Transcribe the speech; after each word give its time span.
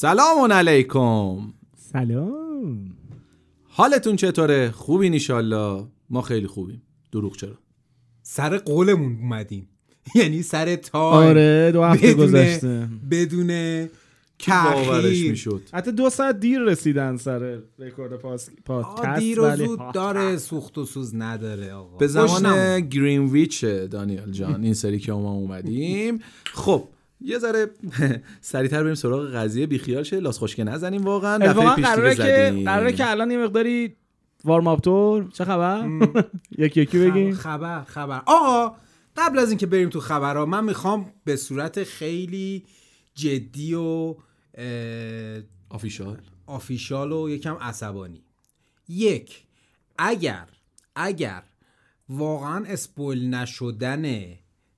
سلام 0.00 0.52
علیکم. 0.52 1.52
سلام. 1.92 2.90
حالتون 3.64 4.16
چطوره؟ 4.16 4.70
خوبین 4.70 5.12
ایشالله 5.12 5.86
ما 6.10 6.22
خیلی 6.22 6.46
خوبیم. 6.46 6.82
دروغ 7.12 7.36
چرا؟ 7.36 7.58
سر 8.22 8.58
قولمون 8.58 9.18
اومدیم. 9.20 9.68
یعنی 10.14 10.42
سر 10.42 10.76
time. 10.76 11.28
آره 11.28 11.70
دو 11.72 11.82
هفته 11.82 12.14
گذشته. 12.14 12.88
بدون 13.10 13.46
باورش 14.48 15.20
می‌شد؟ 15.20 15.62
حتی 15.72 15.92
دو 15.92 16.10
ساعت 16.10 16.40
دیر 16.40 16.60
رسیدن 16.60 17.16
سر 17.16 17.58
رکورد 17.78 18.12
پاس 18.18 18.50
پادکست 18.64 19.18
دیر 19.18 19.40
و 19.40 19.44
ولی- 19.44 19.66
زود 19.66 19.92
داره 19.92 20.36
سوخت 20.36 20.78
و 20.78 20.84
سوز 20.84 21.14
نداره 21.14 21.72
آقا. 21.72 21.96
به 21.96 22.06
زمان. 22.06 22.80
گرینویچ 22.80 23.64
دانیال 23.64 24.30
جان 24.30 24.64
این 24.64 24.74
سری 24.74 24.98
که 24.98 25.12
ما 25.12 25.32
اومدیم. 25.32 26.18
خب 26.44 26.84
یه 27.20 27.38
ذره 27.38 27.70
سریعتر 28.40 28.82
بریم 28.82 28.94
سراغ 28.94 29.34
قضیه 29.34 29.66
بیخیال 29.66 30.02
شه. 30.02 30.20
لاس 30.20 30.38
خوشگه 30.38 30.64
نزنیم 30.64 31.04
واقعا. 31.04 31.38
دفعه 31.38 31.74
پیش 31.74 31.84
قراره 31.84 32.14
که 32.14 32.22
زدیم. 32.22 32.64
قراره 32.64 32.92
که 32.92 33.10
الان 33.10 33.30
یه 33.30 33.38
مقداری 33.38 33.96
وارم 34.44 34.66
اپ 34.66 34.80
تور. 34.80 35.30
چه 35.30 35.44
خبر؟ 35.44 35.88
یکی 36.58 36.80
یکی 36.80 36.98
بگیم. 36.98 37.34
خبر 37.34 37.84
خبر. 37.84 38.22
آقا 38.26 38.76
قبل 39.16 39.38
از 39.38 39.48
اینکه 39.48 39.66
بریم 39.66 39.88
تو 39.88 40.00
خبرها 40.00 40.46
من 40.46 40.64
می‌خوام 40.64 41.12
به 41.24 41.36
صورت 41.36 41.84
خیلی 41.84 42.64
جدی 43.14 43.74
و 43.74 44.14
آفیشال. 45.70 46.20
آفیشال 46.46 47.12
و 47.12 47.30
یکم 47.30 47.54
عصبانی. 47.54 48.22
یک 48.88 49.42
اگر 49.98 50.48
اگر 50.96 51.42
واقعا 52.08 52.64
spoil 52.66 53.34
نشدن 53.34 54.24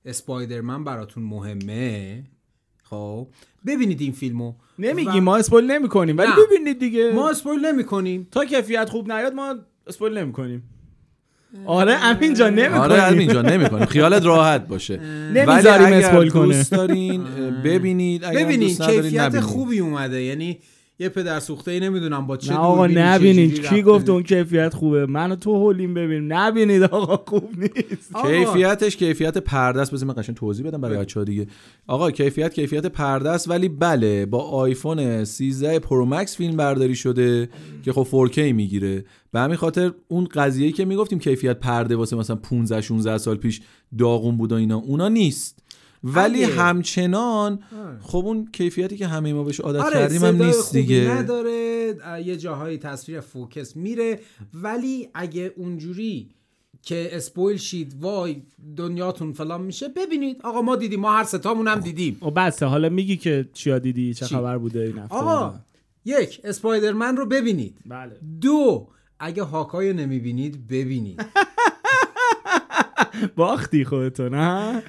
اسپایدرمن 0.05 0.83
براتون 0.83 1.23
مهمه؟ 1.23 2.23
خب 2.83 3.27
ببینید 3.65 4.01
این 4.01 4.11
فیلمو. 4.11 4.53
نمیگیم 4.79 5.17
و- 5.17 5.21
ما 5.21 5.37
spoil 5.37 5.71
نمی‌کنیم 5.71 6.17
ولی 6.17 6.27
نه. 6.27 6.35
ببینید 6.47 6.79
دیگه. 6.79 7.11
ما 7.11 7.29
spoil 7.29 7.65
نمی 7.65 7.83
کنیم 7.83 8.27
تا 8.31 8.45
کیفیت 8.45 8.89
خوب 8.89 9.11
نیاد 9.11 9.33
ما 9.33 9.55
spoil 9.87 10.17
نمی‌کنیم. 10.17 10.63
آره 11.65 11.93
امین 12.05 12.33
جان 12.33 12.53
نمی‌کنیم. 12.53 12.81
آره 12.81 13.17
اینجا 13.17 13.41
نمی‌کنیم. 13.41 13.85
خیالت 13.85 14.25
راحت 14.25 14.67
باشه. 14.67 14.97
نمی‌ذاریم 15.33 15.85
ولی 15.85 15.95
spoil 16.03 16.29
کنه. 16.29 16.45
دوست 16.45 16.71
دارین 16.71 17.23
ببینید 17.63 18.23
اگر 18.25 18.45
ببینید 18.45 18.81
کیفیت. 18.81 19.39
خوبی 19.39 19.79
اومده. 19.79 20.21
یعنی 20.23 20.59
یه 21.01 21.09
پدر 21.09 21.39
سوخته 21.39 21.71
ای 21.71 21.79
نمی‌دونم 21.79 22.27
با 22.27 22.37
چه 22.37 22.53
نه 22.53 22.59
آقا 22.59 22.87
نبینید 22.87 23.67
کی. 23.67 23.81
گفت 23.81 24.09
اون 24.09 24.23
کیفیت 24.23 24.73
خوبه؟ 24.73 25.05
منو 25.05 25.35
تو 25.35 25.55
هولیم 25.55 25.93
ببینیم 25.93 26.33
نبینید 26.33 26.83
آقا 26.83 27.23
خوب 27.27 27.49
نیست. 27.57 28.13
کیفیتش 28.25 28.97
کیفیت 28.97 29.37
پرده 29.37 29.81
است 29.81 29.93
بذار 29.93 30.07
من 30.07 30.13
قشنگ 30.17 30.35
توضیح 30.35 30.67
بدم 30.67 30.81
برای 30.81 30.97
بچه‌ها 30.97 31.23
دیگه. 31.23 31.47
آقا 31.87 32.11
کیفیت 32.11 32.53
کیفیت 32.53 32.85
پرده 32.85 33.29
است 33.29 33.49
ولی 33.49 33.69
بله 33.69 34.25
با 34.25 34.39
آیفون 34.39 35.23
13 35.23 35.79
Pro 35.79 36.05
Max 36.05 36.37
فیلم 36.37 36.57
برداری 36.57 36.95
شده 36.95 37.49
که 37.83 37.93
خب 37.93 38.27
4K 38.27 38.37
می‌گیره. 38.37 39.05
به 39.31 39.39
همین 39.39 39.57
خاطر 39.57 39.91
اون 40.07 40.27
قضیه‌ای 40.33 40.71
که 40.71 40.85
می‌گفتیم 40.85 41.19
کیفیت 41.19 41.59
پرده 41.59 41.95
واسه 41.95 42.15
مثلا 42.15 42.35
15 42.35 42.81
16 42.81 43.17
سال 43.17 43.37
پیش 43.37 43.61
داغون 43.97 44.37
بود 44.37 44.51
و 44.51 44.55
اینا 44.55 44.77
اونا 44.77 45.07
نیست. 45.07 45.60
ولی 46.03 46.43
همچنان 46.43 47.59
خب 48.01 48.17
اون 48.25 48.49
کیفیتی 48.51 48.97
که 48.97 49.07
همه 49.07 49.33
ما 49.33 49.43
بهش 49.43 49.59
عادت 49.59 49.79
آره 49.81 49.93
کردیم 49.93 50.23
هم 50.25 50.43
نیست 50.43 50.61
خوبی 50.61 50.81
دیگه. 50.81 51.09
نداره 51.11 51.95
یه 52.25 52.37
جاهایی 52.37 52.77
تصویر 52.77 53.19
فوکس 53.19 53.75
میره. 53.75 54.19
ولی 54.53 55.09
اگه 55.13 55.53
اونجوری 55.55 56.29
که 56.81 57.09
اسپویل 57.11 57.57
شید 57.57 57.95
وای 57.99 58.41
دنیاتون 58.77 59.33
فلان 59.33 59.61
میشه 59.61 59.87
ببینید. 59.87 60.41
آقا 60.43 60.61
ما 60.61 60.75
دیدیم 60.75 60.99
ما 60.99 61.11
هر 61.11 61.23
ستامون 61.23 61.67
هم 61.67 61.79
دیدیم. 61.79 62.17
و 62.21 62.31
بسه. 62.31 62.65
حالا 62.65 62.89
میگی 62.89 63.17
که 63.17 63.49
چیا 63.53 63.79
دیدی 63.79 64.13
چه 64.13 64.25
چی؟ 64.25 64.35
خبر 64.35 64.57
بوده 64.57 64.79
این 64.79 64.97
هفته 64.97 65.15
آقا 65.15 65.59
یک 66.05 66.41
اسپایدرمن 66.43 67.17
رو 67.17 67.25
ببینید. 67.25 67.77
بله. 67.85 68.19
دو 68.41 68.87
اگه 69.19 69.43
هاکای 69.43 69.93
نمی‌بینید 69.93 70.67
ببینید. 70.67 71.25
باختی 73.35 73.85
خودتو 73.85 74.29
نه؟ 74.29 74.83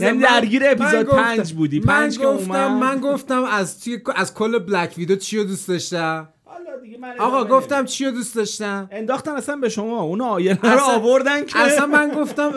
یعنی 0.00 0.18
من- 0.18 0.22
درگیر 0.24 0.62
من 0.62 0.70
اپیزود 0.70 1.06
گفتم- 1.06 1.22
پنج 1.22 1.52
بودی. 1.52 1.80
من 1.80 1.86
پنج 1.86 2.18
که 2.18 2.26
گفتم 2.26 2.52
اومد. 2.52 2.70
من 2.84 3.00
گفتم 3.00 3.44
از 3.44 3.80
توی 3.80 3.98
از 4.16 4.34
کل 4.34 4.58
بلک 4.58 4.94
ویدو 4.98 5.16
چی 5.16 5.38
رو 5.38 5.44
دوست 5.44 5.68
داشتم؟ 5.68 6.28
حالا 6.44 6.80
دیگه 6.82 6.98
من 6.98 7.14
آقا 7.18 7.44
گفتم 7.44 7.84
چی 7.84 8.04
رو 8.04 8.10
دوست 8.10 8.36
داشتم؟ 8.36 8.88
انداختن 8.92 9.30
اصلا 9.32 9.56
به 9.56 9.68
شما 9.68 10.00
اون 10.02 10.20
آینه 10.20 10.58
رو 10.62 10.80
آوردن 10.80 11.44
که 11.44 11.58
اصلا 11.58 11.86
من 11.86 12.08
گفتم 12.16 12.50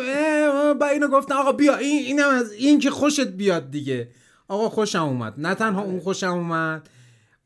با 0.80 0.88
اینو 0.88 1.08
گفتم 1.08 1.36
آقا 1.36 1.52
بیا 1.52 1.76
این 1.78 2.04
اینم 2.06 2.30
از 2.30 2.52
این 2.52 2.80
که 2.80 2.90
خوشت 2.92 3.28
بیاد 3.28 3.72
دیگه. 3.72 4.08
آقا 4.48 4.70
خوشم 4.70 5.04
اومد. 5.04 5.34
نه 5.38 5.56
تنها 5.56 5.82
اون 5.82 6.00
خوشم 6.00 6.28
اومد. 6.32 6.90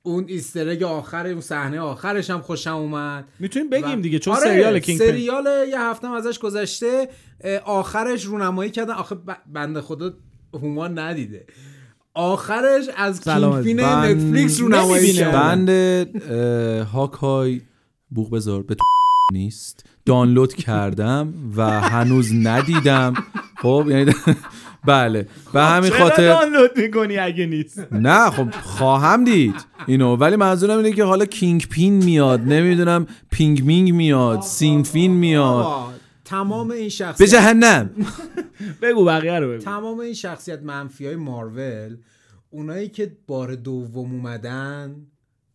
اون 0.06 0.26
ایسترگ 0.28 0.84
آخر 0.84 1.28
اون 1.28 1.42
صحنه 1.42 1.80
آخرش 1.80 2.30
هم 2.30 2.42
خوشم 2.42 2.76
اومد. 2.76 3.26
می‌تونیم 3.40 3.70
بگیم 3.70 4.00
و- 4.00 4.02
دیگه 4.02 4.20
چون 4.20 4.34
آره، 4.36 4.44
سریال 4.44 4.80
کینگ 4.80 5.00
پن. 5.00 5.06
سریال 5.08 5.48
یه 5.70 5.82
هفته 5.82 6.08
ازش 6.12 6.40
گذشته 6.40 7.08
آخرش 7.66 8.26
رونمایی 8.26 8.72
کردن. 8.72 8.94
آخه 8.94 9.16
بنده 9.54 9.82
خدا 9.82 10.14
هومان 10.54 11.00
ندیده. 11.00 11.46
آخرش 12.14 12.86
از 12.98 13.18
سلامت. 13.18 13.64
کینگ 13.64 13.78
پین 13.80 13.86
بند- 13.88 14.16
نتفلیکس 14.18 14.60
رونمایی. 14.60 15.14
کردن 15.14 15.66
بند 15.66 16.86
هاکای 16.86 17.62
بوق 18.10 18.32
بذار 18.36 18.64
به 18.64 18.76
تو 18.76 18.84
نیست. 19.34 19.86
دانلود 20.06 20.54
کردم 20.54 21.34
و 21.58 21.82
هنوز 21.82 22.30
ندیدم. 22.34 23.14
خب 23.58 23.86
یعنی 23.90 24.14
بله. 24.85 25.28
به 25.53 25.62
همین 25.62 25.90
چرا 25.90 26.00
خاطر 26.00 26.28
دانلود 26.28 26.78
می‌کنی 26.78 27.18
اگه 27.18 27.46
نیست؟ 27.46 27.88
نه 27.91 28.29
خب 28.29 28.51
خواهم 28.51 29.23
دید. 29.23 29.66
اینو 29.88 30.16
ولی 30.16 30.35
منظورم 30.35 30.78
اینه 30.78 30.91
که 30.91 31.03
حالا 31.03 31.25
Kingpin 31.25 31.94
میاد 31.94 32.41
نمی‌دونم 32.41 33.07
پینگ 33.31 33.66
مینگ 33.66 33.94
میاد 33.94 34.41
سینفین 34.41 35.12
میاد. 35.12 35.66
تمام 36.25 36.72
این 36.72 36.84
به 36.84 36.90
شخصیت 36.90 37.29
جهنم. 37.29 37.90
بگو 38.81 39.06
بقیه 39.06 39.40
رو 39.40 39.51
بگو. 39.51 39.63
تمام 39.63 40.00
این 40.00 40.13
شخصیت 40.13 40.63
منفی 40.63 41.06
های 41.06 41.16
مارول 41.16 41.97
اونایی 42.50 42.90
که 42.90 43.18
بار 43.28 43.56
دوم 43.56 44.12
اومدن 44.12 44.95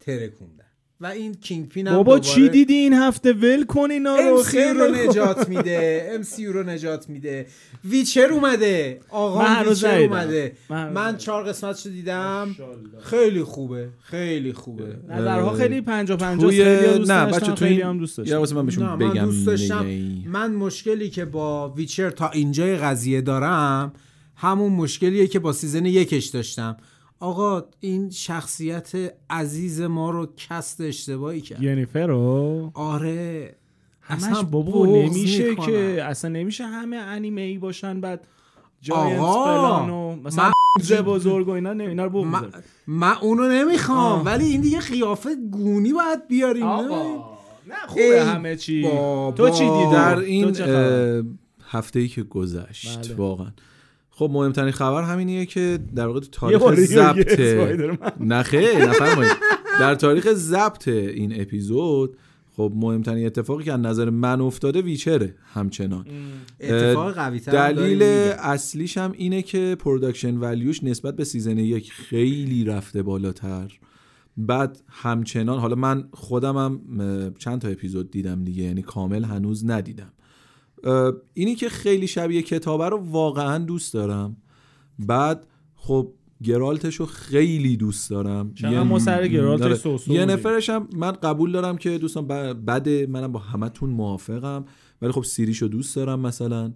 ترکوندن. 0.00 0.69
و 1.02 1.06
این 1.06 1.34
Kingpin 1.34 1.86
هم 1.86 1.94
بابا 1.96 2.18
دوباره 2.18 2.34
چی 2.34 2.48
دیدی 2.48 2.74
این 2.74 2.92
هفته؟ 2.92 3.32
ول 3.32 3.64
کن 3.64 3.90
اینا 3.90 4.16
رو 4.16 4.42
خیلی 4.42 4.78
رو. 4.78 4.94
نجات 4.94 5.48
میده 5.48 6.10
MCU 6.22 6.44
رو 6.44 6.62
نجات 6.62 7.08
میده. 7.08 7.46
Witcher 7.84 8.28
اومده 8.32 9.00
آقا 9.10 9.64
Witcher. 9.70 9.98
اومده. 9.98 10.52
من. 10.70 11.16
چهار 11.16 11.44
قسمت 11.44 11.86
رو 11.86 11.92
دیدم 11.92 12.56
خیلی 13.02 13.42
خوبه 13.42 13.88
خیلی 14.02 14.52
خوبه. 14.52 14.96
نظرها 15.08 15.52
خیلی 15.54 15.80
پنجا 15.80 16.16
پنجا 16.16 16.48
توی 16.48 16.64
خیلی 16.64 16.86
هم 16.86 16.96
دوست 16.98 17.10
نه 17.10 17.26
بچه 17.26 17.46
توی 17.46 17.54
خیلی 17.68 17.74
این- 17.74 17.82
هم 17.90 17.98
دوست 17.98 18.18
واسه 18.18 18.54
من 18.54 18.66
بهشون 18.66 18.98
بگم. 18.98 19.24
دوست 19.24 19.46
داشتم. 19.46 19.86
من 20.26 20.52
مشکلی 20.52 21.10
که 21.10 21.24
با 21.24 21.68
Witcher 21.68 22.10
تا 22.10 22.28
اینجای 22.30 22.76
قضیه 22.76 23.20
دارم 23.20 23.92
همون 24.36 24.72
مشکلیه 24.72 25.26
که 25.26 25.38
با 25.38 25.52
season 25.52 25.86
یکش 25.86 26.26
داشتم. 26.26 26.76
آقا 27.20 27.64
این 27.80 28.10
شخصیت 28.10 28.92
عزیز 29.30 29.80
ما 29.80 30.10
رو 30.10 30.28
کست 30.36 30.80
اشتباهی 30.80 31.40
کرد 31.40 31.62
ینیفر 31.62 32.06
رو 32.06 32.70
آره 32.74 33.54
اصلا 34.08 34.42
بابا 34.42 34.86
نمیشه. 34.86 35.54
که 35.54 36.04
اصلا 36.04 36.30
نمیشه 36.30 36.64
همه 36.64 36.96
انیمه 36.96 37.40
ای 37.40 37.58
باشن 37.58 38.00
بعد 38.00 38.26
جاینت 38.80 39.20
فلان 39.20 39.90
و 39.90 40.16
مثلا 40.16 40.44
من- 40.44 41.02
بزرگ 41.02 41.48
و 41.48 41.50
اینا 41.50 41.72
نه 41.72 41.84
اینا 41.84 42.04
رو 42.04 42.24
من, 42.24 42.40
بگذار 42.40 42.62
من 42.86 43.14
اونو 43.20 43.48
نمی‌خوام 43.48 43.98
آه. 43.98 44.24
ولی 44.24 44.44
این 44.44 44.60
دیگه 44.60 44.80
قیافه 44.80 45.30
گونی 45.50 45.92
باید 45.92 46.28
بیاریم 46.28 46.64
نه؟ 46.66 46.70
آقا 46.70 47.02
نه 47.68 47.74
ای 47.74 47.86
خوبه 47.88 48.24
همه 48.24 48.56
چی 48.56 48.82
بابا. 48.82 49.32
تو 49.36 49.50
چی 49.50 49.64
دیدی 49.70 49.92
در 49.92 50.18
این؟ 50.18 50.56
هفته 51.70 52.00
ای 52.00 52.08
که 52.08 52.22
گذشت 52.22 53.06
بله. 53.06 53.14
واقعا 53.16 53.50
خب 54.20 54.30
مهمترین 54.32 54.70
خبر 54.70 55.02
همینیه 55.02 55.46
که 55.46 55.78
در 55.94 56.06
واقع 56.06 56.20
تو 56.20 56.26
تاریخ 56.32 56.74
ضبط. 56.74 57.40
نه 58.20 58.42
خیر 58.42 58.86
نفرمایید. 58.88 59.32
در 59.80 59.94
تاریخ 59.94 60.32
ضبط 60.32 60.88
این 60.88 61.40
اپیزود 61.40 62.16
خب 62.56 62.72
مهمترین 62.76 63.26
اتفاقی 63.26 63.64
که 63.64 63.72
از 63.72 63.80
نظر 63.80 64.10
من 64.10 64.40
افتاده 64.40 64.82
Witcher 64.82 65.28
ه 65.28 65.34
همچنان. 65.54 66.06
اتفاق 66.60 67.14
قوی 67.14 67.40
تر 67.40 67.72
دلیل 67.72 68.02
اصلیش 68.02 68.98
هم 68.98 69.12
اینه 69.16 69.42
که 69.42 69.76
production 69.78 70.36
value 70.36 70.71
ش 70.71 70.84
نسبت 70.84 71.16
به 71.16 71.24
season 71.24 71.58
یک 71.58 71.92
خیلی 71.92 72.64
رفته 72.64 73.02
بالاتر. 73.02 73.78
بعد 74.36 74.82
همچنان 74.88 75.58
حالا 75.58 75.74
من 75.74 76.04
خودم 76.12 76.56
هم 76.56 76.80
چند 77.38 77.60
تا 77.60 77.68
اپیزود 77.68 78.10
دیدم 78.10 78.44
دیگه 78.44 78.62
یعنی 78.62 78.82
کامل 78.82 79.24
هنوز 79.24 79.66
ندیدم. 79.66 80.12
اینی 81.34 81.54
که 81.54 81.68
خیلی 81.68 82.06
شبیه 82.06 82.42
کتابه 82.42 82.88
رو 82.88 82.96
واقعا 82.96 83.58
دوست 83.58 83.94
دارم. 83.94 84.36
بعد 84.98 85.46
خب 85.74 86.12
گرالتش 86.42 86.94
رو 86.94 87.06
خیلی 87.06 87.76
دوست 87.76 88.10
دارم. 88.10 88.54
چقدر 88.54 88.82
ما 88.82 88.98
سر 88.98 89.28
گرالتش 89.28 89.86
آره. 89.86 90.00
یه. 90.08 90.24
نفرش 90.24 90.70
هم 90.70 90.88
من 90.96 91.12
قبول 91.12 91.52
دارم 91.52 91.76
که 91.76 91.98
دوستان 91.98 92.26
بده 92.54 93.06
منم 93.06 93.32
با 93.32 93.38
همتون 93.38 93.90
موافقم. 93.90 94.64
ولی 95.02 95.12
خب 95.12 95.24
سیریشو 95.24 95.66
دوست 95.66 95.96
دارم 95.96 96.20
مثلا. 96.20 96.72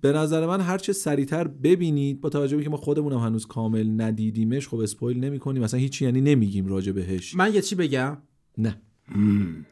به 0.00 0.12
نظر 0.12 0.46
من 0.46 0.60
هر 0.60 0.78
چه 0.78 0.92
سریعتر 0.92 1.48
ببینید 1.48 2.20
با 2.20 2.28
توجه 2.28 2.56
به 2.56 2.62
که 2.62 2.70
ما 2.70 2.76
خودمونم 2.76 3.18
هنوز 3.18 3.46
کامل 3.46 4.00
ندیدیمش 4.00 4.68
خب 4.68 4.78
اسپویل 4.78 5.24
نمی‌کنیم. 5.24 5.62
مثلا 5.62 5.80
هیچی 5.80 6.04
یعنی 6.04 6.20
نمیگیم 6.20 6.66
راجع 6.66 6.92
بهش. 6.92 7.34
من 7.34 7.54
یه 7.54 7.60
چی 7.60 7.74
بگم؟ 7.74 8.18
نه. 8.58 8.82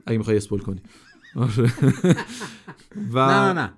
اگه 0.07 0.19
می‌خوای 0.19 0.37
spoil 0.37 0.63
کنی. 0.63 0.81
آره. 1.37 1.73
و 3.15 3.27
نه 3.27 3.53
نه 3.53 3.53
نه 3.53 3.73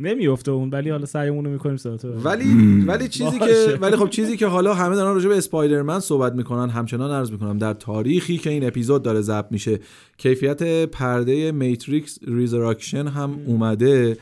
نمیفته 0.00 0.50
اون 0.50 0.70
ولی 0.70 0.90
حالا 0.90 1.06
سعیمون 1.06 1.44
رو 1.44 1.50
می‌کنیم 1.50 1.76
ساعت 1.76 2.04
ولی 2.04 2.84
ولی 2.86 3.08
چیزی 3.08 3.38
که. 3.38 3.78
ولی 3.80 3.96
خب 3.96 4.10
چیزی 4.10 4.36
که 4.36 4.46
حالا 4.46 4.74
همه 4.74 4.96
دارن 4.96 5.14
راجع 5.14 5.28
به 5.28 5.36
Spider-Man 5.36 6.00
صحبت 6.00 6.32
می‌کنن 6.32 6.70
همچنان 6.70 7.10
عرض 7.10 7.32
می‌کنم 7.32 7.58
در 7.58 7.72
تاریخی 7.72 8.38
که 8.38 8.50
این 8.50 8.66
اپیزود 8.66 9.02
داره 9.02 9.20
ضبط 9.20 9.46
میشه 9.50 9.78
کیفیت 10.18 10.84
پرده 10.86 11.52
Matrix 11.52 12.18
Resurrection 12.26 13.06
هم 13.06 13.38
اومده 13.46 14.16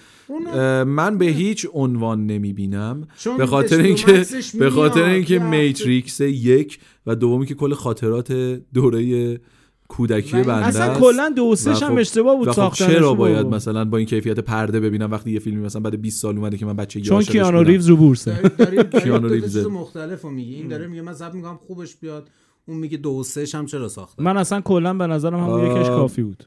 من 0.86 1.18
به 1.18 1.24
هیچ 1.24 1.66
عنوان 1.72 2.26
نمی‌بینم 2.26 3.08
به 3.38 3.46
خاطر 3.46 3.80
اینکه 3.80 4.24
به 4.58 4.70
خاطر. 4.70 5.02
اینکه 5.02 5.38
Matrix 5.38 6.20
یک 6.20 6.78
و 7.06 7.14
دومی 7.14 7.46
که 7.46 7.54
کل 7.54 7.74
خاطرات 7.74 8.32
دوره 8.74 9.40
کودکی 9.88 10.32
بنده 10.42 10.66
اصلا. 10.66 10.94
کلا 10.94 11.32
دو 11.36 11.56
سش 11.56 11.82
و 11.82 11.86
هم 11.86 11.92
خب- 11.92 11.98
اشتباه 11.98 12.36
بود 12.36 12.48
خب 12.48 12.54
ساختنش 12.54 12.88
چرا. 12.88 13.14
باید 13.14 13.46
مثلا 13.46 13.84
با 13.84 13.98
این 13.98 14.06
کیفیت 14.06 14.40
پرده 14.40 14.80
ببینم 14.80 15.10
وقتی 15.10 15.30
یه 15.30 15.38
فیلمی 15.38 15.64
مثلا 15.64 15.82
بعد 15.82 16.00
20 16.00 16.22
سال 16.22 16.36
اومده 16.36 16.56
که 16.56 16.66
من 16.66 16.76
بچه 16.76 17.00
چون 17.00 17.22
کیانو؟ 17.22 17.62
ریوز 17.62 17.88
رو 17.88 17.96
بورسه 17.96 18.50
کیانو 19.02 19.20
دو 19.20 19.28
تا 19.28 19.34
ریوزه. 19.34 19.62
چیز 19.62 19.70
مختلف 19.70 20.22
رو 20.22 20.30
میگی 20.30 20.54
این 20.54 20.68
داره 20.68 20.86
میگه 20.86 21.02
من 21.02 21.12
ضبط 21.12 21.34
می‌کنم 21.34 21.56
خوبش 21.66 21.96
بیاد 21.96 22.28
اون 22.66 22.76
میگه 22.76 22.96
دو 22.96 23.10
و 23.10 23.22
سهش 23.22 23.54
هم 23.54 23.66
چرا 23.66 23.88
ساخته 23.88 24.22
من 24.22 24.36
اصلا 24.36 24.60
کلا 24.60 24.94
به 24.94 25.06
نظرم 25.06 25.40
همون 25.40 25.60
آه. 25.60 25.78
یکش 25.78 25.86
کافی 25.88 26.22
بود 26.22 26.44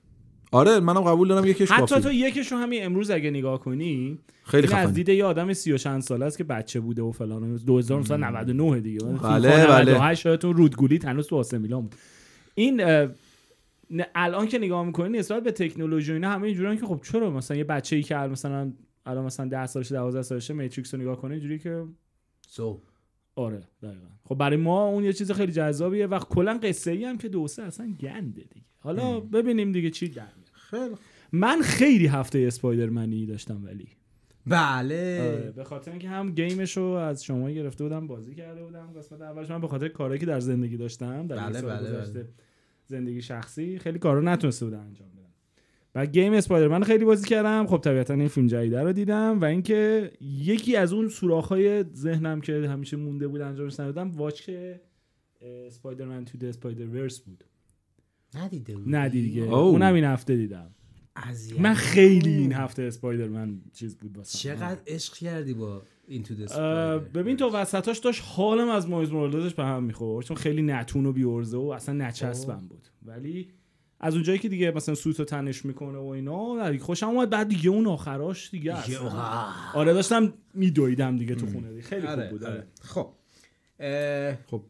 آره 0.52 0.80
منم 0.80 1.02
قبول 1.02 1.28
دارم 1.28 1.46
یکیش 1.46 1.72
حتی 1.72 1.86
کافی 1.96 2.02
تو 2.02 2.12
یکش 2.12 2.52
رو 2.52 2.58
همین 2.58 2.86
امروز 2.86 3.12
اگه 3.12 3.30
نگاه 3.30 3.60
کنی 3.60 4.18
خیلی 4.44 4.68
این 4.68 4.76
از 4.78 4.94
دید 4.94 5.10
یه 5.10 5.26
آدم 5.26 5.54
سی 5.54 5.72
و 5.72 5.78
چند 5.78 6.02
ساله 6.02 6.26
است 6.26 6.38
که 6.38 6.44
بچه 6.44 6.80
بوده 6.80 7.02
و 7.02 7.12
فلان 7.12 7.56
2099 7.56 8.80
دیگه 8.80 9.06
بله، 9.06 9.50
بله. 9.50 9.92
98 9.94 10.22
شایدتون 10.22 10.54
رودگولی 10.54 11.00
هنوز 11.04 11.28
تو 11.28 11.36
آسه 11.36 11.58
میلان 11.58 11.82
بود 11.82 11.96
این 12.56 12.82
الان 14.16 14.48
که 14.48 14.58
نگاه 14.58 14.86
می‌کنی 14.86 15.18
نسبت 15.18 15.44
به 15.44 15.52
تکنولوژی 15.52 16.12
و 16.12 16.14
اینا 16.14 16.30
همه 16.30 16.44
اینجوریان 16.44 16.78
که 16.78 16.86
خب 16.86 17.02
چرا 17.04 17.30
مثلا 17.30 17.58
یه 17.58 17.64
بچه 17.64 17.96
ای 17.96 18.04
که 18.04 18.16
مثلا 18.16 18.74
الان 19.06 19.26
مثلا 19.26 19.46
10 19.46 19.66
سالشه 19.66 19.96
12 19.96 20.22
سالشه 20.22 20.54
میتریکس 20.54 20.94
رو 20.94 21.02
نگاه 21.02 21.18
کنه 21.18 21.34
اینجوری 21.34 21.60
که 21.60 21.86
سو 22.48 22.82
آره 23.36 23.64
دقیقا. 23.84 24.08
خب 24.24 24.36
برای 24.36 24.58
ما 24.58 24.86
اون 24.86 25.04
یه 25.04 25.14
چیز 25.14 25.32
خیلی 25.32 25.52
جذابیه 25.52 26.08
و 26.08 26.20
کلا 26.20 26.60
قصه 26.64 26.92
ای 26.92 27.06
هم 27.06 27.18
که 27.18 27.30
دو 27.30 27.48
سه 27.48 27.64
اصلا 27.64 27.96
گنده 28.00 28.42
دیگه. 28.42 28.66
حالا 28.80 29.20
ببینیم 29.20 29.72
دیگه 29.72 29.90
چی 29.90 30.08
در 30.08 30.24
میاد. 30.24 30.50
خیلی. 30.54 30.96
من 31.32 31.62
خیلی 31.62 32.08
هفته 32.08 32.40
Spider-Man 32.40 33.18
ی 33.18 33.26
داشتم 33.26 33.66
ولی. 33.66 33.88
بله. 34.48 35.22
آره 35.22 35.52
به 35.52 35.64
خاطر 35.64 35.92
اینکه 35.92 36.10
هم 36.10 36.32
game 36.32 36.62
ش 36.62 36.78
رو 36.78 36.84
از 36.84 37.24
شما 37.24 37.50
گرفته 37.50 37.84
بودم 37.84 38.08
بازی 38.08 38.36
کرده 38.36 38.64
بودم 38.64 38.94
قسمت 38.98 39.22
اولش. 39.22 39.50
من 39.50 39.62
به 39.62 39.68
خاطر 39.68 39.88
کارهایی 39.88 40.20
که 40.20 40.26
در 40.26 40.40
زندگی 40.40 40.78
داشتم 40.78 41.28
در 41.28 41.36
بله، 41.36 41.62
بله، 41.62 41.92
بله. 41.92 42.28
زندگی 42.92 43.22
شخصی 43.22 43.80
خیلی 43.80 44.00
کارا 44.00 44.22
نتونسته 44.22 44.66
بودم 44.66 44.80
انجام 44.80 45.08
بدم 45.08 45.34
و 45.96 46.06
game 46.06 46.34
Spider-Man 46.34 46.84
خیلی 46.84 47.06
بازی 47.06 47.28
کردم. 47.28 47.68
خب 47.68 47.78
طبیعتا 47.78 48.14
این 48.14 48.28
فیلم 48.28 48.48
جدیده 48.48 48.82
رو 48.82 48.94
دیدم 48.94 49.42
و 49.42 49.46
اینکه 49.46 50.12
یکی 50.22 50.76
از 50.76 50.94
اون 50.94 51.10
سوراخ‌های 51.10 51.84
ذهنم 51.84 52.42
که 52.42 52.54
همیشه 52.54 52.98
مونده 52.98 53.28
بود 53.28 53.42
انجامش 53.42 53.80
ندادم 53.80 54.12
watch 54.12 54.50
Spider-Man 55.42 56.26
Into 56.26 56.46
Spider-Verse 56.48 57.20
بود. 57.20 57.44
ندیده 58.36 58.76
بود 58.76 58.96
نه 58.96 59.10
دیگه. 59.10 59.42
اونم 59.42 59.94
این 59.94 60.04
هفته 60.04 60.36
دیدم. 60.36 60.72
اذیت. 61.16 61.60
من 61.60 61.74
خیلی 61.74 62.34
این 62.34 62.54
هفته 62.54 62.84
اسپایدرمن 62.84 63.62
چیز 63.74 63.98
بود 63.98 64.18
واسم. 64.18 64.40
چقدر 64.40 64.80
عشق 64.88 65.14
کردی 65.14 65.54
با 65.54 65.82
ببین 67.14 67.38
تو 67.38 67.50
وسطاش 67.50 67.98
داشت 67.98 68.24
حالم 68.26 68.70
از 68.70 68.90
مایز 68.90 69.12
مورالز 69.12 69.54
به 69.54 69.64
هم 69.64 69.84
می‌خورد. 69.84 70.26
چون 70.26 70.38
خیلی 70.38 70.62
نتون 70.62 71.06
و 71.06 71.12
بیورزه 71.12 71.58
و 71.58 71.62
اصلا 71.62 71.96
نچسبم 71.96 72.68
بود. 72.70 72.88
ولی 73.06 73.48
از 74.00 74.14
اونجایی 74.14 74.40
که 74.40 74.50
دیگه 74.50 74.72
مثلا 74.72 74.96
سوت 74.96 75.20
رو 75.20 75.26
تنش 75.26 75.66
می‌کنه 75.66 75.98
و 75.98 76.06
اینا 76.06 76.78
خوشم 76.78 77.08
اومد. 77.08 77.30
بعد 77.30 77.48
دیگه 77.48 77.70
اون 77.70 77.88
آخراش 77.88 78.52
دیگه 78.52 78.78
اصلا. 78.78 79.12
آره 79.74 79.94
داشتم 79.94 80.34
میدویدم 80.54 81.18
دیگه 81.18 81.36
تو 81.36 81.46
خونه. 81.46 81.70
دیگه. 81.70 81.82
خیلی 81.82 82.02
خوب 82.02 82.10
آره 82.10 82.30
بود 82.30 82.44
آره. 82.44 82.54
آره. 82.54 82.68
خب. 82.82 83.10
خب 84.52 84.62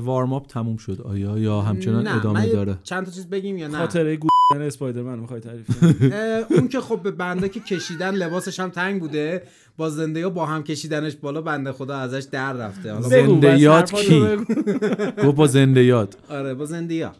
وارم 0.00 0.32
اپ 0.32 0.46
تموم 0.46 0.76
شد. 0.76 1.00
آیا 1.04 1.38
یا 1.38 1.60
همچنان 1.60 2.08
نه، 2.08 2.16
ادامه 2.16 2.46
داره؟ 2.48 2.78
چند 2.82 3.06
تا 3.06 3.12
چیز 3.12 3.26
بگیم 3.30 3.58
یا 3.58 3.68
نه؟ 3.68 3.78
خاطره 3.78 4.16
گوشتن 4.16 4.66
اسپایدرمن 4.66 5.14
رو 5.14 5.20
می‌خوای 5.20 5.40
تعریف 5.40 5.66
اون 6.52 6.68
که 6.68 6.80
خب 6.80 7.02
به 7.02 7.10
بنده 7.10 7.48
که 7.48 7.60
کشیدن 7.60 8.14
لباسش 8.14 8.60
هم 8.60 8.70
تنگ 8.70 9.00
بوده 9.00 9.42
با 9.76 9.90
زنده 9.90 10.28
با 10.28 10.46
هم 10.46 10.62
کشیدنش 10.62 11.16
بالا 11.16 11.42
بنده 11.42 11.72
خدا 11.72 11.96
ازش 11.96 12.24
در 12.30 12.52
رفته. 12.52 12.92
حالا 12.92 13.08
زنده 13.08 13.58
یاد 13.60 13.92
کی؟ 13.94 14.36
گفت 15.24 15.36
با 15.36 15.46
زنده 15.46 15.84
یاد 15.84 16.16
آره 16.28 16.54
با 16.54 16.64
زنده 16.64 17.06
ها 17.06 17.12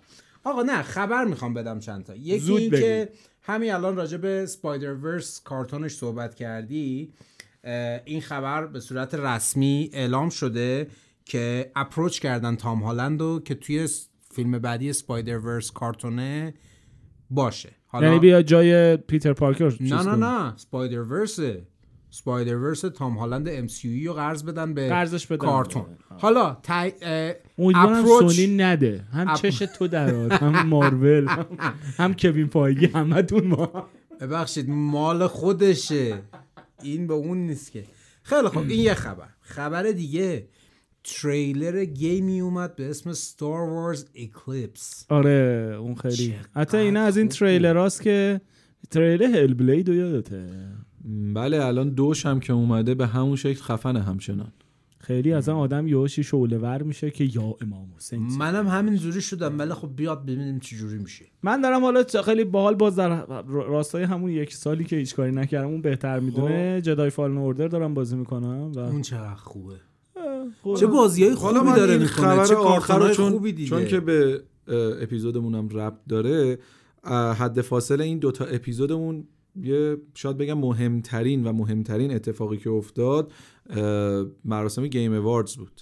آقا 0.44 0.62
نه 0.62 0.82
خبر 0.82 1.24
می‌خوام 1.24 1.54
بدم 1.54 1.78
چند 1.78 2.04
تا. 2.04 2.14
یکی 2.16 2.38
زود 2.38 2.60
این 2.60 2.70
بگو. 2.70 2.80
که 2.80 3.08
همین 3.42 3.72
الان 3.74 3.96
راجع 3.96 4.16
به 4.16 4.46
سپایدر 4.46 4.94
ورس 4.94 5.40
کارتونش 5.44 5.92
صحبت 5.92 6.34
کردی 6.34 7.08
این 8.04 8.20
خبر 8.20 8.66
به 8.66 8.80
صورت 8.80 9.14
رسمی 9.14 9.90
اعلام 9.92 10.28
شده 10.28 10.86
که 11.30 11.72
اپروچ 11.76 12.18
کردن 12.18 12.56
تام 12.56 12.82
هالندو 12.82 13.40
که 13.44 13.54
توی 13.54 13.88
فیلم 14.34 14.58
بعدی 14.58 14.92
سپایدر 14.92 15.38
ورس 15.38 15.70
کارتونه 15.70 16.54
باشه. 17.30 17.68
حالا 17.86 18.06
یعنی 18.06 18.18
بیا 18.18 18.42
جای 18.42 18.96
پیتر 18.96 19.32
پارکر 19.32 19.76
نه 19.80 20.02
نه. 20.02 20.16
نه 20.16 20.56
سپایدر 20.56 21.00
ورسه 21.02 21.66
سپایدر 22.10 22.56
ورس 22.56 22.80
تام 22.80 23.14
هالند 23.18 23.48
ام 23.48 23.66
سی 23.66 24.06
رو 24.06 24.12
قرض 24.12 24.44
بدن 24.44 24.74
به 24.74 24.88
قرضش 24.88 25.26
بدن. 25.26 25.36
کارتون. 25.46 25.84
حالا 26.18 26.56
امیدوارم 27.58 28.04
approach- 28.04 28.32
سونی 28.32 28.56
نده. 28.56 29.04
هم 29.12 29.34
اپ- 29.34 29.40
چش 29.40 29.58
تو 29.58 29.88
درات 29.88 30.32
هم 30.32 30.66
مارول 30.66 31.28
هم, 31.28 31.46
هم 31.96 32.14
کوین 32.14 32.46
فایگی 32.46 32.86
همتون 32.86 33.46
ما. 33.46 33.88
ببخشید 34.20 34.70
مال 34.70 35.26
خودشه. 35.26 36.22
این 36.82 37.06
به 37.06 37.14
اون 37.14 37.38
نیست 37.38 37.72
که. 37.72 37.84
خیلی 38.22 38.48
خب 38.48 38.58
این 38.58 38.80
یه 38.80 38.94
خبر. 38.94 39.28
خبر 39.40 39.82
دیگه. 39.82 40.48
تریلر 41.04 41.84
گیمی 41.84 42.40
اومد 42.40 42.76
به 42.76 42.90
اسم 42.90 43.12
ستار 43.12 43.68
وارز 43.68 44.04
اکلیپس 44.14 45.06
آره 45.08 45.76
اون 45.80 45.94
خیلی. 45.94 46.34
حتی 46.54 46.76
اینا 46.76 47.00
از 47.00 47.16
این 47.16 47.28
تریلر 47.28 47.76
هاست 47.76 48.02
که 48.02 48.40
تریلر 48.90 49.24
هل 49.24 49.54
بلید 49.54 49.88
رو 49.88 49.94
یادته. 49.94 50.46
بله 51.34 51.64
الان 51.64 51.90
دوش 51.90 52.26
هم 52.26 52.40
که 52.40 52.52
اومده 52.52 52.94
به 52.94 53.06
همون 53.06 53.36
شکل 53.36 53.60
خفنه 53.60 54.02
همچنان. 54.02 54.52
خیلی 54.98 55.32
اصلا 55.32 55.56
آدم 55.56 55.88
یهوشی 55.88 56.22
شعله 56.22 56.58
ور 56.58 56.82
میشه 56.82 57.10
که 57.10 57.24
یا 57.24 57.56
امام 57.60 57.88
حسین 57.96 58.22
منم 58.22 58.68
همین 58.68 58.96
جوری 58.96 59.20
شدم 59.20 59.58
ولی 59.58 59.74
خب 59.74 59.96
بیاد 59.96 60.22
ببینیم 60.22 60.58
چه 60.58 60.76
جوری 60.76 60.98
میشه. 60.98 61.24
من 61.42 61.60
دارم 61.60 61.80
حالا 61.80 62.04
خیلی 62.24 62.44
باحال 62.44 62.74
باز 62.74 62.96
در 62.96 63.26
راستای 63.46 64.02
همون 64.02 64.30
یک 64.30 64.54
سالی 64.54 64.84
که 64.84 64.96
هیچ 64.96 65.14
کاری 65.14 65.32
نکردم 65.32 65.68
اون 65.68 65.82
بهتر 65.82 66.20
می‌دونه. 66.20 66.80
جدای 66.80 67.10
فالن 67.10 67.38
اوردر 67.38 67.68
دارم 67.68 67.94
بازی 67.94 68.16
می‌کنم 68.16 68.72
و 68.72 68.78
اون 68.78 69.02
چقدر 69.02 69.34
خوبه. 69.34 69.74
چه 70.76 70.86
بازی 70.86 71.24
های 71.24 71.32
حالا 71.34 71.60
خوبی 71.60 71.72
داره 71.72 71.98
می‌کنه 71.98 72.08
خبر 72.08 72.44
چه 72.44 72.54
آخر 72.54 73.12
چون 73.12 73.30
خوبی 73.30 73.52
دیده. 73.52 73.68
چون 73.68 73.86
که 73.86 74.00
به 74.00 74.42
اه، 74.68 75.02
اپیزودمونم 75.02 75.68
ربط 75.68 76.00
داره 76.08 76.58
حد 77.38 77.60
فاصله 77.60 78.04
این 78.04 78.18
دوتا 78.18 78.44
اپیزودمون 78.44 79.24
یه 79.62 79.96
شاید 80.14 80.36
بگم 80.36 80.58
مهمترین 80.58 81.44
و 81.44 81.52
مهمترین 81.52 82.14
اتفاقی 82.14 82.56
که 82.56 82.70
افتاد 82.70 83.32
مراسم 84.44 84.86
گیم 84.86 85.12
اواردز 85.12 85.56
بود 85.56 85.80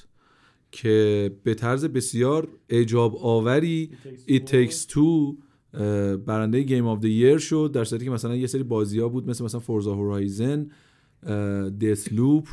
که 0.73 1.30
به 1.44 1.54
طرز 1.54 1.85
بسیار 1.85 2.49
اعجاب 2.68 3.16
آوری 3.16 3.90
It 4.28 4.50
Takes 4.50 4.92
Two. 4.92 5.37
برنده 6.26 6.62
Game 6.62 6.87
of 6.87 7.00
the 7.00 7.11
Year 7.11 7.38
شد 7.38 7.70
در 7.75 7.85
صورتی 7.85 8.04
که 8.04 8.11
مثلا 8.11 8.37
یه 8.37 8.47
سری 8.47 8.62
بازی 8.62 9.00
ها 9.00 9.08
بود 9.08 9.30
مثل 9.30 9.44
مثلا 9.44 9.61
Forza 9.61 9.95
Horizon 9.95 10.66
Deathloop 11.80 12.49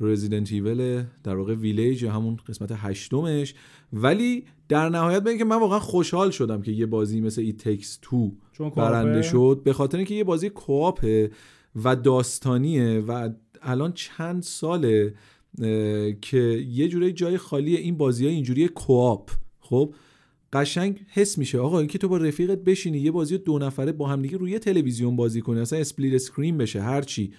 Resident 0.00 0.52
Evil 0.52 1.04
در 1.24 1.36
واقع 1.36 1.54
ویلیج 1.54 2.02
یا 2.02 2.12
همون 2.12 2.38
قسمت 2.48 2.72
هشتمش. 2.74 3.54
ولی 3.92 4.44
در 4.68 4.88
نهایت 4.88 5.22
به 5.22 5.30
اینکه 5.30 5.44
من 5.44 5.56
واقعا 5.60 5.78
خوشحال 5.78 6.30
شدم 6.30 6.62
که 6.62 6.72
یه 6.72 6.86
بازی 6.86 7.20
مثل 7.20 7.52
Two 7.52 8.32
چون 8.52 8.70
co-op 8.70 8.77
ه. 8.77 8.80
برنده 8.80 9.22
شد 9.22 9.60
به 9.64 9.72
خاطر 9.72 9.96
اینکه 9.96 10.14
یه 10.14 10.24
بازی 10.24 10.50
co-op 10.50 11.17
ه 11.17 11.30
و 11.84 11.96
داستانیه 11.96 12.98
و 12.98 13.28
الان 13.62 13.92
چند 13.92 14.42
ساله 14.42 15.14
که 16.20 16.64
یه 16.70 16.88
جوری 16.88 17.12
جای 17.12 17.38
خالی 17.38 17.76
این 17.76 17.96
بازی 17.96 18.26
های 18.26 18.34
اینجوری 18.34 18.68
co-op 18.68 19.30
خب 19.60 19.94
قشنگ 20.52 21.00
حس 21.08 21.38
میشه. 21.38 21.58
آقا 21.58 21.78
اینکه 21.78 21.98
تو 21.98 22.08
با 22.08 22.16
رفیقت 22.16 22.58
بشینی 22.58 22.98
یه 22.98 23.10
بازی 23.10 23.38
دو 23.38 23.58
نفره 23.58 23.92
با 23.92 24.08
هم 24.08 24.22
دیگه 24.22 24.38
روی 24.38 24.58
تلویزیون 24.58 25.16
بازی 25.16 25.40
کنی 25.40 25.60
اصلا 25.60 25.78
split 25.78 26.14
screen 26.14 26.58
بشه 26.58 26.82
هر 26.82 27.02
چی 27.02 27.32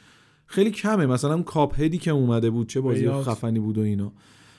خیلی 0.52 0.72
کمه. 0.72 1.06
مثلا 1.06 1.42
Cuphead 1.42 1.80
ی 1.80 1.98
که 1.98 2.12
اومده 2.12 2.50
بود 2.50 2.70
چه 2.70 2.82
بازی 2.82 3.02
بیاد. 3.02 3.24
خفنی 3.24 3.60
بود 3.60 3.78
و 3.78 3.82
اینا. 3.82 4.14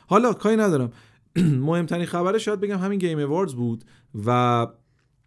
حالا 0.07 0.33
کاری 0.33 0.57
ندارم. 0.57 0.93
مهمترین 1.69 2.07
خبرش 2.07 2.45
شاید 2.45 2.61
بگم 2.61 2.79
همین 2.79 2.99
Game 2.99 3.19
Awards 3.19 3.55
بود 3.55 3.85
و 4.27 4.67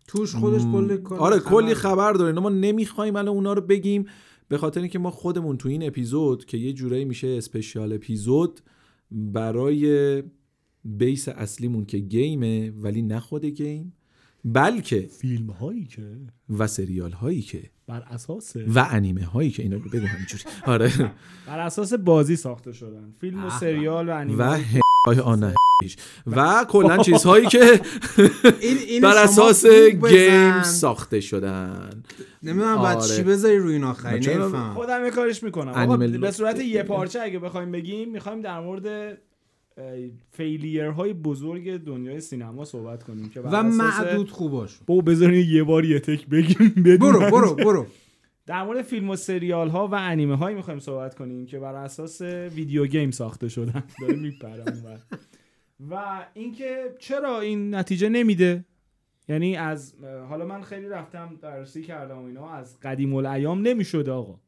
توش 0.08 0.36
خودش 0.36 0.62
کلی 0.62 0.98
کلی 0.98 1.18
آره 1.20 1.40
کلی 1.40 1.74
خبر 1.74 2.14
داره. 2.14 2.40
ما 2.40 2.50
نمی‌خوایم 2.50 3.16
الان 3.16 3.36
اونا 3.36 3.54
رو 3.54 3.62
بگیم 3.62 4.06
به 4.48 4.58
خاطر 4.58 4.80
اینکه 4.80 5.00
ما 5.00 5.12
خودمون 5.12 5.58
تو 5.58 5.70
این 5.70 5.88
اپیزود 5.88 6.46
که 6.46 6.58
یه 6.58 6.74
جورایی 6.74 7.06
میشه 7.06 7.28
اسپشیال 7.28 7.94
اپیزود 7.94 8.60
برای 9.12 10.24
بیس 10.86 11.28
اصلیمون 11.28 11.86
که 11.86 11.98
گیمه 11.98 12.72
ولی 12.72 13.02
نه 13.02 13.20
خود 13.20 13.46
گیم 13.46 13.94
بلکه 14.46 15.00
فیلم 15.00 15.50
هایی 15.50 15.86
که. 15.86 16.18
و 16.50 16.68
سریال 16.68 17.12
هایی 17.12 17.42
که. 17.42 17.72
بر 17.88 18.04
اساس 18.10 18.56
و 18.56 18.88
انیمه 18.92 19.26
هایی 19.26 19.52
که 19.52 19.64
اینا 19.64 19.78
رو 19.78 19.90
بگو 19.90 20.06
همینجوری. 20.06 20.44
آره. 20.66 20.92
بر 21.48 21.60
اساس 21.60 21.94
بازی 21.94 22.36
ساخته 22.36 22.72
شدن. 22.72 23.14
فیلم 23.22 23.46
و 23.46 23.50
سریال 23.50 24.10
و 24.10 24.16
انیمه 24.16 24.44
و 24.44 24.60
های 25.08 25.20
آن 25.20 25.40
نه 25.40 25.54
و 26.28 26.66
کلا 26.70 26.98
چیزهایی 27.04 27.48
که 27.48 27.82
این 28.62 28.78
این 28.78 29.02
بر 29.02 29.24
اساس 29.24 29.66
گیم. 30.10 30.64
ساخته 30.64 31.20
شدن. 31.20 32.04
نمی‌دونم 32.44 32.82
بعد 32.82 32.98
آره. 32.98 33.16
چی 33.16 33.24
بذاری 33.24 33.58
روی 33.58 33.74
این 33.74 33.84
آخری 33.84 34.38
خودم 34.74 35.06
یه 35.06 35.12
کارش 35.12 35.44
می‌کنم. 35.44 36.20
به 36.22 36.32
صورت 36.32 36.60
یه 36.60 36.84
پارچه 36.84 37.22
اگه 37.22 37.40
بخوایم 37.40 37.72
بگیم 37.72 38.12
می‌خوایم 38.12 38.42
در 38.42 38.60
مورد 38.60 39.18
فیلیر 40.32 40.86
های 40.86 41.14
بزرگ 41.14 41.78
دنیای 41.78 42.22
سینما 42.22 42.66
صحبت 42.66 43.04
کنیم 43.04 43.30
که 43.30 43.42
و 43.42 43.64
معدود 43.64 44.32
خوباش 44.32 44.80
بابا 44.88 45.02
بذارین 45.02 45.50
یه 45.50 45.64
بار 45.64 45.86
یه 45.86 46.00
تک 46.00 46.28
بگیم 46.28 46.74
برو 47.00 47.20
برو 47.20 47.56
برو. 47.56 47.88
در 48.46 48.64
مورد 48.64 48.82
فیلم 48.82 49.10
و 49.10 49.16
سریال 49.16 49.70
ها 49.70 49.88
و 49.88 49.96
انیمه 49.96 50.36
هایی 50.36 50.56
می‌خوایم 50.56 50.80
صحبت 50.80 51.16
کنیم 51.16 51.46
که 51.46 51.60
بر 51.60 51.76
اساس 51.76 52.22
ویدیو 52.22 52.86
گیم 52.86 53.12
ساخته 53.12 53.50
شدن. 53.50 53.84
داره 54.02 54.16
میپره 54.16 54.64
اونور. 54.68 55.00
و 55.90 56.26
اینکه 56.34 56.96
چرا 57.00 57.40
این 57.40 57.76
نتیجه 57.76 58.10
نمیده؟ 58.10 58.66
یعنی 59.28 59.56
از 59.56 59.94
حالا 60.30 60.46
من 60.46 60.62
خیلی 60.62 60.90
رفتم 60.90 61.40
بررسی 61.42 61.82
کردم 61.82 62.18
و 62.18 62.26
اینا 62.26 62.50
از 62.50 62.80
قدیم 62.80 63.14
الایام 63.14 63.62
نمی‌شده 63.62 64.12
آقا. 64.12 64.40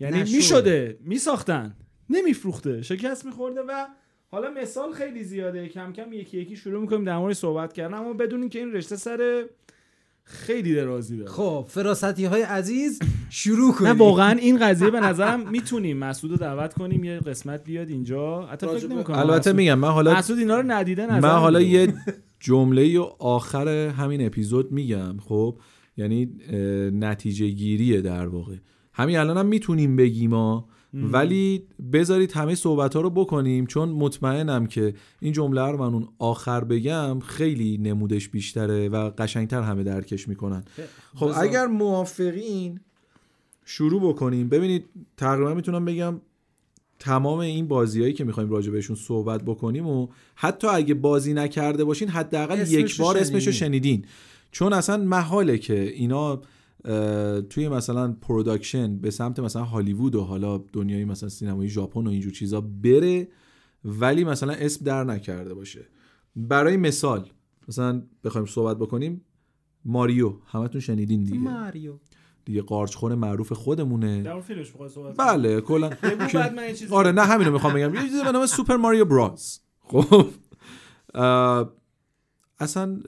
یعنی. 0.00 0.18
می‌شده 0.18 0.98
میساختن. 1.00 1.76
نمیفروخته. 2.10 2.82
شکست 2.82 3.26
میخورده 3.26 3.60
و 3.60 3.86
حالا 4.32 4.50
مثال 4.50 4.92
خیلی 4.92 5.24
زیاده. 5.24 5.68
کم 5.68 5.92
کم 5.92 6.12
یکی 6.12 6.38
یکی 6.38 6.56
شروع 6.56 6.80
می‌کنیم 6.80 7.04
در 7.04 7.18
مورد 7.18 7.34
صحبت 7.34 7.72
کردن. 7.72 7.94
اما 7.94 8.12
بدون 8.12 8.40
اینکه 8.40 8.58
این 8.58 8.72
رشته 8.72 8.96
سر 8.96 9.44
خیلی 10.24 10.74
درازی 10.74 11.16
داره. 11.16 11.30
خب 11.30 11.64
فراستی 11.68 12.24
های 12.24 12.42
عزیز 12.42 12.98
شروع 13.30 13.72
کنیم 13.72 13.92
نه 13.92 13.98
واقعا 13.98 14.38
این 14.38 14.58
قضیه 14.58 14.90
به 14.90 15.00
نظرم 15.00 15.50
می‌تونیم. 15.50 15.96
مسعود 15.96 16.30
رو 16.30 16.38
دعوت 16.38 16.74
کنیم 16.74 17.04
یه 17.04 17.18
قسمت 17.18 17.64
بیاد 17.64 17.88
اینجا. 17.88 18.46
حتی 18.46 18.66
فکر 18.66 18.86
نمی‌کنم 18.86 19.18
البته 19.18 19.52
میگم 19.52 19.78
من 19.78 19.88
حالا 19.88 20.14
مسعود 20.14 20.38
اینا 20.38 20.60
رو 20.60 20.72
ندیده 20.72 21.06
نظر 21.06 21.28
من 21.28 21.38
حالا. 21.38 21.60
یه 21.60 21.94
جمله 22.40 22.98
و 22.98 23.02
آخر 23.18 23.68
همین 23.68 24.26
اپیزود 24.26 24.72
میگم. 24.72 25.16
خب 25.18 25.58
یعنی 25.96 26.30
نتیجه 26.92 27.48
گیریه 27.48 28.00
در 28.00 28.26
واقع. 28.26 28.56
همین 28.92 29.16
الان 29.16 29.36
هم 29.36 29.46
می‌تونیم 29.46 29.96
بگیم 29.96 30.30
ما 30.30 30.68
ولی 30.94 31.62
بذارید 31.92 32.32
همه 32.32 32.54
صحبت 32.54 32.94
ها 32.96 33.00
رو 33.00 33.10
بکنیم 33.10 33.66
چون 33.66 33.88
مطمئنم 33.88 34.66
که 34.66 34.94
این 35.20 35.32
جمله 35.32 35.60
رو 35.62 35.78
من 35.78 35.94
اون 35.94 36.08
آخر 36.18 36.64
بگم 36.64 37.20
خیلی 37.20 37.78
نمودش 37.78 38.28
بیشتره 38.28 38.88
و 38.88 39.10
قشنگتر 39.18 39.62
همه 39.62 39.82
درکش 39.82 40.28
می‌کنن. 40.28 40.64
خب 41.14 41.28
بذار. 41.28 41.44
اگر 41.44 41.66
موافقین 41.66 42.80
شروع 43.64 44.08
بکنیم. 44.08 44.48
ببینید 44.48 44.84
تقریبا 45.16 45.54
می‌تونم 45.54 45.84
بگم 45.84 46.20
تمام 46.98 47.38
این 47.38 47.68
بازیهایی 47.68 48.12
که 48.12 48.24
می‌خوایم 48.24 48.50
راجع 48.50 48.72
بهشون 48.72 48.96
صحبت 48.96 49.42
بکنیم 49.42 49.86
و 49.86 50.08
حتی 50.34 50.66
اگه 50.66 50.94
بازی 50.94 51.34
نکرده 51.34 51.84
باشین 51.84 52.08
حداقل 52.08 52.72
یک 52.72 52.96
بار 52.96 53.18
اسمشو 53.18 53.52
شنیدین. 53.52 53.52
شنیدین. 53.52 54.04
چون 54.50 54.72
اصلا 54.72 54.96
محاله 54.96 55.58
که 55.58 55.82
اینا 55.82 56.42
توی 57.50 57.68
مثلا 57.68 58.12
production 58.12 58.96
به 58.96 59.10
سمت 59.10 59.40
مثلا 59.40 59.64
هالیوود 59.64 60.14
و 60.14 60.20
حالا 60.22 60.58
دنیای 60.58 61.04
مثلا 61.04 61.28
سینمایی 61.28 61.70
ژاپن 61.70 62.06
و 62.06 62.10
اینجور 62.10 62.32
چیزا 62.32 62.60
بره 62.60 63.28
ولی 63.84 64.24
مثلا 64.24 64.52
اسم 64.52 64.84
در 64.84 65.04
نکرده 65.04 65.54
باشه. 65.54 65.86
برای 66.36 66.76
مثال 66.76 67.28
مثلا 67.68 68.02
بخوایم 68.24 68.46
صحبت 68.46 68.78
بکنیم 68.78 69.24
ماریو. 69.84 70.32
همتون 70.46 70.80
شنیدین 70.80 71.24
دیگه. 71.24 71.38
ماریو. 71.38 71.98
دیگه 72.44 72.62
قارچخور 72.62 73.14
معروف 73.14 73.52
خودمونه. 73.52 74.22
در 74.22 74.40
فیلمش 74.40 74.72
صحبت 74.88 75.16
بله 75.16 75.60
کلا 75.60 75.90
آره 76.90 77.12
نه 77.12 77.22
همینو 77.22 77.50
می‌خوام 77.50 77.74
بگم. 77.74 77.94
یه 77.94 78.02
چیزی 78.02 78.24
به 78.24 78.32
نام 78.32 78.46
Super 78.46 78.76
Mario 78.76 79.04
Bros 79.04 79.60
خب. 79.80 80.26
اصلا 82.58 83.00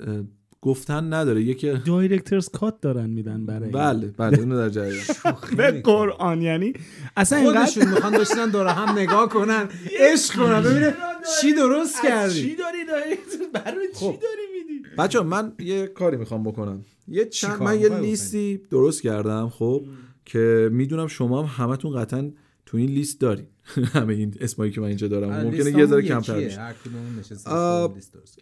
گفتن 0.64 1.12
نداره. 1.12 1.42
یکی 1.42 1.72
director's 1.72 2.48
cut 2.48 2.80
دارن 2.80 3.10
میدن 3.10 3.46
برای 3.46 3.70
بله 3.70 4.06
بله 4.16 4.38
اینو 4.38 4.56
در 4.56 4.68
جریان. 4.68 5.04
به 5.56 5.70
قرآن 5.70 6.42
یعنی 6.42 6.72
اصلا 7.16 7.38
اینقدر 7.38 7.64
خودشون 7.64 7.88
می‌خوان 7.88 8.12
بشینن 8.12 8.50
دور 8.50 8.66
هم 8.66 8.98
نگاه 8.98 9.28
کنن 9.28 9.68
عشق 10.00 10.34
کنن. 10.36 10.62
ببینه 10.62 10.94
چی 11.40 11.52
درست 11.52 12.04
از 12.04 12.34
چی 12.34 12.42
کردی 12.42 12.56
داری؟ 12.56 12.84
director 12.84 13.46
برای 13.64 13.88
چی 13.88 13.98
خب. 13.98 14.18
داری 14.22 14.42
میدی؟ 14.54 14.88
بچه 14.98 15.20
من 15.20 15.52
یه 15.58 15.86
کاری 15.86 16.16
می‌خوام 16.16 16.42
بکنم. 16.42 16.84
یه 17.08 17.24
چند 17.24 17.62
من 17.62 17.80
یه 17.80 17.88
لیستی 17.88 18.60
درست 18.70 19.02
کردم 19.02 19.48
خب 19.48 19.82
که 20.24 20.68
می‌دونم 20.72 21.06
شما 21.06 21.42
هم 21.42 21.64
همتون 21.64 21.96
قطعا 22.00 22.30
تو 22.66 22.76
این 22.76 22.90
لیست 22.90 23.20
دارین 23.20 23.46
همه 23.94 24.14
این 24.14 24.34
اسمایی 24.40 24.72
که 24.72 24.80
من 24.80 24.86
اینجا 24.86 25.08
دارم. 25.08 25.44
ممکنه 25.44 25.78
یه 25.78 25.86
ذره 25.86 26.02
کمتر 26.02 26.40
بشه. 26.40 26.74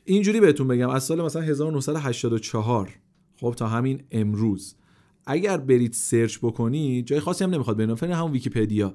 اینجوری 0.05 0.41
بهتون 0.41 0.69
بگم 0.69 0.89
از 0.89 1.05
سال 1.05 1.23
مثلا 1.23 1.43
1984 1.43 2.91
خب 3.37 3.55
تا 3.57 3.69
همین 3.69 4.03
امروز. 4.11 4.75
اگر 5.27 5.57
برید 5.57 5.93
سرچ 5.93 6.39
بکنید 6.39 7.07
جای 7.07 7.21
خاصی 7.21 7.45
هم 7.45 7.51
نمی‌خواد 7.51 7.77
برید. 7.77 7.95
فعلا 7.95 8.17
همون 8.17 8.33
ویکیپدیا. 8.33 8.95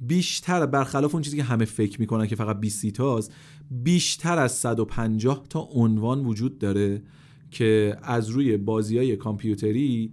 بیشتر 0.00 0.66
برخلاف 0.66 1.14
اون 1.14 1.22
چیزی 1.22 1.36
که 1.36 1.42
همه 1.42 1.64
فکر 1.64 2.00
می‌کنن 2.00 2.26
که 2.26 2.36
فقط 2.36 2.60
20 2.60 2.86
تاست 2.86 3.32
بیشتر 3.70 4.38
از 4.38 4.52
150 4.52 5.46
تا 5.48 5.60
عنوان 5.60 6.24
وجود 6.24 6.58
داره 6.58 7.02
که 7.50 7.96
از 8.02 8.28
روی 8.28 8.56
بازی 8.56 8.98
های 8.98 9.16
کامپیوتری 9.16 10.12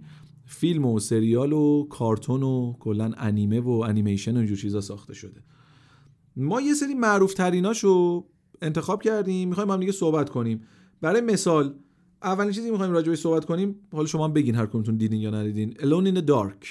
فیلم 0.52 0.84
و 0.84 0.98
سریال 0.98 1.52
و 1.52 1.86
کارتون 1.90 2.42
و 2.42 2.72
کلا 2.80 3.12
انیمه 3.16 3.60
و 3.60 3.70
انیمیشن 3.70 4.34
و 4.34 4.38
اینجور 4.38 4.56
چیزا 4.56 4.80
ساخته 4.80 5.14
شده. 5.14 5.42
ما 6.36 6.60
یه 6.60 6.74
سری 6.74 6.94
معروف 6.94 7.34
تریناشو 7.34 8.26
انتخاب 8.62 9.02
کردیم 9.02 9.48
می‌خوایم 9.48 9.70
هم 9.70 9.80
دیگه 9.80 9.92
صحبت 9.92 10.30
کنیم. 10.30 10.62
برای 11.00 11.20
مثال 11.20 11.74
اولین 12.22 12.52
چیزی 12.52 12.70
می‌خوایم 12.70 12.92
راجع 12.92 13.14
صحبت 13.14 13.44
کنیم 13.44 13.74
حالا 13.92 14.06
شما 14.06 14.24
هم 14.24 14.32
بگین 14.32 14.54
هر 14.54 14.66
کدومتون 14.66 14.96
دیدین 14.96 15.20
یا 15.20 15.30
ندیدین. 15.30 15.72
Alone 15.72 16.14
in 16.14 16.18
the 16.18 16.28
Dark. 16.28 16.66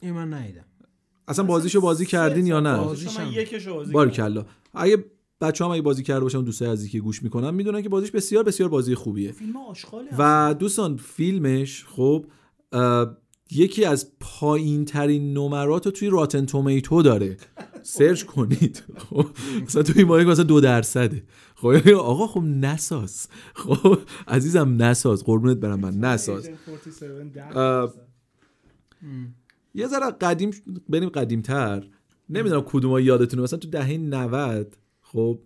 این 0.00 0.12
من 0.12 0.34
ندیدم. 0.34 0.64
اصلا 1.28 1.44
بازیشو 1.44 1.80
بازی 1.80 2.06
کردین 2.06 2.46
یا 2.46 2.60
نه؟ 2.60 2.76
بازیش 2.76 3.20
من. 3.20 3.32
یکشو 3.32 3.74
بازی 3.74 3.92
باریکلا 3.92 4.44
اگه 4.74 5.04
بچه 5.40 5.64
هم 5.64 5.70
اگه 5.70 5.82
بازی 5.82 6.02
کرده 6.02 6.20
باشن 6.20 6.42
دوستای 6.42 6.68
عزیزی 6.68 6.90
که 6.90 7.00
گوش 7.00 7.22
می‌کنن 7.22 7.50
می‌دونن 7.50 7.82
که 7.82 7.88
بازیش 7.88 8.10
بسیار 8.10 8.44
بسیار 8.44 8.68
بازی 8.68 8.94
خوبیه. 8.94 9.32
فیلم 9.32 9.52
و 10.18 10.54
دوستان 10.58 10.96
فیلمش 10.96 11.84
خب 11.84 12.26
یکی 13.50 13.84
از 13.84 14.12
پایین 14.20 14.84
ترین 14.84 15.32
نمرات 15.32 15.86
رو 15.86 15.92
توی 15.92 16.08
راتن 16.08 16.46
تومیتو 16.46 17.02
داره. 17.02 17.36
سرچ 17.82 18.22
کنید. 18.22 18.82
خب 18.96 19.26
مثلا 19.62 19.82
توی 19.82 20.04
مایک 20.04 20.28
مثلا 20.28 20.44
دو 20.44 20.60
درصده. 20.60 21.22
خب 21.54 21.72
یعنی 21.72 21.92
آقا 21.92 22.26
خب 22.26 22.40
نساز. 22.40 23.28
خب 23.54 23.98
عزیزم 24.28 24.82
نساز. 24.82 25.24
قربونت 25.24 25.56
برم 25.56 25.80
من 25.80 25.98
نساز. 25.98 26.50
یه 29.74 29.86
ذره 29.86 30.10
قدیم 30.10 30.50
بریم 30.88 31.08
قدیمتر. 31.08 31.84
نمی‌دونم 32.30 32.62
کدوم 32.66 32.98
یادتونه. 32.98 33.42
مثلا 33.42 33.58
تو 33.58 33.68
دهه 33.68 33.96
90 33.96 34.76
خب 35.02 35.40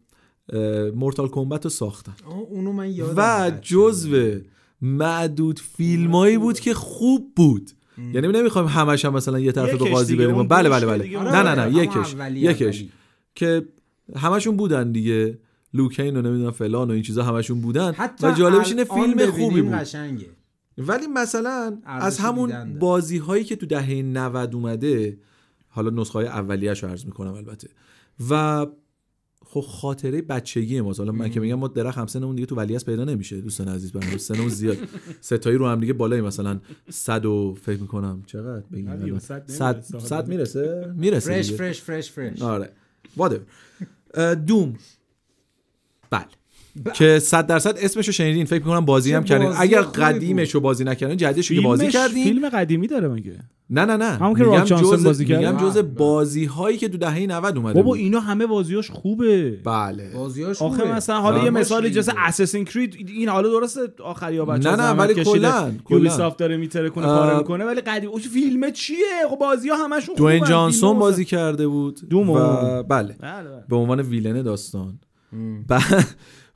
مورتال 0.95 1.29
کمبت 1.29 1.65
رو 1.65 1.71
ساختن. 1.71 2.15
اونو 2.27 2.73
من 2.73 2.91
یادم 2.91 3.17
و 3.17 3.21
رد 3.21 3.63
شد. 3.63 3.75
جزو 3.75 4.41
معدود 4.83 5.59
فیلمایی 5.59 6.39
بود 6.39 6.61
که 6.61 6.75
خوب 6.75 7.33
بود. 7.37 7.71
یعنی 8.15 8.29
نمی‌خوایم 8.29 8.69
همش 8.69 9.05
هم 9.05 9.15
مثلا 9.15 9.39
یه 9.39 9.53
طرف 9.53 9.71
به 9.71 9.91
قاضی 9.91 10.17
بریم. 10.17 10.49
بله 10.49 10.69
بله 10.69 10.87
بله. 10.87 11.05
دیگه. 11.05 11.23
نه 11.23 11.43
نه 11.43 11.55
نه 11.55 11.83
یکش 11.83 12.15
یکش. 12.33 12.85
که 13.35 13.67
همشون 14.17 14.57
بودن 14.57 14.93
دیگه. 14.93 15.39
لوکین 15.75 16.17
و 16.17 16.23
نمی‌دونم 16.23 16.51
فلان 16.51 16.91
و 16.91 16.93
این 16.93 17.03
چیزا 17.03 17.23
همشون 17.23 17.61
بودن. 17.61 17.95
و 18.23 18.33
جالبش 18.33 18.69
اینه 18.71 18.85
فیلم 18.85 19.31
خوبی 19.31 19.63
بود. 19.63 19.73
قشنگه. 19.73 20.27
ولی 20.79 21.07
مثلا 21.07 21.79
از 21.85 22.19
همون. 22.19 22.79
بازی 22.79 23.19
هایی 23.19 23.45
که 23.45 23.57
تو 23.57 23.67
دهه 23.67 24.03
90 24.03 24.55
اومده 24.55 25.19
حالا 25.69 25.91
نسخه 25.91 26.13
های 26.13 26.27
اولیه‌اش 26.27 26.83
رو 26.83 26.89
عرض 26.89 27.05
می‌کنم 27.05 27.33
البته. 27.33 27.69
و 28.31 28.67
خب 29.51 29.61
خاطره 29.61 30.23
بچگی 30.23 30.81
ما. 30.81 30.93
حالا 30.93 31.13
من 31.13 31.31
که 31.31 31.41
میگم 31.41 31.55
ما 31.55 31.69
درخت 31.69 31.99
همسنمون 31.99 32.35
دیگه 32.37 32.47
تو 32.47 32.55
ولیعصر 32.55 32.87
پیدا 32.87 33.05
نمیشه 33.05 33.41
دوستان 33.41 33.69
عزیز 33.69 33.93
برام 33.93 34.17
سنمون 34.17 34.49
زیاد. 34.49 34.77
ستایی 35.21 35.57
رو 35.57 35.69
هم 35.69 35.81
دیگه 35.81 35.93
بالای 35.93 36.21
مثلا 36.21 36.61
100 36.91 37.27
و 37.27 37.57
فکر 37.63 37.81
می‌کنم. 37.81 38.23
چقدر 38.27 38.63
بگیم 38.73 38.89
نه 38.89 38.97
دیگه، 38.97 39.07
الان؟ 39.07 39.19
صد 39.19 39.51
صد 39.51 39.85
نمی‌رسه. 39.91 40.09
صد 40.09 40.29
می‌رسه؟ 40.29 40.93
می‌رسه 40.97 41.33
فرش. 41.33 41.53
فرش 41.53 41.81
فرش 41.81 42.11
فرش 42.11 42.43
آره. 42.43 42.71
اه، 44.15 44.35
دوم. 44.35 44.75
بله. 46.11 46.27
که 46.95 47.19
100 47.19 47.47
درصد 47.47 47.79
اسمشو 47.79 48.13
شنیدین 48.13 48.45
فکر 48.45 48.65
می‌کنم 48.65 48.85
بازی 48.85 49.13
هم 49.13 49.25
کردین. 49.25 49.53
اگر 49.57 49.83
خوبی 49.83 50.01
قدیمش 50.01 50.55
رو 50.55 50.61
بازی 50.61 50.85
نکردین 50.85 51.17
جدیدش 51.17 51.51
رو 51.51 51.57
که 51.57 51.63
بازی 51.63 51.89
کردین. 51.89 52.25
فیلم 52.25 52.49
قدیمی 52.49 52.87
داره 52.87 53.09
مگه؟ 53.09 53.39
نه 53.71 53.85
نه 53.85 53.97
نه 53.97 54.05
همون 54.05 54.35
که 54.35 54.45
راک 54.45 54.67
جانسون 54.67 54.97
جز 54.99 55.05
بازی 55.05 55.25
کرد؟ 55.25 55.39
میگم 55.39 55.57
جز. 55.57 55.79
بازی 55.79 56.45
هایی 56.45 56.79
که 56.79 56.89
تو 56.89 56.99
دهه 56.99 57.27
90 57.27 57.57
اومده 57.57 57.83
بابا 57.83 57.95
اینا 57.95 58.21
همه 58.21 58.47
بازیاش 58.47 58.91
خوبه 58.91 59.51
بله 59.65 60.11
بازیاش 60.15 60.63
آخه 60.63 60.79
خوبه. 60.83 60.95
مثلا 60.95 61.21
حالا 61.21 61.45
یه. 61.45 61.51
مثال 61.51 61.89
دیگه. 61.89 62.03
اساسین 62.19 62.65
کرید 62.65 63.09
این 63.09 63.29
حالا 63.29 63.49
درسته 63.49 63.81
آخری 64.05 64.39
ها 64.39 64.45
بچه 64.45 64.71
نه، 64.71 64.77
نه، 64.77 64.91
ولی 64.91 65.15
کلاً، 65.25 65.73
کلاً. 65.85 65.99
یوبیسافت 65.99 66.37
داره 66.39 66.57
میتره 66.57 66.91
کنه. 66.91 67.07
پاره 67.07 67.39
می‌کنه 67.39 67.65
ولی 67.65 67.81
قدیم 67.81 68.11
اون 68.11 68.21
فیلم 68.21 68.71
چیه 68.71 68.97
خب 69.31 69.37
بازی 69.39 69.69
ها 69.69 69.77
همشون 69.85 70.15
دوین 70.15 70.39
خوبن. 70.39 70.51
جانسون 70.51 70.99
بازی 70.99 71.25
کرده 71.25 71.67
بود 71.67 72.01
دومو. 72.11 72.39
و 72.39 72.83
بله 72.83 73.17
بله 73.21 73.43
بله. 73.43 73.65
به 73.69 73.77
عنوان 73.77 74.01
ویلن 74.01 74.43
داستان 74.43 74.99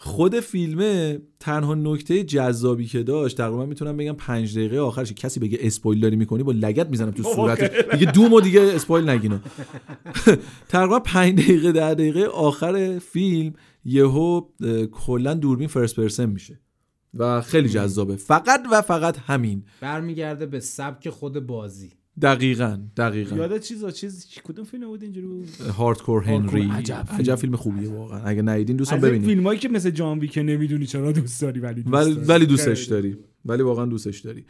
خود 0.04 0.40
فیلمه 0.40 1.18
تنها 1.40 1.74
نکته 1.74 2.24
جذابی 2.24 2.86
که 2.86 3.02
داشت 3.02 3.36
تقریبا 3.36 3.66
می‌تونم 3.66 3.96
بگم 3.96 4.12
پنج 4.12 4.54
دقیقه 4.58 4.78
آخرش 4.78 5.12
کسی 5.12 5.40
بگه 5.40 5.58
اسپویل 5.60 6.00
داری 6.00 6.16
می‌کنی 6.16 6.42
با 6.42 6.52
لگت 6.52 6.88
می‌زنم 6.88 7.10
تو 7.10 7.22
صورتش 7.22 7.84
دیگه 7.92 8.12
دومو 8.12 8.40
دیگه 8.40 8.60
اسپویل 8.60 9.08
نگینا 9.08 9.40
تقریبا 10.68 10.98
پنج 10.98 11.34
دقیقه 11.34 11.72
ده 11.72 11.94
دقیقه 11.94 12.24
آخر 12.24 12.98
فیلم 12.98 13.52
یهو 13.84 14.40
کلا 14.92 15.34
دوربین 15.34 15.68
فرست 15.68 15.96
پرسن 15.96 16.26
میشه 16.26 16.60
و 17.14 17.40
خیلی 17.40 17.68
جذابه. 17.68 18.16
فقط 18.16 18.62
و 18.72 18.82
فقط 18.82 19.18
همین. 19.18 19.64
برمیگرده 19.80 20.46
به 20.46 20.60
سبک 20.60 21.08
خود 21.10 21.46
بازی. 21.46 21.92
دقیقا 22.22 22.78
دقیقا. 22.96 23.36
یاد 23.36 23.58
چیزا 23.60 23.90
چیز 23.90 24.26
کدوم 24.44 24.64
فیلم 24.64 24.86
بود 24.86 25.02
اینجوری 25.02 25.26
بود؟ 25.26 25.48
هاردکور 25.60 26.22
هنری. 26.22 26.70
عجب 26.70 27.04
فیلم. 27.06 27.18
عجب 27.18 27.34
فیلم. 27.34 27.56
خوبیه 27.56 27.88
واقعا. 27.88 28.20
اگه 28.24 28.42
ندیدین 28.42 28.76
دوستان 28.76 29.00
ببینید. 29.00 29.28
فیلم 29.28 29.46
هایی 29.46 29.58
که 29.58 29.68
مثل 29.68 29.90
جان 29.90 30.18
ویک 30.18 30.38
نمی‌دونی 30.38 30.86
چرا 30.86 31.12
دوست 31.12 31.42
داری 31.42 31.60
ولی 31.60 31.82
دوست 31.82 32.28
ولی 32.30 32.46
دوستش. 32.46 32.84
داری. 32.84 33.16
ولی 33.44 33.62
واقعا 33.62 33.86
دوستش 33.86 34.20
داری. 34.20 34.44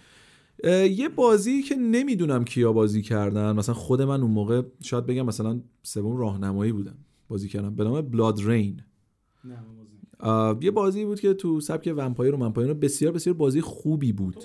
یه 0.90 1.08
بازی 1.08 1.62
که 1.62 1.76
نمی‌دونم 1.76 2.44
کیا 2.44 2.72
بازی 2.72 3.02
کردن. 3.02 3.52
مثلا 3.52 3.74
خود 3.74 4.02
من 4.02 4.22
اون 4.22 4.30
موقع 4.30 4.62
شاید 4.82 5.06
بگم 5.06 5.26
مثلا 5.26 5.60
سوم 5.82 6.16
راهنمایی 6.16 6.72
بودم 6.72 6.96
بازی 7.28 7.48
کردم. 7.48 7.74
به 7.74 7.84
نام 7.84 8.00
بلاد 8.00 8.40
رین 8.46 8.80
نه،. 9.44 9.56
یه 10.60 10.70
بازی 10.70 11.04
بود 11.04 11.20
که 11.20 11.34
تو 11.34 11.60
سبک 11.60 11.94
vampire 11.96 12.34
و 12.34 12.38
vampire 12.38 12.74
بسیار 12.74 13.12
بسیار 13.12 13.36
بازی 13.36 13.60
خوبی 13.60 14.12
بود. 14.12 14.36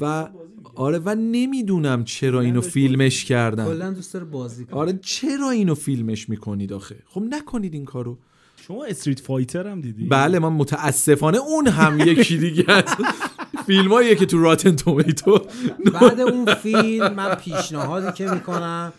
و. 0.00 0.28
آره 0.74 0.98
و 0.98 1.14
نمی‌دونم 1.14 2.04
چرا 2.04 2.40
اینو 2.40 2.60
فیلمش 2.60 3.24
کردن. 3.24 3.64
کلا 3.64 3.90
دوست 3.90 4.14
داره 4.14 4.24
بازی 4.24 4.64
کنه. 4.64 4.76
آره 4.76 4.98
چرا 5.02 5.50
اینو 5.50 5.74
فیلمش 5.74 6.28
می‌کنید 6.28 6.72
آخه؟ 6.72 6.96
خب 7.06 7.22
نکنید 7.30 7.74
این 7.74 7.84
کارو. 7.84 8.18
شما 8.66 8.84
Street 8.84 9.20
Fighter 9.20 9.66
هم 9.66 9.80
دیدی؟ 9.80 10.06
بله 10.06 10.38
من 10.38 10.48
متاسفانه 10.48 11.38
اون 11.38 11.68
هم 11.68 12.00
یکی 12.00 12.38
دیگه 12.38 12.64
از 12.68 12.84
فیلماییه 13.66 14.14
که 14.14 14.26
تو 14.26 14.42
Rotten 14.42 14.76
Tomato 14.76 15.38
بعد 16.00 16.20
اون 16.20 16.54
فیلم 16.54 17.14
من 17.14 17.34
پیشنهادی 17.34 18.12
که 18.12 18.30
می‌کنم 18.30 18.92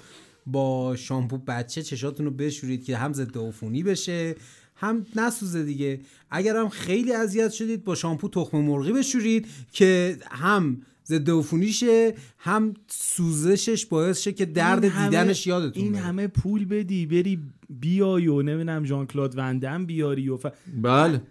با 0.46 0.96
شامپو 0.96 1.38
بچه 1.38 1.84
چشاتون 1.84 2.26
رو 2.26 2.32
بشورید 2.32 2.86
که 2.86 2.98
هم 2.98 3.14
ضد 3.14 3.38
عفونی 3.38 3.84
بشه 3.84 4.36
هم 4.76 5.06
نسوزه 5.16 5.64
دیگه 5.64 6.00
اگر 6.32 6.58
هم 6.58 6.70
خیلی 6.70 7.14
اذیت 7.14 7.52
شدید 7.52 7.84
با 7.84 7.96
شامپو 7.96 8.30
تخم 8.30 8.58
مرغی 8.58 8.92
بشورید 8.94 9.48
که 9.72 10.18
هم 10.32 10.82
ضد 11.06 11.30
عفونی 11.30 11.72
شه 11.72 12.14
هم 12.38 12.74
سوزشش 12.88 13.86
باعث 13.86 14.20
شه 14.22 14.32
که 14.32 14.46
درد 14.46 14.86
همه- 14.86 15.10
دیدنش 15.10 15.48
یادتون 15.48 15.84
این 15.84 15.92
بره. 15.94 16.02
همه 16.02 16.28
پول 16.28 16.66
بدی 16.66 17.06
بری 17.06 17.40
بیای 17.70 18.28
و 18.28 18.42
نمی‌دونم 18.42 18.86
ژان 18.86 19.08
کلاد 19.08 19.38
وندم 19.38 19.86
بیاری 19.86 20.30
و 20.30 20.38
ف... 20.38 20.46
بله 20.82 21.22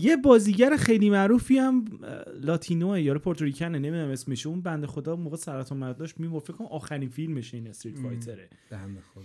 یه 0.00 0.16
بازیگر 0.24 0.76
خیلی 0.76 1.10
معروفی 1.10 1.58
هم 1.58 1.84
اه، 2.02 2.24
لاتینوه 2.40 3.00
یا 3.00 3.18
پورتوریکنه 3.18 3.78
نمی‌دونم 3.78 4.10
اسمش 4.10 4.46
اون 4.46 4.60
بنده 4.60 4.86
خدا 4.86 5.16
موقع 5.16 5.36
سرطان 5.36 5.78
مرد 5.78 5.96
داشت 5.96 6.20
میمرد. 6.20 6.42
فکر 6.42 6.52
کنم 6.52 6.66
آخرین 6.66 7.08
فیلمش 7.08 7.54
این 7.54 7.66
استریت 7.66 7.98
فایتره. 7.98 8.48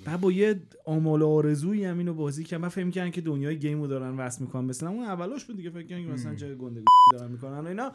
بعد 0.06 0.22
با 0.22 0.32
یه 0.32 0.60
آمال 0.86 1.22
و 1.22 1.28
آرزویی 1.28 1.86
هم 1.86 1.98
اینو 1.98 2.14
بازی 2.14 2.44
کردن 2.44 2.64
من 2.64 2.70
فکر 2.70 2.84
می‌کردن 2.84 3.12
که 3.12 3.22
دنیای 3.22 3.60
game 3.60 3.82
و 3.82 3.88
دارن 3.88 4.18
وصل 4.18 4.42
می‌کنن. 4.42 4.66
مثلا 4.66 4.90
اون 4.90 5.04
اولاش 5.04 5.46
بود 5.46 5.58
دیگه 5.58 5.70
فکر 5.70 5.84
کردن 5.84 6.04
که 6.04 6.12
مثلا 6.12 6.36
چه 6.36 6.56
گنده 6.56 6.82
دارن 7.14 7.32
می‌کنن 7.32 7.60
و 7.60 7.68
اینا. 7.68 7.92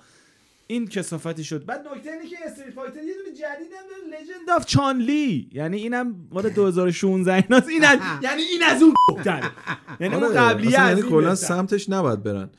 این 0.66 0.86
کثافتی 0.88 1.44
شد. 1.44 1.64
بعد 1.66 1.80
نکته 1.88 2.10
اینه 2.10 2.26
که 2.26 2.36
Street 2.46 2.70
Fighter 2.70 3.02
یه 3.02 3.14
دونه 3.14 3.36
جدیدم 3.36 3.82
داره 3.90 4.22
Legend 4.22 4.50
of 4.56 4.66
Chun-Li 4.66 5.48
یعنی 5.52 5.76
اینم 5.76 6.14
مال 6.30 6.48
2016 6.56 7.34
ایناست. 7.34 7.68
این 7.68 7.84
از... 7.84 7.98
یعنی 8.22 8.42
این 8.42 8.62
از 8.62 8.82
اون 8.82 8.94
بهتره. 9.08 9.50
یعنی 10.00 10.14
اون 10.14 10.34
قبلیه 10.34 10.68
اصلا 10.68 10.82
از 10.82 10.88
یعنی 10.88 11.00
این 11.00 11.10
کلا 11.10 11.28
بهتر. 11.28 11.34
سمتش 11.34 11.90
نباید 11.90 12.22
برن. 12.22 12.50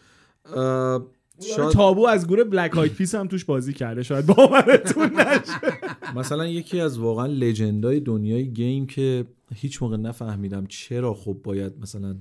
شاید 1.55 1.69
Taboo 1.69 2.07
از 2.07 2.27
گروه 2.27 2.43
Black 2.43 2.71
Eyed 2.71 2.93
Peas 2.93 3.15
هم 3.15 3.27
توش 3.27 3.45
بازی 3.45 3.73
کرده. 3.73 4.03
شاید 4.03 4.25
باورتون 4.25 5.11
نشه. 5.19 5.79
مثلا 6.19 6.47
یکی 6.47 6.79
از 6.79 6.99
واقعا 6.99 7.25
legend 7.25 7.89
ای 7.89 7.99
دنیای 7.99 8.47
game 8.47 8.85
که 8.85 9.25
هیچ 9.55 9.83
موقع 9.83 9.97
نفهمیدم 9.97 10.65
چرا 10.65 11.13
خب 11.13 11.37
باید 11.43 11.73
مثلا 11.81 12.15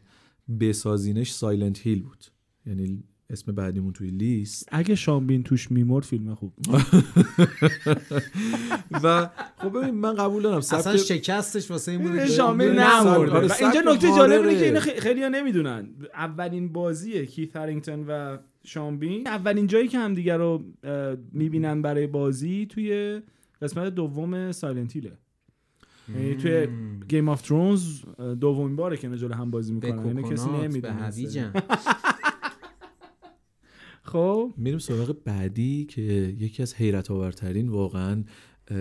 بسازینش 0.61 1.33
سایلنت 1.33 1.79
هیل 1.79 2.03
بود. 2.03 2.25
یعنی 2.67 3.05
اسم 3.33 3.53
بعدیمون 3.53 3.93
توی 3.93 4.09
لیست. 4.09 4.69
اگه 4.73 4.95
شامبین 4.95 5.43
توش 5.43 5.71
میمرد 5.71 6.05
فیلم 6.05 6.35
خوب 6.35 6.53
و 9.03 9.29
خب 9.57 9.79
ببین 9.79 9.95
من 9.95 10.15
قبول 10.15 10.43
دارم 10.43 10.57
اصلا 10.57 10.97
شکستش 10.97 11.71
واسه 11.71 11.93
این 11.93 12.03
بوده 12.03 12.19
که 12.19 12.27
شامل 12.27 12.79
آره، 12.79 13.61
اینجا 13.61 13.81
نکته. 13.81 14.09
جالب 14.17 14.41
اینه 14.41 14.59
که 14.59 14.65
اینو 14.65 14.81
خیلی 14.81 15.23
ها 15.23 15.29
نمی‌دونن. 15.29 15.89
اولین 16.15 16.73
بازی 16.73 17.27
کیت 17.27 17.57
هرینگتون 17.57 18.07
و 18.09 18.39
شامبین. 18.65 19.29
اولین 19.29 19.67
جایی 19.67 19.89
که 19.89 19.99
همدیگه 19.99 20.37
رو 20.37 20.65
می‌بینن 21.33 21.83
برای 21.83 22.07
بازی 22.07 22.67
توی 22.67 23.21
قسمت 23.63 23.95
دوم 23.95 24.53
Silent 24.53 24.93
Hill 24.97 25.07
ه. 25.07 25.13
یعنی 26.15 26.35
توی 26.35 26.69
Game 27.09 27.29
of 27.29 27.43
Thrones 27.43 28.01
دومین 28.41 28.77
باره 28.77 28.97
که 28.97 29.07
اینا 29.07 29.17
جلو 29.17 29.35
هم 29.35 29.51
بازی 29.51 29.75
می‌کنن. 29.75 29.99
اینو 29.99 30.23
کسی 30.23 30.51
نمی‌دونه 30.51 31.11
خب. 34.13 34.55
میریم 34.57 34.79
سراغ 34.79 35.17
بعدی 35.25 35.85
که 35.85 36.03
یکی 36.39 36.63
از 36.63 36.75
حیرت 36.75 37.11
آورترین 37.11 37.69
واقعا 37.69 38.25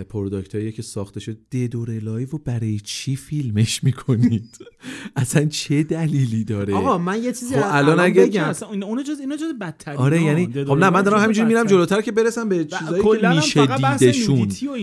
product 0.08 0.74
که 0.74 0.82
ساخته 0.82 1.20
شد 1.20 1.36
Dead 1.52 1.77
or 1.77 1.90
Alive 1.98 2.28
و 2.32 2.38
برای 2.44 2.80
چی 2.84 3.16
فیلمش 3.16 3.84
می‌کنید؟ 3.84 4.58
اصلا 5.16 5.44
چه 5.44 5.82
دلیلی 5.82 6.44
داره؟ 6.44 6.74
آقا 6.74 6.98
من 6.98 7.22
یه 7.22 7.32
چیزی 7.32 7.54
خب 7.54 7.60
الان 7.64 8.00
اگه- 8.00 8.22
بگم. 8.26 8.44
اصلا 8.44 8.70
اینا- 8.70 8.86
اونا 8.86 9.02
جز 9.02 9.20
اینا 9.20 9.36
جز 9.36 9.44
بدترین 9.60 9.98
آره 9.98 10.22
یعنی 10.22 10.46
خب 10.64 10.72
نه 10.72 10.90
من 10.90 11.02
دارم 11.02 11.20
همینجوری 11.20 11.48
میرم 11.48 11.66
جلوتر 11.66 12.00
که 12.00 12.12
برسم 12.12 12.48
به 12.48 12.64
چیزایی 12.64 13.02
که 13.20 13.28
میشه 13.28 13.66
دیدشون. 13.66 14.38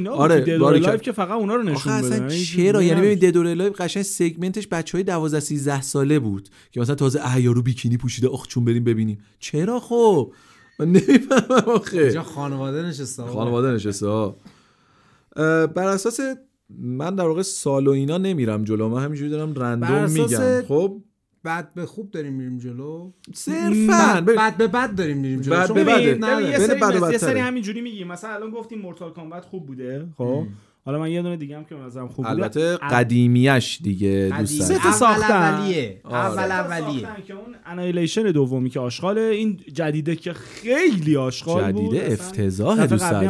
و 0.07 0.09
آره، 0.11 0.35
اینا 0.45 0.57
باری 0.59 0.85
آره 0.85 0.97
که- 0.97 1.03
که 1.03 1.11
فقط 1.11 1.31
اونا 1.31 1.55
رو 1.55 1.63
نشون 1.63 1.93
اصلا 1.93 2.09
بده 2.09 2.33
یعنی 2.33 2.45
چرا؟ 2.45 2.83
یعنی. 2.83 3.01
ببین 3.01 3.19
Dead 3.19 3.42
or 3.42 3.53
Alive 3.53 3.73
قشنگ 3.73 4.03
segment 4.03 4.53
ش 4.53 4.67
بچه 4.71 4.97
های 4.97 5.03
12 5.03 5.39
13 5.39 5.81
ساله 5.81 6.19
بود 6.19 6.49
که 6.71 6.79
مثلا 6.81 6.95
تازه 6.95 7.19
اه 7.23 7.33
یارو 7.33 7.61
بیکینی 7.61 7.97
پوشیده 7.97 8.27
آخ 8.27 8.47
چون 8.47 8.65
بریم 8.65 8.83
ببینیم. 8.83 9.19
چرا 9.39 9.79
خب؟ 9.79 10.31
من 10.79 10.87
نمی‌فهمم 10.87 11.51
آخه. 11.75 12.01
اینجا 12.01 12.23
خانواده 12.23 12.81
نشسته. 12.87 13.23
خانواده 13.23 13.71
نشسته 13.71 14.07
بر 15.35 15.87
اساس 15.87 16.19
من 16.79 17.15
در 17.15 17.25
واقع 17.27 17.41
سال 17.41 17.87
و 17.87 17.91
اینا 17.91 18.17
نمیرم 18.17 18.63
جلو 18.63 18.89
من 18.89 19.03
همینجوری 19.03 19.29
دارم 19.29 19.53
random 19.53 20.11
میگم 20.11 20.61
خب؟ 20.67 21.01
بد 21.45 21.73
به 21.73 21.85
خوب 21.85 22.11
داریم 22.11 22.33
میریم 22.33 22.57
جلو؟ 22.57 23.11
صرفا. 23.33 24.21
بد 24.37 24.57
به 24.57 24.67
بد 24.67 24.95
داریم 24.95 25.17
میریم 25.17 25.41
جلو 25.41 25.67
شما 25.67 25.73
به 25.83 26.17
نداره. 26.21 27.11
یه 27.11 27.17
سری, 27.17 27.39
همینجوری 27.39 27.81
میگیم 27.81 28.07
مثلا 28.07 28.33
الان 28.33 28.51
گفتیم 28.51 28.79
مورتال 28.79 29.11
کامبت 29.11 29.45
خوب 29.45 29.65
بوده 29.65 30.07
خب؟ 30.17 30.43
حالا 30.85 30.99
من 30.99 31.11
یه 31.11 31.21
دونه 31.21 31.37
دیگه 31.37 31.57
هم 31.57 31.65
که 31.65 31.75
مثلا 31.75 32.07
خوب 32.07 32.15
بوده. 32.15 32.29
البته 32.29 32.77
ال- 32.81 32.93
قدیمیش 32.93 33.79
دیگه 33.83 34.31
دوست 34.39 34.61
قدیمی. 34.61 34.65
سه 34.65 34.77
تا 34.77 34.83
دارم. 34.83 34.85
اول 34.85 34.99
ساختن. 34.99 35.31
اولیه. 35.31 36.01
آره. 36.03 36.15
اول 36.17 36.51
اولیه. 36.51 37.07
که 37.27 37.33
اون 37.33 37.55
انایلیشن 37.65 38.23
دومی 38.23 38.69
که 38.69 38.79
آشغاله 38.79 39.21
این 39.21 39.59
جدیده 39.73 40.15
که 40.15 40.33
خیلی 40.33 41.17
آشغال 41.17 41.71
بود 41.71 41.95
جدیده. 41.95 42.13
افتضاح 42.13 42.85
دوست 42.85 43.03
قبلی 43.03 43.27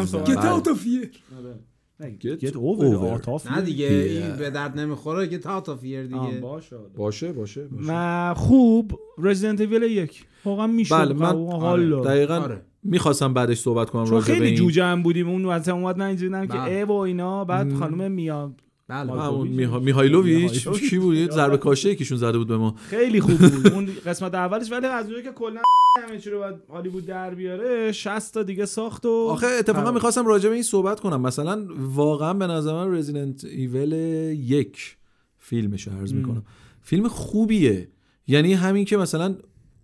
Get 2.00 2.40
Get 2.40 2.56
over 2.56 2.86
over. 2.86 3.20
the 3.20 3.28
out 3.28 3.42
of 3.46 3.52
نه. 3.52 3.62
دیگه 3.62 3.88
Yeah. 3.90 4.24
این 4.24 4.36
به 4.36 4.50
درد 4.50 4.80
نمی‌خوره 4.80 5.28
که 5.28 5.38
تا 5.38 5.62
تا 5.62 5.76
فیر 5.76 6.00
آه، 6.00 6.28
دیگه 6.28 6.42
باشه 6.42 6.76
آره. 6.76 6.88
باشه 6.98 7.32
باشه, 7.34 7.68
باشه. 7.68 7.86
و 7.88 8.34
خوب 8.34 9.00
رزیدنت 9.18 9.62
ایول 9.62 9.84
یک 9.84 10.26
واقعا 10.46 10.68
می‌شد 10.68 10.96
بله 10.96 11.14
من 11.14 11.52
حالا 11.52 12.02
دقیقا 12.04 12.36
آره. 12.36 12.62
می‌خواستم 12.84 13.34
بعدش 13.34 13.60
صحبت 13.60 13.90
کنم 13.90 14.06
چون 14.06 14.22
خیلی 14.22 14.56
جوجه 14.56 14.84
هم 14.84 15.04
بودیم 15.04 15.30
اون 15.30 15.46
وقت 15.46 15.70
اومد 15.70 15.98
نه 15.98 16.06
اینجوری 16.06 16.32
نه 16.32 16.48
که 16.48 16.54
بله. 16.54 16.72
ای 16.72 16.84
و 16.84 16.92
اینا 16.92 17.46
بعد 17.46 17.74
خانم 17.74 18.12
میا 18.12 18.52
بله. 18.90 19.22
همون 19.22 19.48
میها... 19.48 19.80
میهایلوویچ. 19.80 20.68
کی 20.68 21.00
بود 21.00 21.16
یه 21.16 21.30
ضربه 21.30 21.58
کاشه 21.58 21.90
یکیشون 21.90 22.18
زده 22.18 22.38
بود 22.38 22.48
به 22.48 22.58
ما. 22.58 22.76
خیلی 22.78 23.22
خوب 23.22 23.38
بود. 23.38 23.68
اون 23.74 23.90
قسمت 24.06 24.34
اولش 24.34 24.72
ولی 24.72 24.86
از 24.86 25.06
اونجایی 25.06 25.24
که 25.24 25.32
کلا 25.32 25.62
همه 26.08 26.20
چی 26.20 26.30
رو 26.30 26.40
باید 26.40 26.56
هالیوود 26.70 27.06
در 27.06 27.36
بیاره 27.36 27.92
60 27.92 28.34
تا 28.34 28.44
دیگه 28.44 28.66
ساخت 28.66 29.06
و 29.06 29.10
آخه 29.10 29.48
اتفاقا. 29.48 29.92
می‌خواستم 29.92 30.26
راجع 30.26 30.50
به 30.50 30.54
این 30.54 30.64
صحبت 30.64 31.00
کنم. 31.00 31.22
مثلا 31.22 31.68
واقعا 31.78 32.34
به 32.34 32.48
نظر 32.48 32.74
من 32.74 32.96
رزیدنت 32.96 33.46
ایول 33.46 33.92
یک 34.34 34.98
فیلمش 35.40 35.88
رو 35.88 35.94
عرض. 35.94 36.14
می‌کنم. 36.14 36.44
فیلم 36.82 37.08
خوبیه. 37.08 37.88
یعنی 38.28 38.54
همین 38.54 38.86
که 38.86 38.98
مثلا 38.98 39.36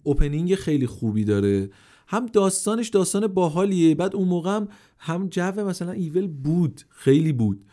opening 0.04 0.56
خیلی 0.56 0.88
خوبی 0.88 1.24
داره. 1.24 1.70
هم 2.08 2.26
داستانش 2.26 2.90
داستان 2.90 3.28
باحالیه. 3.28 3.96
بعد 3.96 4.16
اون 4.16 4.28
موقع 4.28 4.56
هم, 4.56 4.68
هم 5.00 5.28
جو 5.28 5.42
مثلا 5.42 5.92
ایول 5.92 6.28
بود. 6.28 6.82
خیلی 6.90 7.34
بود. 7.34 7.66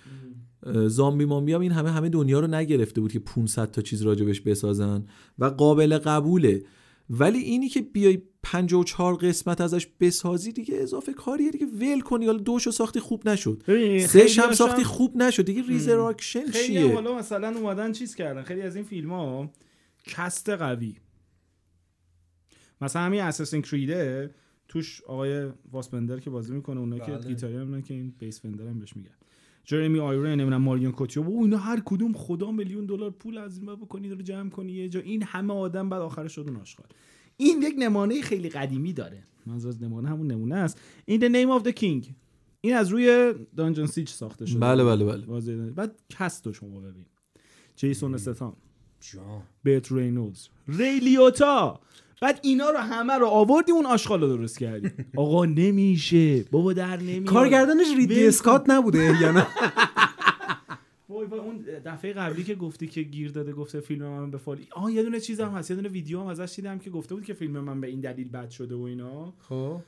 زامبی 0.87 1.25
مامبی 1.25 1.53
هم 1.53 1.61
این 1.61 1.73
همه 1.73 1.91
همه 1.91 2.09
دنیا 2.09 2.41
رو 2.41 2.47
نگرفته 2.47 3.01
بود 3.01 3.13
که 3.13 3.19
500 3.19 3.71
تا 3.71 3.83
چیز 3.83 4.03
راجبش 4.03 4.41
بسازن 4.41 5.07
و 5.39 5.45
قابل 5.45 5.99
قبوله. 5.99 6.63
ولی 7.11 7.39
اینی 7.39 7.69
که 7.69 7.81
بیای 7.81 8.23
54 8.43 9.15
قسمت 9.17 9.61
ازش 9.61 9.87
بسازی 10.01 10.53
دیگه 10.53 10.75
اضافه 10.77 11.13
کاریه 11.13 11.51
دیگه. 11.51 11.67
ول 11.67 12.01
کنی. 12.01 12.27
حالا 12.27 12.39
دوشو 12.39 12.71
ساختی 12.71 13.01
خوب 13.01 13.29
نشد. 13.29 13.63
ببین، 13.69 14.07
سه 14.07 14.43
هم 14.43 14.53
ساختی 14.53 14.85
خوب 14.85 15.17
نشد. 15.17 15.45
دیگه 15.45 15.63
Resurrection 15.63 16.47
خیلی 16.47 16.67
چیه؟ 16.67 16.95
حالا 16.95 17.19
مثلا 17.19 17.59
اومدن 17.59 17.93
چیز 17.93 18.15
کردن. 18.15 18.43
خیلی 18.43 18.63
از 18.63 18.77
این 18.77 18.85
فیلم 18.85 19.11
ها 19.11 19.51
کست 20.07 20.49
قوی. 20.49 20.97
مثلا 22.81 23.03
همین 23.03 23.21
اساسین 23.21 23.63
کریده 23.63 24.31
توش 24.69 25.03
آقای 25.03 25.51
واسپندر 25.73 26.21
که 26.21 26.31
بازی 26.31 26.53
می‌کنه 26.53 26.81
اونا 26.81 26.99
که 26.99 27.13
بله. 27.13 27.29
گیتاری 27.29 27.57
هم 27.57 27.83
که 27.83 27.95
این 27.95 28.15
بیس 28.19 28.41
فندر 28.41 28.67
هم 28.67 28.79
بهش 28.79 28.97
میگن. 28.97 29.11
جرمی 29.65 29.99
آیرون 29.99 30.27
نمی‌دونم 30.27 30.63
ماریون 30.63 30.93
کوتیو. 30.93 31.23
و 31.23 31.43
اینا 31.43 31.57
هر 31.57 31.83
کدوم 31.85 32.13
خدا 32.13 32.51
میلیون 32.51 32.87
دلار 32.87 33.11
پول 33.11 33.39
از 33.39 33.59
این 33.59 33.67
بکنی 33.67 34.11
رو 34.11 34.23
جمع 34.23 34.51
کنی 34.51 34.73
یه 34.73 34.89
جا. 34.89 35.01
این 35.01 35.23
همه 35.23 35.55
آدم 35.55 35.89
بعد 35.89 36.03
آخر 36.03 36.29
شد 36.29 36.45
اون 36.49 36.57
آشغال. 36.57 36.87
این 37.37 37.63
یک 37.63 37.75
نمانه 37.79 38.23
خیلی 38.23 38.49
قدیمی 38.49 38.93
داره. 38.93 39.25
منظور 39.47 39.69
از 39.69 39.83
نمانه 39.83 40.09
همون 40.09 40.27
نمونه 40.27 40.55
است. 40.55 40.81
این 41.05 41.21
The 41.21 41.33
Name 41.33 41.61
of 41.63 41.69
the 41.69 41.73
King. 41.81 42.13
این 42.61 42.75
از 42.75 42.89
روی 42.89 43.35
Dungeon 43.57 43.87
Siege 43.87 44.09
ساخته 44.09 44.47
شده. 44.47 44.59
بله 44.59 44.85
بله 44.85 45.05
بله. 45.05 45.27
واضحه. 45.27 45.57
بعد 45.57 46.01
cast 46.09 46.47
رو 46.47 46.53
شما 46.53 46.81
ببین. 46.81 47.07
جیسون 47.77 48.15
استتام 48.15 48.57
جان. 49.01 49.43
برت 49.65 49.93
رینولدز. 49.93 50.49
ری 50.69 51.01
لیوتا! 51.01 51.81
بعد 52.21 52.41
اینا 52.43 52.71
رو 52.71 52.79
همه 52.79 53.13
رو 53.15 53.27
آوردی 53.27 53.73
اون 53.73 53.87
آشغال 53.87 54.21
رو 54.21 54.37
درست 54.37 54.59
کردی. 54.59 54.91
آقا 55.17 55.45
نمیشه. 55.45 56.43
بابا 56.43 56.73
در 56.73 56.97
نمیاد. 56.97 57.25
کارگردانش 57.25 57.87
ریدلی 57.97 58.21
کن. 58.23 58.29
اسکات 58.29 58.71
نبوده 58.71 58.99
یا 59.21 59.33
نه 59.33 59.47
وای 61.09 61.27
وای 61.27 61.41
اون 61.41 61.65
دفعه 61.85 62.13
قبلی 62.13 62.45
که 62.45 62.55
گفتی 62.55 62.87
که 62.87 63.03
گیر 63.03 63.31
داده 63.31 63.53
گفته 63.53 63.81
فیلم 63.81 64.07
من 64.07 64.31
به 64.31 64.39
فال 64.39 64.59
آه 64.73 64.93
یه 64.93 65.03
دونه 65.03 65.21
چیزم 65.21 65.49
هست 65.49 65.71
یه 65.71 65.77
دونه 65.77 65.89
ویدیو 65.89 66.21
هم 66.21 66.27
ازش 66.27 66.53
دیدم 66.57 66.79
که 66.79 66.91
گفته 66.91 67.15
بود 67.15 67.25
که 67.25 67.35
فیلم 67.35 67.61
من 67.61 67.81
به 67.81 67.87
این 67.87 68.01
دلیل 68.01 68.29
بد 68.29 68.51
شده 68.51 68.75
و 68.75 68.83
اینا. 68.83 69.33
خب. 69.49 69.81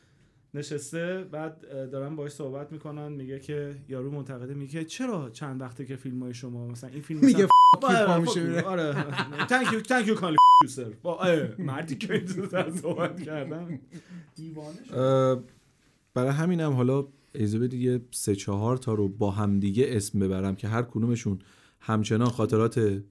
نشسته 0.55 1.25
بعد 1.33 1.91
دارن 1.91 2.17
باهاش 2.17 2.33
صحبت 2.33 2.73
می‌کنن 2.73 3.13
میگه 3.13 3.39
که 3.39 3.77
یارو 3.89 4.11
منتقده 4.11 4.55
میگه 4.55 4.85
چرا 4.85 5.31
چند 5.31 5.61
وقته 5.61 5.85
که 5.85 5.97
فیلم 5.97 6.23
های 6.23 6.35
شما 6.35 6.67
مثلا 6.67 6.91
این 6.91 7.03
فیلم 7.03 7.21
میگه 7.21 7.49
آره،. 7.83 8.19
میره. 8.37 8.63
آره 8.63 8.93
thank 9.49 9.67
you 9.67 9.83
thank 9.83 10.07
you 10.07 10.11
کانلی 10.11 10.37
سر 10.69 10.93
با 11.03 11.21
اه، 11.21 11.49
مردی 11.59 11.97
که 11.97 12.15
اینجور 12.15 12.71
صحبت 12.71 13.23
کردن 13.23 13.81
دیوانه 14.35 15.43
برای 16.15 16.31
همینم 16.31 16.73
حالا 16.73 17.07
اجازه 17.35 17.59
بدید 17.59 17.81
یه 17.81 18.01
سه 18.11 18.35
چهار 18.35 18.77
تا 18.77 18.95
رو 18.95 19.09
با 19.09 19.31
همدیگه 19.31 19.87
اسم 19.89 20.19
ببرم 20.19 20.57
که 20.57 20.69
هر 20.69 20.83
کدومشون 20.83 21.39
همچنان 21.81 22.29
خاطرات 22.29 23.03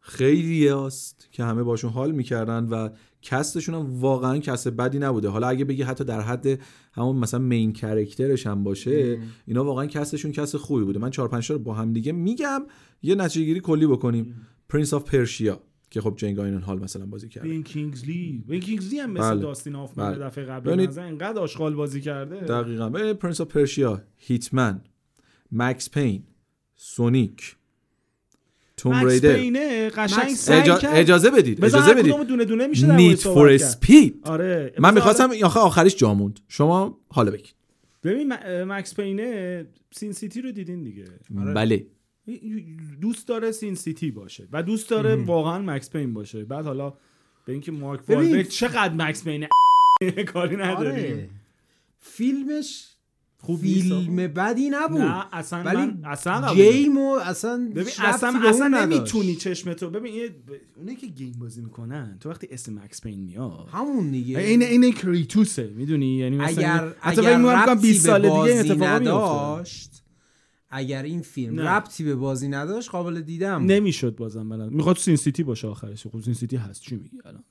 خیلی 0.00 0.68
است 0.68 1.28
که 1.32 1.44
همه 1.44 1.62
باشون 1.62 1.90
حال 1.90 2.10
می‌کردن 2.10 2.64
و 2.64 2.88
cast 3.22 3.48
شون 3.48 3.74
هم 3.74 4.00
واقعا 4.00 4.38
cast 4.38 4.68
بدی 4.68 4.98
نبوده. 4.98 5.28
حالا 5.28 5.48
اگه 5.48 5.64
بگی 5.64 5.82
حتی 5.82 6.04
در 6.04 6.20
حد 6.20 6.60
همون 6.92 7.16
مثلا 7.16 7.40
main 7.40 7.72
character 7.72 8.33
ش 8.33 8.46
هم 8.46 8.64
باشه 8.64 9.18
اینا 9.46 9.64
واقعا 9.64 9.86
cast 9.86 10.09
شون 10.09 10.32
cast 10.32 10.54
خوبی 10.54 10.84
بوده. 10.84 10.98
من 10.98 11.10
چهار 11.10 11.28
پنج 11.28 11.48
تا 11.48 11.54
رو 11.54 11.60
با 11.60 11.74
همدیگه 11.74 12.12
میگم 12.12 12.62
یه 13.02 13.14
نتیجه 13.14 13.44
گیری 13.46 13.60
کلی 13.60 13.86
بکنیم. 13.86 14.46
Prince 14.68 14.94
of 14.94 15.04
Persia 15.04 15.60
که 15.90 16.00
خب 16.00 16.14
جیک 16.16 16.38
جیلنهال 16.38 16.78
مثلا 16.78 17.06
بازی 17.06 17.28
کرده. 17.28 17.48
بن 17.48 17.62
کینگزلی 17.62 18.44
بن 18.48 18.60
کینگزلی 18.60 18.98
هم 18.98 19.10
مثل 19.10 19.30
بله. 19.30 19.40
داستین 19.40 19.76
هافمن 19.76 20.10
بله. 20.12 20.18
دفعه 20.24 20.44
قبل 20.44 20.66
ببینید- 20.70 20.88
نظر 20.88 21.02
اینقدر 21.04 21.38
آشغال 21.38 21.74
بازی 21.74 22.00
کرده. 22.00 22.36
دقیقا. 22.40 23.14
Prince 23.14 23.40
of 23.40 23.48
Persia 23.48 24.02
Hitman 24.16 24.80
Max 25.52 25.90
Payne 25.90 26.22
Sonic 26.76 27.56
Tomb 28.80 29.04
Raider 29.06 29.88
قشنگ 29.88 30.28
سعی 30.34 30.60
اجا- 30.62 30.78
کرد. 30.82 30.94
اجازه 30.94 31.30
بدید 31.30 31.64
اجازه 31.64 31.94
بدید. 31.94 32.14
دونه 32.26 32.44
دونه 32.44 32.66
میشه 32.66 32.96
Need 32.96 33.18
for. 33.20 33.48
Speed 33.50 34.20
آره 34.24 34.72
من 34.78 34.90
بذار 34.90 34.94
می‌خواستم 34.94 35.30
آخه 35.44 35.60
آخرش 35.60 35.96
جا 35.96 36.14
موند. 36.14 36.40
شما 36.48 36.98
حالا 37.08 37.30
بگید. 37.30 37.54
ببین 38.04 38.32
Max 38.64 38.94
Payne 38.94 39.66
ه 39.90 39.95
Sin 39.95 40.12
City 40.12 40.40
رو 40.40 40.52
دیدین 40.52 40.82
دیگه. 40.82 41.04
آره. 41.40 41.54
بله. 41.54 41.86
دوست 43.00 43.28
داره 43.28 43.52
Sin 43.52 43.74
City 43.74 44.10
باشه 44.10 44.48
و 44.52 44.62
دوست 44.62 44.90
داره 44.90 45.16
واقعا 45.16 45.58
Max 45.58 45.90
Payne 45.90 46.14
باشه. 46.14 46.44
بعد 46.44 46.64
حالا 46.64 46.90
به 47.44 47.52
اینکه 47.52 47.72
مارک. 47.72 48.00
والبرگ 48.10 48.48
چقدر 48.48 48.94
Max 48.94 49.24
Payne 49.24 49.46
کاری 50.32 50.56
نداریم 50.56 50.94
آره. 51.14 51.28
فیلمش 51.98 52.89
خوب 53.42 53.62
نیست 53.62 53.82
فیلم 53.82 54.16
بدی 54.16 54.70
نبود. 54.70 55.00
نه 55.00 55.24
اصلا 55.32 55.62
ولی 55.62 55.76
من 55.76 56.00
اصلا. 56.04 56.54
game 56.54 56.98
و 56.98 57.14
اصلا 57.14 57.70
ببین 57.74 57.92
اصلا 57.98 58.40
اصلا. 58.44 58.68
نمی‌تونی 58.68 59.34
چشمتو 59.34 59.90
ببین 59.90 60.14
یه 60.14 60.28
ب... 60.28 60.32
اونایی 60.76 60.96
که 60.96 61.06
گیم 61.06 61.32
بازی 61.38 61.60
می‌کنن 61.60 62.16
تو 62.20 62.30
وقتی 62.30 62.48
اسم 62.50 62.74
مکس 62.74 63.00
پین 63.00 63.20
میاد 63.20 63.68
همون 63.72 64.10
دیگه. 64.10 64.38
این 64.38 64.62
این 64.62 64.92
کریتوسه 64.92 65.72
می‌دونی؟ 65.76 66.16
یعنی 66.16 66.36
مثلا 66.36 66.68
اگر 66.68 66.94
حتی 67.00 67.20
اگر 67.20 67.30
فکر 67.30 67.36
می‌کنم 67.36 67.56
ربطی 67.56 67.88
20 67.88 68.06
به 68.06 68.12
سال 68.12 68.22
دیگه 68.22 68.62
میفته 68.62 68.86
نداشت 68.86 70.02
اگر 70.70 71.02
این 71.02 71.22
فیلم 71.22 71.60
نه. 71.60 71.70
ربطی 71.70 72.04
به 72.04 72.14
بازی 72.14 72.48
نداشت 72.48 72.90
قابل 72.90 73.20
دیدم 73.20 73.64
نمی‌شد 73.64 74.16
بازم 74.16 74.48
بلد. 74.48 74.70
می‌خواد 74.70 74.96
سین 74.96 75.16
سیتی 75.16 75.42
باشه 75.42 75.68
آخرش. 75.68 76.06
خب 76.06 76.20
سین 76.20 76.34
سیتی 76.34 76.56
هست. 76.56 76.82
چی 76.82 76.96
میگی 76.96 77.18
الان؟ 77.24 77.44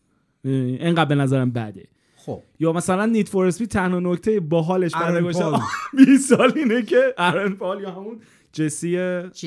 اینقدر 0.80 1.06
به 1.06 1.16
نظرم 1.16 1.52
بده. 1.52 1.88
خب 2.26 2.42
یا 2.60 2.74
مثلا 2.74 3.06
نیت 3.06 3.30
فور 3.30 3.46
اسپید 3.46 3.70
تنها 3.70 4.00
نکته 4.00 4.40
باحالش 4.40 4.92
برای 4.94 5.16
ارن 5.16 5.24
باشه 5.24 5.40
پال. 5.40 5.60
20 5.98 6.30
سال 6.30 6.54
اینه 6.56 6.82
که 6.82 7.14
ارن 7.18 7.54
پال 7.56 7.82
یا 7.82 7.92
همون 7.92 8.20
جسی 8.54 8.98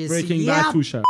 Breaking. 0.09 0.47
Bad 0.49 0.71
توش 0.71 0.95
هست 0.95 1.05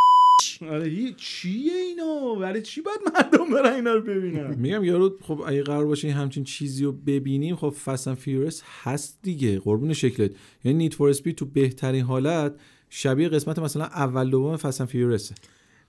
آره 0.70 0.86
هی- 0.90 1.14
چیه 1.18 1.74
اینا 1.74 2.36
برای 2.36 2.62
چی 2.62 2.82
باید 2.82 3.00
مردم 3.16 3.50
برن 3.54 3.74
اینا 3.74 3.94
رو 3.94 4.02
ببینن 4.02 4.56
میگم 4.60 4.84
یارو 4.84 5.18
خب 5.22 5.44
اگه 5.48 5.64
قرار 5.64 5.86
باشه 5.86 6.08
این 6.08 6.18
همچین 6.18 6.44
چیزی 6.44 6.84
رو 6.86 6.92
ببینیم 6.92 7.56
خب 7.56 7.70
Fast 7.70 8.14
Furious 8.14 8.64
هست 8.84 9.20
دیگه 9.22 9.60
قربون 9.60 9.94
شکلت 9.94 10.32
یعنی 10.64 10.78
Need 10.78 10.94
for 10.94 11.10
Speed 11.10 11.36
تو 11.36 11.46
بهترین 11.46 12.04
حالت 12.04 12.54
شبیه 12.90 13.30
قسمت 13.30 13.60
مثلا 13.60 13.86
اول 13.86 14.30
دوم 14.30 14.58
Fast 14.58 14.86
Furious 14.86 15.29
ه 15.29 15.36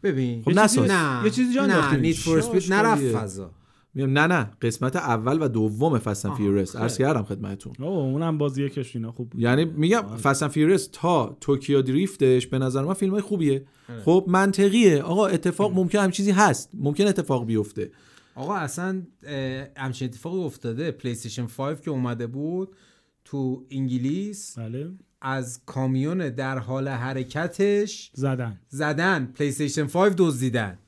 ببین 0.02 0.42
خب 0.42 0.48
یه 0.48 0.54
چیزی- 0.54 0.64
نساز. 0.64 0.90
نه 0.90 1.20
یه 1.24 1.30
چیزی 1.30 1.54
جا 1.54 1.66
نه. 1.66 1.96
Need 1.96 2.16
for 2.16 2.38
Speed 2.38 2.72
نرفت. 2.72 3.16
فضا 3.16 3.50
میگم 3.94 4.10
نه 4.18 4.26
نه 4.26 4.50
قسمت 4.62 4.96
اول 4.96 5.42
و 5.42 5.48
دوم 5.48 5.92
آها، 5.92 6.34
Furious 6.34 6.76
عرض. 6.76 6.98
کردم 6.98 7.22
خدمتتون. 7.22 7.72
اونم 7.78 8.38
بازی 8.38 8.68
کش 8.68 8.96
اینا 8.96 9.12
خوب 9.12 9.30
بود. 9.30 9.40
یعنی 9.40 9.64
میگم 9.64 10.02
Fast 10.16 10.48
Furious 10.48 10.88
تا 10.92 11.36
Tokyo 11.40 11.82
Drift 11.82 12.28
ش 12.28 12.46
به 12.46 12.58
نظر 12.58 12.82
من 12.84 12.94
فیلم 12.94 13.12
های 13.12 13.22
خوبیه 13.22 13.64
خب 14.04 14.24
منطقیه. 14.28 15.02
آقا 15.02 15.26
اتفاق 15.26 15.74
ممکن 15.74 15.98
هم 15.98 16.10
چیزی 16.10 16.30
هست. 16.30 16.70
ممکن 16.74 17.06
اتفاق 17.06 17.46
بیفته. 17.46 17.90
آقا 18.34 18.54
اصلا 18.54 19.02
اه، 19.26 19.66
همچین 19.76 20.08
اتفاقی 20.08 20.38
افتاده. 20.44 20.90
PlayStation 20.90 21.46
5 21.46 21.80
که 21.80 21.90
اومده 21.90 22.26
بود 22.26 22.76
تو 23.24 23.64
انگلیس 23.70 24.58
بله. 24.58 24.90
از 25.20 25.60
کامیون 25.66 26.28
در 26.28 26.58
حال 26.58 26.88
حرکتش 26.88 28.10
زدن. 28.14 28.60
زدن. 28.68 29.32
PlayStation 29.34 29.86
5 29.86 30.12
دزدیدن. 30.18 30.78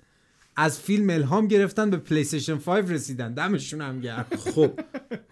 از 0.57 0.81
فیلم 0.81 1.11
الهام 1.11 1.49
گرفتن 1.49 1.91
به 1.91 1.97
PlayStation 1.97 2.57
5 2.57 2.91
رسیدن. 2.91 3.35
دمشون 3.35 3.81
هم 3.81 4.01
گرم. 4.01 4.27
خب. 4.55 4.71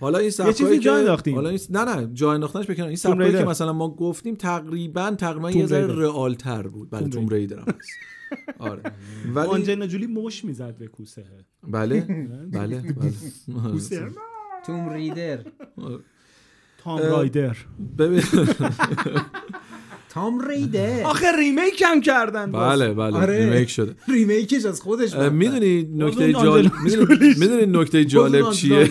حالا 0.00 0.18
این 0.18 0.30
چیزی 0.30 0.78
جا 0.78 0.92
که 0.92 0.98
انداختیم. 0.98 1.34
حالا 1.34 1.48
این 1.48 1.58
نه 1.70 1.84
نه 1.84 2.10
جا 2.12 2.32
انداختنش 2.32 2.70
بکنن 2.70 2.86
این 2.86 2.96
سبکایی 2.96 3.32
که. 3.32 3.44
مثلا 3.44 3.72
ما 3.72 3.88
گفتیم 3.94 4.34
تقریبا 4.34 5.10
تقریبا 5.10 5.50
یه 5.50 5.66
ذره. 5.66 5.86
real 5.86 6.34
تر 6.34 6.62
بود. 6.62 6.90
بله 6.90 7.08
Tomb 7.08 7.28
Raider 7.28 7.58
هم 7.58 7.64
هست. 7.68 7.90
آره. 8.58 8.82
ولی 9.34 9.48
آنجلینا 9.48 9.86
جولی 9.86 10.06
مشت 10.06 10.44
می‌زد 10.44 10.76
به 10.78 10.86
کوسه. 10.86 11.24
بله. 11.68 12.00
بله 12.52 12.80
بله. 13.00 13.12
کوسه؟ 13.72 14.08
Tomb 14.66 14.88
Raider 14.88 15.38
Tomb 16.78 16.98
Raider 16.98 17.56
ببین 17.98 18.22
Tomb 20.14 20.48
Raider 20.48 21.04
آخه 21.12 21.26
remake 21.38 21.82
هم 21.86 22.00
کردن. 22.00 22.52
بله 22.52 22.94
بله 22.94 23.16
آره. 23.16 23.50
remake 23.50 23.70
شده. 23.70 23.94
remake 24.08 24.50
ش 24.50 24.64
از 24.64 24.80
خودش 24.80 25.14
می‌دونی 25.14 25.82
نکته 25.82 26.32
جالب 26.32 26.72
می‌دونی 27.38 27.66
نکته 27.66 28.04
جالب 28.04 28.50
چیه. 28.50 28.90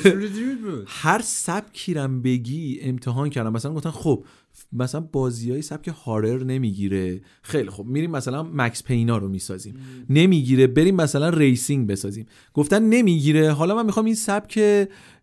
هر 0.87 1.21
سبکی 1.23 1.93
رم 1.93 2.21
بگی 2.21 2.79
امتحان 2.81 3.29
کردم. 3.29 3.53
مثلا 3.53 3.73
گفتن 3.73 3.89
خب 3.91 4.25
مثلا 4.73 5.01
بازی 5.01 5.51
های 5.51 5.61
سبک 5.61 5.87
horror 5.87 6.43
نمی‌گیره. 6.43 7.21
خیلی 7.41 7.69
خب 7.69 7.85
میریم 7.85 8.11
مثلا 8.11 8.43
Max 8.43 8.83
Payne 8.83 9.08
اینا 9.08 9.17
رو 9.17 9.27
می‌سازیم. 9.27 9.75
نمی‌گیره 10.09 10.67
بریم 10.67 10.95
مثلا 10.95 11.29
racing 11.29 11.87
بسازیم. 11.87 12.25
گفتن 12.53 12.83
نمی‌گیره. 12.83 13.51
حالا 13.51 13.75
من 13.75 13.85
می‌خوام 13.85 14.05
این 14.05 14.15
سبک 14.15 14.57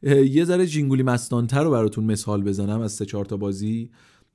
یه 0.04 0.44
ذره 0.44 0.66
جینگولی 0.66 1.02
مستانتر 1.02 1.64
رو 1.64 1.70
براتون 1.70 2.04
مثال 2.04 2.42
بزنم 2.42 2.80
از 2.80 2.92
سه 2.92 3.04
چهار 3.04 3.24
تا 3.24 3.36
بازی. 3.36 3.90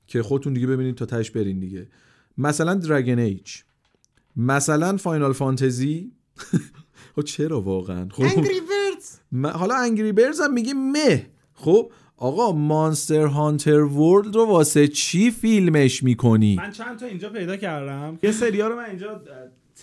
که 0.06 0.22
خودتون 0.22 0.52
دیگه 0.52 0.66
ببینید 0.66 0.94
تا 0.94 1.06
تش 1.06 1.30
برین 1.30 1.58
دیگه. 1.58 1.88
مثلا 2.38 2.74
Dragon 2.74 3.18
Age 3.18 3.50
مثلا 4.36 4.96
Final 4.96 5.32
Fantasy 5.32 6.12
خب 7.16 7.22
چرا 7.22 7.60
واقعا؟ 7.60 8.08
خب 8.10 8.22
Angry 8.22 8.60
Birds 8.60 9.18
حالا 9.56 9.74
Angry 9.76 10.12
Birds 10.12 10.40
هم 10.40 10.52
یه 10.52 10.74
game 10.74 11.09
ه. 11.09 11.26
خب 11.54 11.92
آقا 12.16 12.52
Monster 12.52 13.26
Hunter 13.26 13.80
World 13.80 14.34
رو 14.34 14.44
واسه 14.46 14.88
چی 14.88 15.30
فیلمش 15.30 16.02
می‌کنی؟ 16.02 16.56
من 16.56 16.70
چند 16.70 16.98
تا 16.98 17.06
اینجا 17.06 17.28
پیدا 17.28 17.56
کردم. 17.56 18.18
یه 18.22 18.32
سریال 18.32 18.70
رو 18.70 18.76
من 18.76 18.84
اینجا 18.84 19.22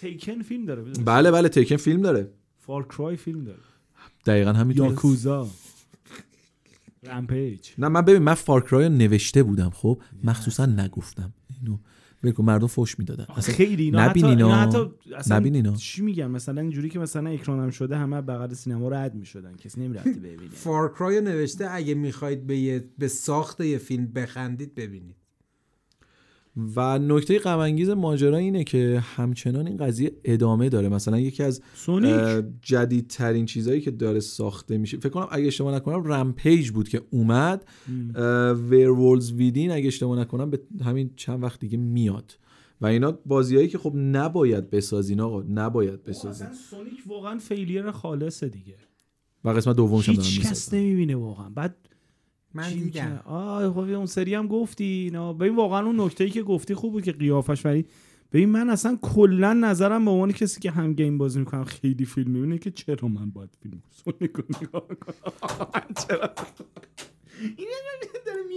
Tekken 0.01 0.41
فیلم 0.41 0.65
داره 0.65 0.81
بله 1.05 1.31
بله 1.31 1.49
Tekken 1.49 1.77
فیلم 1.77 2.01
داره. 2.01 2.31
Far 2.59 2.87
Cry 2.87 3.17
فیلم 3.17 3.43
داره. 3.43 3.59
دقیقا 4.25 4.53
همینطور 4.53 4.87
Yakuza 4.89 5.47
Rampage 7.05 7.69
نه 7.77 7.87
من 7.87 8.01
ببین 8.01 8.21
من 8.21 8.33
Far 8.33 8.61
Cry 8.61 8.89
نوشته 8.89 9.43
بودم 9.43 9.69
خب؟ 9.69 10.01
مخصوصا 10.23 10.65
نگفتم. 10.65 11.33
اینو 11.61 11.77
بگو 12.23 12.43
مردم 12.43 12.67
فوش 12.67 12.99
می‌دادن. 12.99 13.25
خیلی 13.41 13.83
اینا 13.83 14.05
نبین 14.05 14.23
حتی, 14.23 14.31
اینا. 14.31 14.45
اینا 14.45 14.61
حتی 14.61 14.91
اصلا 15.15 15.37
نبین 15.39 15.55
اینا. 15.55 15.75
چی 15.75 16.01
میگم 16.01 16.31
مثلا 16.31 16.61
اینجوری 16.61 16.89
که 16.89 16.99
مثلا 16.99 17.29
اکرانم 17.29 17.69
شده 17.69 17.97
همه 17.97 18.21
بغل 18.21 18.53
سینما 18.53 18.89
رد 18.89 19.15
می‌شدن. 19.15 19.55
کسی 19.55 19.81
نمی‌رفتی 19.81 20.19
ببینه. 20.19 20.49
Far 20.51 20.86
Cry 20.86 21.21
نوشته 21.21 21.67
اگه 21.71 21.93
می‌خواید 21.93 22.47
به, 22.47 22.57
یه- 22.57 22.85
به 22.97 23.07
ساخت 23.07 23.61
یه 23.61 23.77
فیلم 23.77 24.05
بخندید 24.07 24.75
ببینید. 24.75 25.15
و 26.75 26.99
نکته 26.99 27.39
غم 27.39 27.59
انگیز 27.59 27.89
ماجرا 27.89 28.37
اینه 28.37 28.63
که 28.63 29.03
همچنان 29.15 29.67
این 29.67 29.77
قضیه 29.77 30.11
ادامه 30.23 30.69
داره. 30.69 30.89
مثلا 30.89 31.19
یکی 31.19 31.43
از 31.43 31.61
Sonic؟ 31.75 32.45
جدیدترین 32.61 33.45
چیزهایی 33.45 33.81
که 33.81 33.91
داره 33.91 34.19
ساخته 34.19 34.77
میشه. 34.77 34.97
فکر 34.97 35.09
کنم 35.09 35.27
اگه 35.31 35.47
اشتباه 35.47 35.75
نکنم 35.75 36.03
Rampage 36.03 36.71
بود 36.71 36.89
که 36.89 37.01
اومد. 37.09 37.65
Werewolves 38.69 39.31
Within 39.31 39.71
اگه 39.71 39.87
اشتباه 39.87 40.19
نکنم 40.19 40.49
به 40.49 40.59
همین 40.85 41.09
چند 41.15 41.43
وقت 41.43 41.59
دیگه 41.59 41.77
میاد. 41.77 42.37
و 42.81 42.85
اینا 42.85 43.11
بازیایی 43.25 43.67
که 43.67 43.77
خب 43.77 43.93
نباید 43.95 44.69
بسازین 44.69 45.19
آقا 45.19 45.41
نباید 45.41 46.03
بسازین 46.03 46.47
اصلا 46.47 46.57
Sonic 46.69 46.99
واقعا 47.07 47.37
failure 47.37 47.91
خالصه 47.91 48.49
دیگه. 48.49 48.75
و 49.43 49.49
قسمت 49.49 49.75
دومش 49.75 50.09
هم 50.09 50.15
هیچ 50.15 50.41
کس 50.41 50.73
نمی‌بینه 50.73 51.15
واقعا. 51.15 51.49
بعد 51.49 51.75
من 52.53 52.69
دیدم. 52.73 53.21
آه 53.25 53.69
خب 53.73 53.79
اون 53.79 54.05
سری 54.05 54.35
هم 54.35 54.47
گفتی. 54.47 55.09
نه 55.13 55.33
ببین 55.33 55.55
واقعا 55.55 55.85
اون 55.85 55.99
نکته 56.01 56.23
ای 56.23 56.29
که 56.29 56.43
گفتی 56.43 56.73
خوب 56.75 56.91
بود 56.91 57.03
که 57.03 57.11
قیافش 57.11 57.65
ولی 57.65 57.85
ببین 58.33 58.49
من 58.49 58.69
اصلا 58.69 58.97
کلا 59.01 59.53
نظرم 59.53 60.05
به 60.05 60.11
عنوان 60.11 60.31
کسی 60.31 60.59
که 60.61 60.71
هم 60.71 60.93
game 60.93 61.17
بازی 61.17 61.39
می‌کنم 61.39 61.63
خیلی 61.63 62.05
فیلم 62.05 62.31
می‌بینه 62.31 62.57
که 62.57 62.71
چرا 62.71 63.07
من 63.07 63.29
باید 63.29 63.49
فیلم 63.63 63.81
Sonic 64.03 64.31
نگاه 64.61 64.87
کنم؟ 64.87 65.81
چرا. 66.07 66.29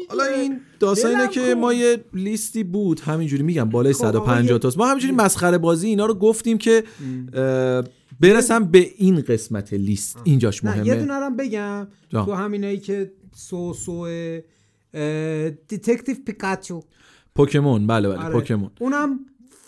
حالا 0.09 0.25
این 0.25 0.61
داستان 0.81 1.11
اینه 1.11 1.29
که. 1.29 1.55
ما 1.55 1.73
یه 1.73 2.05
لیستی 2.15 2.65
بود 2.65 3.01
همینجوری 3.01 3.43
میگم 3.43 3.65
بالای 3.71 3.93
خب، 3.93 4.05
آقا 4.05 4.13
150 4.19 4.45
یه- 4.53 4.59
تاست 4.59 4.79
ما 4.79 4.87
همینجوری 4.87 5.13
مسخره 5.15 5.59
بازی 5.59 5.87
اینا 5.89 6.07
رو 6.07 6.15
گفتیم 6.15 6.59
که 6.59 6.85
برسم 8.21 8.65
به 8.65 8.91
این 8.97 9.21
قسمت 9.21 9.73
لیست. 9.73 10.19
اینجاش 10.25 10.65
نه 10.65 10.77
یه 10.77 10.83
مهمه. 10.95 10.97
دونه 10.97 11.31
بگم. 11.31 11.87
تو 12.11 12.33
همینایی 12.33 12.79
که 12.79 13.13
سو 13.37 13.75
سو 13.75 14.07
دیتکتیو 15.69 16.15
پیکاچو 16.27 16.83
پوکمون 17.35 17.87
بله 17.87 18.09
بله 18.09 18.19
آره. 18.19 18.33
پوکمون 18.33 18.71
اونم 18.81 19.19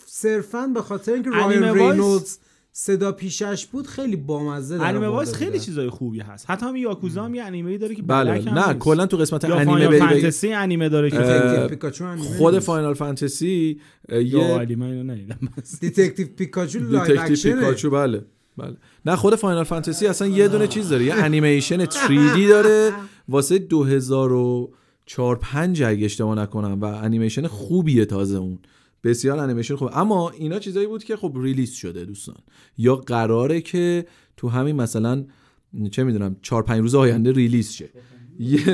صرفا 0.05 0.67
به 0.67 0.81
خاطر 0.81 1.13
اینکه 1.13 1.29
انیمه 1.35 1.67
رایان 1.71 1.91
رینولدز 1.91 2.37
صداپیشه‌ش 2.71 3.65
بود 3.65 3.87
خیلی 3.87 4.15
بامزه 4.15 4.77
در 4.77 4.83
anime 4.83 5.07
wise 5.07 5.33
خیلی. 5.33 5.59
چیزای 5.59 5.89
خوبی 5.89 6.19
هست 6.19 6.45
حتی 6.51 6.65
هم 6.65 6.75
Yakuza 6.75 7.23
هم 7.25 7.35
یه 7.35 7.43
انیمه 7.43 7.77
داره 7.77 7.95
که 7.95 8.01
بله 8.01 8.31
بلک 8.31 8.47
هم 8.47 8.53
نه. 8.59 8.73
کلا 8.73 9.05
تو 9.05 9.17
قسمت 9.17 9.45
انیمه 9.45 9.65
Final 9.65 9.87
بری 9.87 9.99
بگی- 9.99 10.07
فانتزی 10.21 10.53
انیمه 10.53 10.89
داره 10.89 11.09
که 11.09 11.17
انیمه 11.19 12.17
خود. 12.37 12.59
Final 12.59 12.93
Fantasy 12.93 13.79
یه 14.11 14.75
من 14.75 14.85
اینو 14.85 15.03
ندیدم 15.13 15.37
Detective 15.81 16.27
Pikachu 16.27 16.79
live 16.79 17.21
action 17.21 17.53
ه 17.55 17.59
Pikachu 17.59 17.89
بله 17.89 18.25
بله. 18.59 18.77
نه 19.05 19.15
خود 19.15 19.35
Final 19.35 19.63
Fantasy 19.63 20.07
اصلا 20.07 20.27
یه 20.27 20.47
دونه 20.47 20.67
چیز 20.67 20.89
داره. 20.89 21.05
یه 21.05 21.13
انیمیشن 21.13 21.85
3D 21.85 22.47
داره. 22.49 22.93
واسه 23.29 23.59
2004 23.59 25.35
5 25.35 25.83
اگه 25.83 26.05
اشتباه 26.05 26.35
نکنم 26.35 26.81
و 26.81 26.85
انیمیشن 26.85 27.47
خوبیه 27.47 28.05
تازه 28.05 28.37
اون. 28.37 28.59
بسیار 29.03 29.39
انیمیشن 29.39 29.75
خوب. 29.75 29.89
اما 29.93 30.29
اینا 30.29 30.59
چیزایی 30.59 30.87
بود 30.87 31.03
که 31.03 31.15
خب 31.15 31.33
release 31.35 31.73
شده 31.73 32.05
دوستان. 32.05 32.35
یا 32.77 32.95
قراره 32.95 33.61
که 33.61 34.05
تو 34.37 34.49
همین 34.49 34.75
مثلا 34.75 35.25
چه 35.91 36.03
می‌دونم 36.03 36.35
4 36.41 36.63
5 36.63 36.81
روز 36.81 36.95
آینده 36.95 37.31
release 37.31 37.71
شه. 37.71 37.89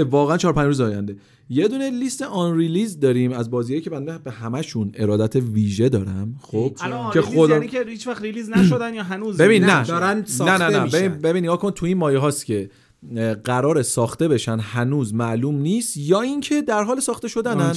واقعا 0.10 0.38
4 0.38 0.54
5 0.54 0.66
روز 0.66 0.82
آینده. 0.82 1.16
یه 1.50 1.68
دونه 1.68 1.90
لیست 1.90 2.22
unrelease 2.22 3.00
داریم 3.00 3.32
از 3.32 3.52
بازیایی 3.52 3.82
که 3.82 3.90
بنده 3.90 4.18
به 4.18 4.32
همشون 4.32 4.92
ارادت 4.96 5.36
ویژه 5.36 5.90
دارم 5.90 6.36
خب 6.42 6.76
که 7.14 7.22
خدا 7.22 7.54
یعنی 7.54 7.68
که 7.68 7.84
هیچ 7.88 8.08
وقت 8.08 8.22
ریلیز 8.22 8.50
نشدن 8.50 8.94
یا 8.94 9.04
هنوز 9.04 9.38
ببین 9.38 9.64
نه؟ 9.66 9.86
دارن 9.86 10.18
نه 10.18 10.26
ساخته 10.26 10.58
نه 10.58 10.78
نه 10.78 10.84
میشن. 10.84 10.98
ببین, 10.98 11.22
ببین 11.22 11.44
نگاه 11.44 11.60
کن 11.60 11.72
تو 11.72 11.86
این 11.86 11.98
مایه 11.98 12.20
هاست 12.20 12.46
که 12.46 12.70
قرار 13.44 13.82
ساخته 13.82 14.28
بشن 14.28 14.60
هنوز 14.60 15.14
معلوم 15.14 15.56
نیست 15.56 15.98
یا 15.98 16.22
اینکه 16.22 16.62
در 16.62 16.84
حال 16.84 17.00
ساخته 17.00 17.28
شدنن. 17.28 17.74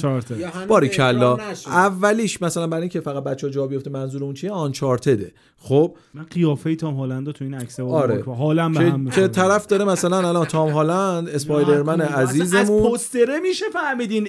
باریکلا 0.67 1.33
اکران 1.33 1.51
نشده. 1.51 1.71
اولیش 1.71 2.41
مثلا 2.41 2.67
برای 2.67 2.81
اینکه 2.81 2.99
فقط 2.99 3.23
بچه 3.23 3.49
جا 3.49 3.67
بیفته 3.67 3.89
منظور 3.89 4.23
اون 4.23 4.33
چیه؟ 4.33 4.51
آنچارتده 4.51 5.31
خب؟ 5.59 5.95
من 6.13 6.23
قیافه 6.23 6.75
تام 6.75 6.95
هالند 6.95 7.31
تو 7.31 7.45
این 7.45 7.53
عکس 7.53 7.79
آره. 7.79 8.23
حالم 8.23 8.71
به 8.71 8.79
که, 8.79 8.85
هم 8.85 9.09
که. 9.09 9.27
طرف 9.27 9.67
داره 9.67 9.85
مثلا 9.85 10.27
الان 10.27 10.45
تام 10.45 10.69
هالند 10.69 11.29
اسپایدرمن 11.35 12.01
اصلا 12.01 12.17
از 12.17 12.29
عزیزمون. 12.29 12.89
پوستره 12.89 13.39
میشه 13.39 13.65
فهمیدین. 13.73 14.27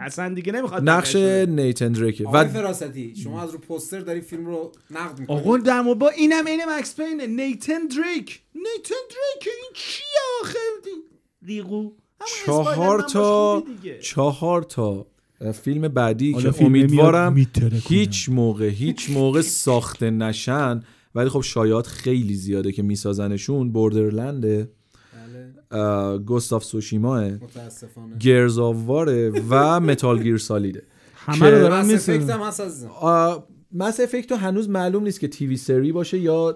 اصلا 0.00 0.34
دیگه 0.34 0.52
نمی‌خواد 0.52 0.88
نقش 0.88 1.16
نیتن 1.16 1.94
آقای 2.24 2.44
و 2.44 2.48
فراستی 2.48 3.16
شما 3.16 3.42
از 3.42 3.50
رو 3.50 3.58
پوستر 3.58 4.00
داری 4.00 4.20
فیلم 4.20 4.46
رو 4.46 4.72
نقد 4.90 5.20
می‌کنی؟ 5.20 5.36
آقا 5.38 5.56
در 5.56 5.80
مورد 5.80 5.98
با 5.98 6.08
اینم 6.08 6.48
عین 6.48 6.60
مکس 6.68 6.96
پینه. 7.00 7.26
نیتن 7.26 7.86
دریک 7.86 8.40
نیتن 8.54 9.02
دریک 9.10 9.54
این 9.62 9.70
چیه 9.74 10.20
آخه؟ 10.42 10.58
ریگو 11.46 11.92
همون 12.48 12.64
چهار 12.74 13.02
تا. 13.02 13.64
چهار 14.02 14.62
تا 14.62 15.06
فیلم 15.62 15.88
بعدی 15.88 16.34
که 16.34 16.50
فیلم 16.50 16.66
امیدوارم. 16.66 17.46
هیچ 17.88 18.28
موقع 18.28 18.68
هیچ 18.68 19.10
موقع 19.10 19.40
ساخته 19.40 20.10
نشن. 20.10 20.82
ولی 21.14 21.28
خب 21.28 21.40
شایعات 21.40 21.86
خیلی 21.86 22.34
زیاده 22.34 22.72
که 22.72 22.82
میسازنشون. 22.82 23.72
بوردرلنده 23.72 24.70
گوستاف 26.26 26.64
سوشیماه 26.64 27.24
متاسفانه. 27.28 28.16
و 29.50 29.80
متال 29.80 30.22
گیر 30.22 30.36
سالیده 30.36 30.82
همه 31.14 31.50
رو 31.50 31.58
دارن. 31.58 31.84
مس 33.72 34.00
افکت 34.00 34.32
هنوز 34.32 34.68
معلوم 34.68 35.02
نیست 35.02 35.20
که 35.20 35.28
تیوی 35.28 35.56
سری 35.56 35.92
باشه 35.92 36.18
یا 36.18 36.52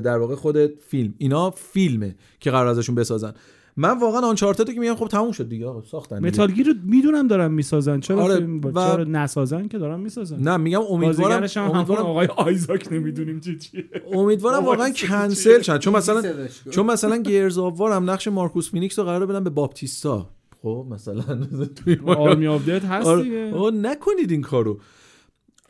در 0.00 0.18
واقع 0.18 0.34
خود 0.34 0.56
فیلم. 0.66 1.14
اینا 1.18 1.50
فیلمه 1.50 2.14
که 2.40 2.50
قرار 2.50 2.66
ازشون 2.66 2.94
بسازن. 2.94 3.34
من 3.76 3.98
واقعا 3.98 4.20
Uncharted 4.20 4.70
که 4.70 4.80
میگم 4.80 4.94
خب 4.94 5.08
تموم 5.08 5.32
شد 5.32 5.48
دیگه 5.48 5.66
ساختن 5.90 6.16
دیگه. 6.16 6.28
Metal 6.28 6.50
Gear 6.52 6.66
رو 6.66 6.74
می‌دونم 6.84 7.26
دارن 7.28 7.50
می‌سازن. 7.50 8.00
چرا 8.00 8.22
آره،. 8.22 8.46
و- 8.46 8.72
چرا 8.72 9.04
نسازن 9.04 9.68
که 9.68 9.78
دارن 9.78 10.00
می‌سازن؟ 10.00 10.38
نه 10.38 10.56
میگم 10.56 10.80
امیدوارم 10.90 11.44
هم 11.56 11.70
امیدوارم, 11.70 12.06
آقای 12.06 12.26
آیزاک 12.36 12.88
نمی‌دونیم 12.92 13.40
چی 13.40 13.56
چیه. 13.58 13.84
امیدوارم 14.12 14.64
واقعا 14.64 14.84
این 14.84 14.94
کنسل 14.94 15.62
شد 15.62 15.78
چون 15.78 15.96
مثلا. 15.96 16.22
چون 16.70 16.86
مثلا 16.86 17.16
Gears 17.16 17.58
هم 17.58 18.10
نقش 18.10 18.28
مارکوس 18.28 18.70
فینیکس 18.70 18.98
رو 18.98 19.04
قرار 19.04 19.26
بدن 19.26 19.44
به 19.44 19.50
باتیستا. 19.50 20.30
خب 20.62 20.86
مثلا 20.90 21.22
توی 21.84 21.98
Army 22.06 22.46
of 22.46 22.68
Dead 22.68 22.84
هست 22.84 23.06
آره. 23.06 23.22
دیگه. 23.22 23.70
نکنید 23.70 24.30
این 24.30 24.42
کارو. 24.42 24.80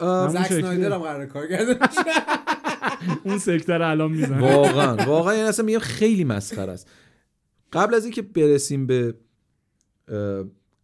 هم 0.00 0.28
قرار 0.98 1.26
کار 1.26 1.46
کرده 1.46 1.78
اون 3.24 3.38
سکتر 3.38 3.82
الان 3.82 4.10
می‌زنه. 4.10 4.52
واقعا. 4.52 4.96
واقعا 5.06 5.34
یعنی 5.34 5.48
اصلا 5.48 5.64
میگم 5.64 5.78
خیلی 5.78 6.24
مسخره 6.24 6.72
است. 6.72 6.88
قبل 7.74 7.94
از 7.94 8.04
اینکه 8.04 8.22
برسیم 8.22 8.86
به 8.86 9.14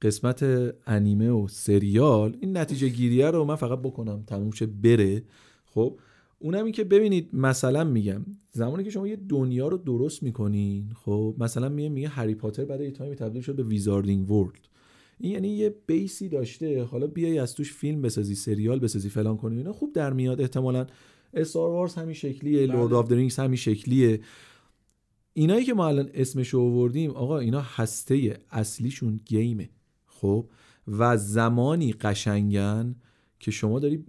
قسمت 0.03 0.45
انیمه 0.87 1.31
و 1.31 1.49
سریال 1.49 2.37
این 2.41 2.57
نتیجه 2.57 2.89
گیریه 2.89 3.31
رو 3.31 3.45
من 3.45 3.57
فقط 3.57 3.79
بکنم 3.79 4.25
تموم 4.27 4.51
شه 4.51 4.67
بره. 4.67 5.23
خب 5.65 5.99
اونم 6.39 6.65
این 6.65 6.73
که 6.73 6.85
ببینید 6.85 7.29
مثلا 7.33 7.85
میگم 7.85 8.27
زمانی 8.51 8.85
که 8.85 8.91
شما 8.91 9.09
یه 9.09 9.17
دنیا 9.17 9.69
رو 9.69 9.77
درست 9.77 10.23
می‌کنین 10.23 10.93
خب 10.95 11.35
مثلا 11.39 11.69
میگه 11.69 11.89
میگه 11.89 12.09
هری 12.09 12.35
پاتر 12.35 12.65
بعد 12.65 12.81
یه 12.81 12.91
تایمی 12.91 13.17
تبدیل 13.17 13.43
شد 13.43 13.57
به 13.57 13.63
ویزاردینگ 13.63 14.31
ورلد 14.31 14.69
این 15.19 15.33
یعنی 15.33 15.49
یه 15.49 15.75
base 15.87 16.20
ی 16.20 16.29
داشته 16.29 16.85
حالا 16.85 17.07
بیای 17.07 17.39
از 17.39 17.55
توش 17.55 17.73
فیلم 17.73 18.03
بسازی 18.03 18.35
سریال 18.35 18.79
بسازی 18.79 19.09
فلان 19.09 19.37
کنی 19.37 19.57
اینا 19.57 19.73
خوب 19.73 19.93
در 19.93 20.13
میاد 20.13 20.41
احتمالا 20.41 20.87
Star 21.35 21.71
Wars 21.71 21.95
همین 21.95 22.15
شکلیه. 22.15 22.67
Lord 22.67 22.93
of 22.93 23.13
Rings 23.13 23.37
همین 23.37 23.57
شکلیه. 23.57 24.21
اینایی 25.33 25.65
که 25.65 25.75
ما 25.75 25.89
الان 25.89 26.11
اسمش 26.15 26.55
آوردیم 26.55 27.11
آقا 27.11 27.39
اینا 27.39 27.61
هسته 27.61 28.41
اصلیشون 28.51 29.21
game 29.25 29.55
ه. 29.55 29.71
خب؟ 30.07 30.51
و 30.89 31.17
زمانی 31.17 31.93
قشنگن 31.93 32.95
که 33.41 33.51
شما 33.51 33.79
داری 33.79 34.05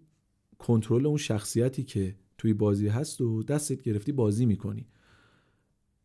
کنترل 0.58 1.06
اون 1.06 1.18
شخصیتی 1.18 1.84
که 1.84 2.16
توی 2.38 2.54
بازی 2.54 2.88
هست 2.88 3.22
و 3.22 3.44
دستت 3.44 3.82
گرفتی 3.82 4.12
بازی 4.12 4.46
می‌کنی. 4.46 4.88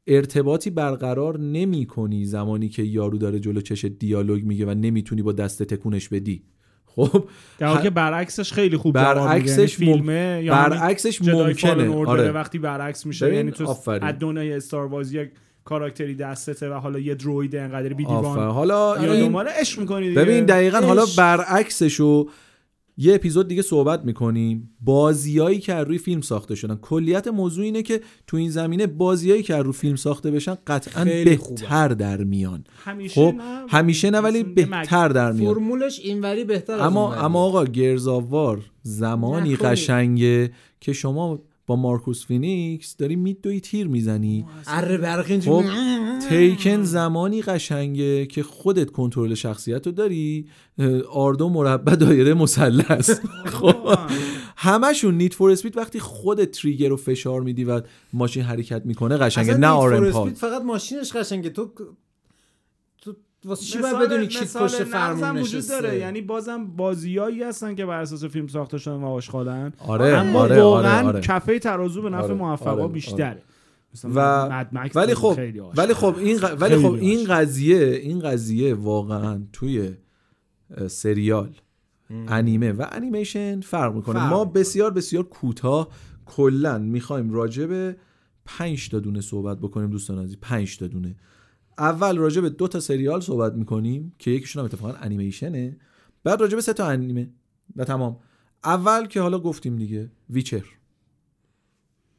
ارتباطی 0.06 0.70
برقرار 0.70 1.40
نمی 1.40 1.86
کنی 1.86 2.24
زمانی 2.24 2.68
که 2.68 2.82
یارو 2.82 3.18
داره 3.18 3.40
جلو 3.40 3.60
چش 3.60 3.84
دیالوگ 3.84 4.44
میگه 4.44 4.66
و 4.66 4.74
نمی‌تونی 4.74 5.22
با 5.22 5.32
دست 5.32 5.62
تکونش 5.62 6.08
بدی. 6.08 6.44
خب 6.96 7.24
در 7.58 7.82
که 7.82 7.90
برعکسش 7.90 8.52
خیلی 8.52 8.76
خوب 8.76 8.94
برعکسش 8.94 9.26
برعکسش 9.26 9.76
فیلمه 9.76 10.40
یا 10.44 10.52
برعکسش 10.52 11.22
ممکنه 11.22 12.06
آره 12.06 12.32
وقتی 12.32 12.58
برعکس 12.58 13.06
میشه 13.06 13.34
یعنی 13.34 13.50
تو. 13.50 13.76
از 14.02 14.14
دنیای 14.20 14.52
استار 14.52 14.86
وارز 14.86 15.12
یک 15.12 15.30
کاراکتری 15.64 16.14
دستته 16.14 16.70
و 16.70 16.72
حالا 16.72 16.98
یه 16.98 17.14
دروید 17.14 17.56
انقدر 17.56 17.88
بی. 17.88 18.04
دیوان 18.04 18.50
حالا 18.50 18.94
این 18.94 19.20
دنبال 19.20 19.48
عشق 19.48 19.80
می‌کنی 19.80 20.10
ببین 20.10 20.44
دقیقا 20.44 20.80
حالا. 20.80 21.04
برعکسشو 21.16 22.28
یه 22.96 23.14
اپیزود 23.14 23.48
دیگه 23.48 23.62
صحبت 23.62 24.04
می‌کنیم 24.04 24.76
بازیایی 24.80 25.58
که 25.58 25.74
روی 25.74 25.98
فیلم 25.98 26.20
ساخته 26.20 26.54
شدن 26.54 26.74
کلیت 26.74 27.28
موضوع 27.28 27.64
اینه 27.64 27.82
که 27.82 28.00
تو 28.26 28.36
این 28.36 28.50
زمینه 28.50 28.86
بازیایی 28.86 29.42
که 29.42 29.56
روی 29.56 29.72
فیلم 29.72 29.96
ساخته 29.96 30.30
بشن 30.30 30.56
قطعا. 30.66 31.04
بهتر 31.04 31.88
در 31.88 32.24
میان 32.24 32.64
همیشه 32.84 33.14
خب 33.14 33.36
نه 33.36 33.64
همیشه 33.68 34.10
نه 34.10 34.20
ولی 34.20 34.42
بهتر 34.42 35.08
در 35.08 35.32
میان 35.32 35.54
فرمولش 35.54 36.00
اینوری 36.00 36.44
بهتر 36.44 36.80
اما. 36.80 37.14
اما 37.14 37.42
آقا 37.42 37.64
Gears 37.64 38.12
of 38.12 38.31
War 38.31 38.60
زمانی. 38.82 39.56
قشنگه 39.56 40.50
که 40.80 40.92
شما 40.92 41.38
با 41.66 41.76
مارکوس 41.76 42.26
فینیکس 42.26 42.96
داری 42.96 43.16
میدوی 43.16 43.60
تیر 43.60 43.88
می‌زنی. 43.88 44.46
اره 44.66 44.98
برقی 44.98 45.40
خب 45.40 45.64
Tekken 46.28 46.82
زمانی 46.82 47.42
قشنگه 47.42 48.26
که 48.26 48.42
خودت 48.42 48.90
کنترل 48.90 49.34
شخصیت 49.34 49.86
رو 49.86 49.92
داری 49.92 50.46
R 51.10 51.23
دو 51.23 51.48
مربع 51.48 51.94
دایره 51.94 52.34
مثلث 52.34 53.10
خب 53.60 53.98
همشون 54.56 55.14
نیت 55.14 55.34
فور 55.34 55.50
اسپید 55.50 55.76
وقتی 55.76 56.00
خودت 56.00 56.50
تریگر 56.50 56.88
رو 56.88 56.96
فشار 56.96 57.40
میدی 57.40 57.64
و 57.64 57.80
ماشین 58.12 58.42
حرکت 58.42 58.86
می‌کنه 58.86 59.16
قشنگه. 59.16 59.56
نه 59.56 60.10
پاد 60.10 60.32
فقط 60.32 60.62
ماشینش 60.62 61.12
قشنگه. 61.12 61.50
تو 61.50 61.70
واسه 63.46 63.64
چی 63.64 63.78
باید 63.78 63.98
بدونی 63.98 64.26
کی 64.26 64.38
پشت 64.44 64.84
فرمون 64.84 65.30
وجود 65.30 65.56
نشسته؟ 65.58 65.80
داره. 65.82 65.98
یعنی 65.98 66.20
بازم 66.20 66.66
بازیایی 66.66 67.42
هستن 67.42 67.74
که 67.74 67.86
بر 67.86 68.00
اساس 68.00 68.24
فیلم 68.24 68.46
ساخته 68.46 68.78
شدن 68.78 68.94
و 68.94 69.06
آشغالن. 69.06 69.72
آره 69.78 70.04
اما 70.06 70.38
آره 70.40 70.62
واقعا 70.62 70.98
آره, 70.98 71.06
آره. 71.06 71.20
کفه 71.20 71.58
ترازو 71.58 72.02
به 72.02 72.10
نفع 72.10 72.24
آره، 72.24 72.34
موفقا 72.34 72.70
آره، 72.82 72.88
بیشتره. 72.88 73.42
و- 74.04 74.64
ولی 74.94 75.14
خب. 75.14 75.38
ولی 75.76 75.94
خب 75.94 76.16
این 76.18 76.38
ق- 76.38 76.56
ولی 76.62 76.76
خب 76.76 76.92
این. 76.92 77.24
قضیه 77.26 77.78
این 78.02 78.20
قضیه 78.20 78.74
واقعا 78.74 79.42
توی 79.52 79.90
سریال 80.88 81.50
انیمه 82.28 82.72
و 82.72 82.86
انیمیشن 82.92 83.60
فرق 83.60 83.94
می‌کنه. 83.94 84.20
فرق 84.20 84.30
ما. 84.32 84.44
بسیار 84.44 84.90
بسیار 84.90 85.22
کوتاه 85.22 85.88
کلا 86.26 86.78
می‌خوایم 86.78 87.30
راجع 87.32 87.66
به 87.66 87.96
5 88.44 88.88
تا 88.88 88.98
دونه 89.00 89.20
صحبت 89.20 89.58
بکنیم 89.58 89.90
دوستان 89.90 90.18
عزیز. 90.18 90.36
5 90.40 90.78
تا 90.78 90.86
دونه. 90.86 91.16
اول 91.78 92.16
راجع 92.16 92.40
به 92.40 92.50
دو 92.50 92.68
تا 92.68 92.80
سریال 92.80 93.20
صحبت 93.20 93.52
می‌کنیم 93.52 94.12
که 94.18 94.30
یکیشون 94.30 94.60
هم 94.60 94.64
اتفاقا 94.66 94.92
انیمیشنه. 94.92 95.76
بعد 96.24 96.40
راجع 96.40 96.54
به 96.54 96.60
سه 96.62 96.72
تا 96.72 96.86
انیمه. 96.86 97.28
و 97.76 97.84
تمام. 97.84 98.16
اول 98.64 99.06
که 99.06 99.20
حالا 99.20 99.38
گفتیم 99.38 99.76
دیگه 99.76 100.10
Witcher. 100.30 100.62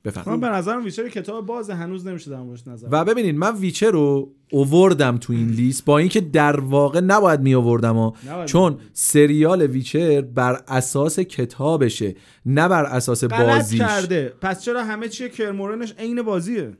من 0.06 0.12
بفرمایید 0.12 0.42
به 0.42 0.50
نظرم 0.50 0.84
Witcher 0.84 1.10
کتاب 1.10 1.46
باز 1.46 1.70
هنوز 1.70 2.08
نمیشه 2.08 2.32
در 2.32 2.42
موردش 2.42 2.68
نظر. 2.68 2.88
و 2.92 3.06
ببینید 3.06 3.36
من 3.36 3.56
Witcher 3.56 3.92
رو 3.92 4.34
اووردم 4.52 5.18
تو 5.18 5.34
این 5.34 5.50
لیست 5.50 5.86
با 5.86 5.98
اینکه 5.98 6.22
در 6.22 6.60
واقع 6.60 7.00
نباید 7.00 7.40
می 7.40 7.56
آوردم 7.56 8.14
چون 8.46 8.78
سریال 8.94 9.62
Witcher 9.62 10.22
بر 10.22 10.64
اساس 10.68 11.20
کتابشه 11.20 12.16
نه 12.46 12.68
بر 12.68 12.86
اساس 12.86 13.24
بازیش. 13.24 13.80
کرده. 13.80 14.34
پس 14.42 14.64
چرا 14.64 14.84
همه 14.84 15.10
چی 15.10 15.30
Kaer 15.30 15.51
Morhen 15.51 15.83
ش 15.83 15.94
عین 15.98 16.22
بازیه. 16.22 16.74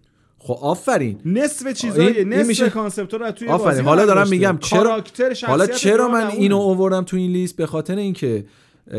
خب 0.48 0.58
آفرین. 0.62 1.20
نصف 1.26 1.74
چیزای 1.74 2.08
این- 2.08 2.16
این 2.18 2.34
نصف 2.34 2.48
میشه- 2.48 2.70
concept 2.70 3.14
رو 3.14 3.32
توی 3.32 3.48
آفرین. 3.48 3.66
بازی 3.70 3.82
حالا 3.82 4.06
دارم. 4.06 4.30
میگم 4.30 4.58
چرا- 4.62 5.04
حالا 5.48 5.68
چرا 5.68 6.08
من. 6.08 6.28
اینو 6.28 6.58
اووردم 6.58 7.04
تو 7.04 7.18
این 7.18 7.32
لیست؟ 7.32 7.56
به 7.56 7.66
خاطر 7.66 7.96
اینکه 7.98 8.46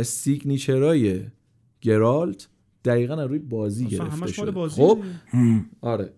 signature 0.03 1.09
ای 1.09 1.21
گرالت 1.81 2.49
دقیقا 2.85 3.15
از 3.15 3.29
روی 3.31 3.39
بازی 3.39 3.87
گرفته 3.87 4.27
شده. 4.33 4.51
بازیه 4.51 4.85
خب. 4.87 4.99
آره. 5.81 6.13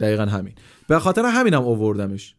دقیقا 0.00 0.22
همین. 0.24 0.52
به 0.88 0.98
خاطر 0.98 1.22
همینم 1.24 1.62
اووردمش 1.62 2.34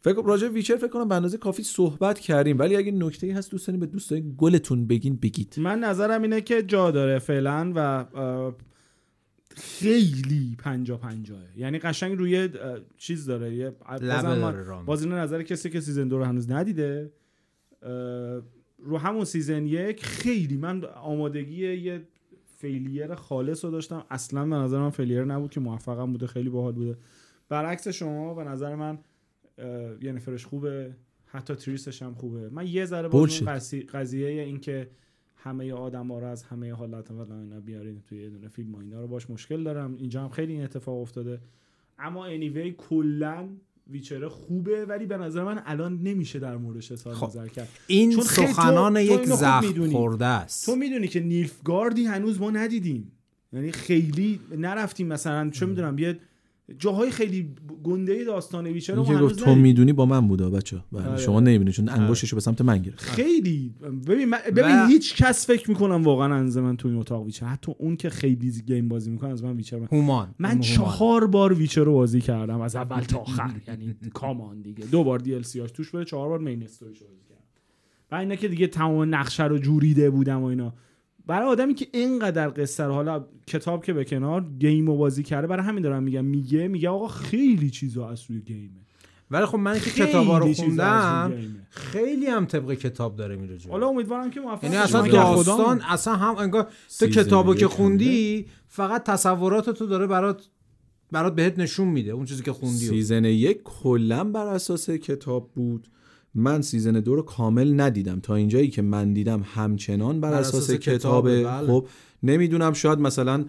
فکر 0.00 0.22
راجع 0.24 0.48
Witcher 0.48 0.76
فکر 0.76 0.88
کنم 0.88 1.08
به 1.08 1.14
اندازه 1.14 1.36
کافی 1.38 1.62
صحبت 1.62 2.18
کردیم. 2.18 2.58
ولی 2.58 2.76
اگه 2.76 2.92
نکته 2.92 3.26
ای 3.26 3.32
هست 3.32 3.50
دوستانی 3.50 3.78
به 3.78 3.86
دوستای 3.86 4.22
گلتون 4.36 4.86
بگین 4.86 5.16
بگید. 5.16 5.54
من 5.58 5.78
نظرم 5.78 6.22
اینه 6.22 6.40
که 6.40 6.62
جا 6.62 6.90
داره 6.90 7.18
فعلا 7.18 7.72
و 7.76 8.04
خیلی 9.56 10.56
پنجا 10.58 10.96
پنجاه 10.96 11.42
یعنی 11.56 11.78
قشنگ 11.78 12.18
روی 12.18 12.48
چیز 12.96 13.26
داره. 13.26 13.54
یه. 13.54 13.72
باز 14.86 15.06
نظر 15.06 15.42
کسی 15.42 15.70
که 15.70 15.80
season 15.80 16.08
دو 16.08 16.18
رو 16.18 16.24
هنوز 16.24 16.50
ندیده 16.50 17.12
رو 18.78 18.98
همون 18.98 19.24
season 19.24 19.66
یک 19.66 20.04
خیلی 20.06 20.56
من 20.56 20.84
آمادگی 20.84 21.74
یه 21.76 22.02
failure 22.56 23.14
خالص 23.14 23.64
رو 23.64 23.70
داشتم. 23.70 24.04
اصلا 24.10 24.46
به 24.46 24.56
نظر 24.56 24.78
من 24.78 24.90
failure 24.90 25.24
نبود 25.24 25.50
که 25.50 25.60
موفقم 25.60 26.12
بوده 26.12 26.26
خیلی 26.26 26.48
باحال 26.48 26.72
بوده. 26.72 26.96
برعکس 27.48 27.88
شما 27.88 28.34
به 28.34 28.44
نظر 28.44 28.74
من 28.74 28.98
اه، 29.58 30.04
یه 30.04 30.12
نفرش 30.12 30.46
خوبه 30.46 30.94
حتی 31.26 31.54
تریسش 31.54 32.02
هم 32.02 32.14
خوبه. 32.14 32.48
من 32.48 32.66
یه 32.66 32.84
ذره 32.84 33.08
باز. 33.08 33.42
اون 33.42 33.50
قضیه- 33.54 33.82
قضیه 33.82 34.28
این 34.28 34.60
که 34.60 34.90
همه 35.42 35.72
آدم 35.72 36.08
ها 36.08 36.18
رو 36.18 36.26
از 36.26 36.42
همه 36.42 36.72
حالت 36.72 37.10
و 37.10 37.32
اینا 37.32 37.60
بیارین 37.60 38.02
توی 38.08 38.22
یه 38.22 38.30
دونه 38.30 38.48
فیلم 38.48 38.74
و 38.74 38.78
اینا 38.78 39.00
رو 39.00 39.06
باش 39.06 39.30
مشکل 39.30 39.64
دارم. 39.64 39.96
اینجا 39.96 40.22
هم 40.22 40.28
خیلی 40.28 40.52
این 40.52 40.64
اتفاق 40.64 41.00
افتاده. 41.00 41.40
اما 41.98 42.26
انیوی 42.26 42.74
کلا 42.78 43.48
ویچر 43.90 44.28
خوبه 44.28 44.84
ولی 44.84 45.06
به 45.06 45.16
نظر 45.16 45.44
من 45.44 45.62
الان 45.66 45.98
نمیشه 46.02 46.38
در 46.38 46.56
موردش 46.56 46.92
اظهار 46.92 47.14
خب. 47.14 47.26
نظر 47.26 47.48
کرد. 47.48 47.68
این 47.86 48.12
چون 48.12 48.24
سخنان 48.24 48.94
تو 48.94 49.00
یک 49.00 49.24
زخم. 49.24 49.90
خورده 49.90 50.26
است. 50.26 50.66
تو 50.66 50.76
می‌دونی 50.76 51.08
که 51.08 51.20
نیلفگاردی 51.20 52.04
هنوز 52.04 52.40
ما 52.40 52.50
ندیدیم. 52.50 53.12
یعنی 53.52 53.72
خیلی 53.72 54.40
نرفتیم 54.56 55.06
مثلا 55.06 55.50
چه 55.50 55.66
می‌دونم 55.66 55.98
یه 55.98 56.18
جاهای 56.78 57.10
خیلی 57.10 57.54
گنده 57.84 58.24
داستان 58.24 58.66
Witcher 58.66 58.94
رو 58.94 59.04
هنوز 59.04 59.20
گفت 59.32 59.44
تو. 59.44 59.54
می‌دونی 59.54 59.92
با 59.92 60.06
من 60.06 60.28
بوده 60.28 60.50
بچه 60.50 60.80
بله 60.92 61.06
آره. 61.06 61.16
شما 61.18 61.40
نمی‌بینید 61.40 61.74
چون 61.74 61.88
انگشتشو 61.88 62.36
به 62.36 62.40
سمت 62.40 62.60
من 62.60 62.78
گرفت. 62.78 63.00
خیلی 63.00 63.74
ببین 64.06 64.28
من- 64.28 64.38
ببین 64.56 64.82
و- 64.82 64.86
هیچ 64.86 65.16
کس 65.16 65.46
فکر 65.46 65.70
می‌کنم 65.70 66.02
واقعا 66.02 66.34
از 66.34 66.56
من 66.58 66.76
تو 66.76 66.88
این 66.88 66.96
اتاق 66.96 67.24
Witcher. 67.26 67.46
حتی 67.46 67.72
اون 67.78 67.96
که 67.96 68.10
خیلی 68.10 68.52
game 68.66 68.88
بازی 68.88 69.10
می‌کنه 69.10 69.30
از 69.30 69.44
من 69.44 69.56
Witcher 69.56 69.78
من, 69.78 69.88
هومان. 69.92 70.34
من 70.38 70.48
هومان. 70.48 70.62
چهار 70.62 71.26
بار 71.26 71.52
Witcher 71.54 71.84
رو 71.84 71.92
بازی 71.92 72.20
کردم 72.20 72.60
از 72.60 72.76
اول 72.76 73.00
تا 73.00 73.18
آخر. 73.18 73.50
یعنی 73.68 73.94
come 74.14 74.46
on 74.46 74.62
دیگه. 74.62 74.84
دو 74.86 75.04
بار 75.04 75.18
DLC 75.18 75.60
توش 75.60 75.90
بوده 75.90 76.04
چهار 76.04 76.28
بار 76.28 76.38
main 76.38 76.62
story 76.62 76.88
ش 76.88 76.98
بازی 77.02 77.20
کردم. 77.28 77.42
و 78.10 78.14
اینا 78.14 78.34
که 78.34 78.48
دیگه 78.48 78.66
تمام 78.66 79.14
نقشه 79.14 79.44
رو 79.44 79.58
جوریده 79.58 80.10
بودم 80.10 80.40
و 80.42 80.44
اینا. 80.44 80.74
برای 81.28 81.48
آدمی 81.48 81.74
که 81.74 81.86
اینقدر 81.92 82.48
قصه 82.48 82.84
رو 82.84 82.92
حالا 82.92 83.24
کتاب 83.46 83.84
که 83.84 83.92
به 83.92 84.04
کنار 84.04 84.44
game 84.58 84.86
رو 84.86 84.96
بازی 84.96 85.22
کرده 85.22 85.46
برای 85.46 85.66
همین 85.66 85.82
دارم 85.82 86.02
میگم 86.02 86.24
میگه 86.24 86.68
میگه 86.68 86.88
آقا 86.88 87.08
خیلی 87.08 87.70
چیزا 87.70 88.08
از 88.08 88.22
روی 88.28 88.40
game 88.40 88.72
ه 88.72 88.80
ولی 89.30 89.46
خب 89.46 89.58
من 89.58 89.80
که 89.80 89.90
کتابا 89.90 90.38
رو 90.38 90.52
خوندم. 90.54 91.32
خیلی 91.70 92.26
هم 92.26 92.46
طبق 92.46 92.74
کتاب 92.74 93.16
داره 93.16 93.36
میره 93.36 93.58
جلو 93.58 93.72
حالا 93.72 93.88
امیدوارم 93.88 94.30
که 94.30 94.40
موفق 94.40 94.64
یعنی. 94.64 94.76
اصلا 94.76 95.08
داستان. 95.08 95.80
اصلا 95.88 96.16
هم 96.16 96.36
انگار 96.36 96.68
تو 96.98 97.06
کتابو 97.06 97.54
که 97.54 97.68
خوندی 97.68 98.46
فقط 98.68 99.04
تصورات 99.04 99.70
تو 99.70 99.86
داره 99.86 100.06
برات 100.06 100.48
برات 101.12 101.34
بهت 101.34 101.58
نشون 101.58 101.88
میده 101.88 102.10
اون 102.10 102.24
چیزی 102.24 102.42
که 102.42 102.52
خوندی. 102.52 102.86
season 102.86 103.24
یک 103.24 103.62
کلا 103.64 104.24
بر 104.24 104.46
اساس 104.46 104.90
کتاب 104.90 105.50
بود 105.54 105.88
من 106.34 106.62
season 106.62 106.92
دو 106.92 107.14
رو 107.14 107.22
کامل 107.22 107.80
ندیدم. 107.80 108.20
تا 108.20 108.34
اینجایی 108.34 108.68
که 108.68 108.82
من 108.82 109.12
دیدم 109.12 109.44
همچنان 109.54 110.20
بر, 110.20 110.30
بر 110.30 110.38
اساس, 110.38 110.54
اساس 110.54 110.76
کتابه 110.76 111.44
بله. 111.44 111.66
خب 111.66 111.86
نمی‌دونم 112.22 112.72
شاید 112.72 112.98
مثلا 112.98 113.44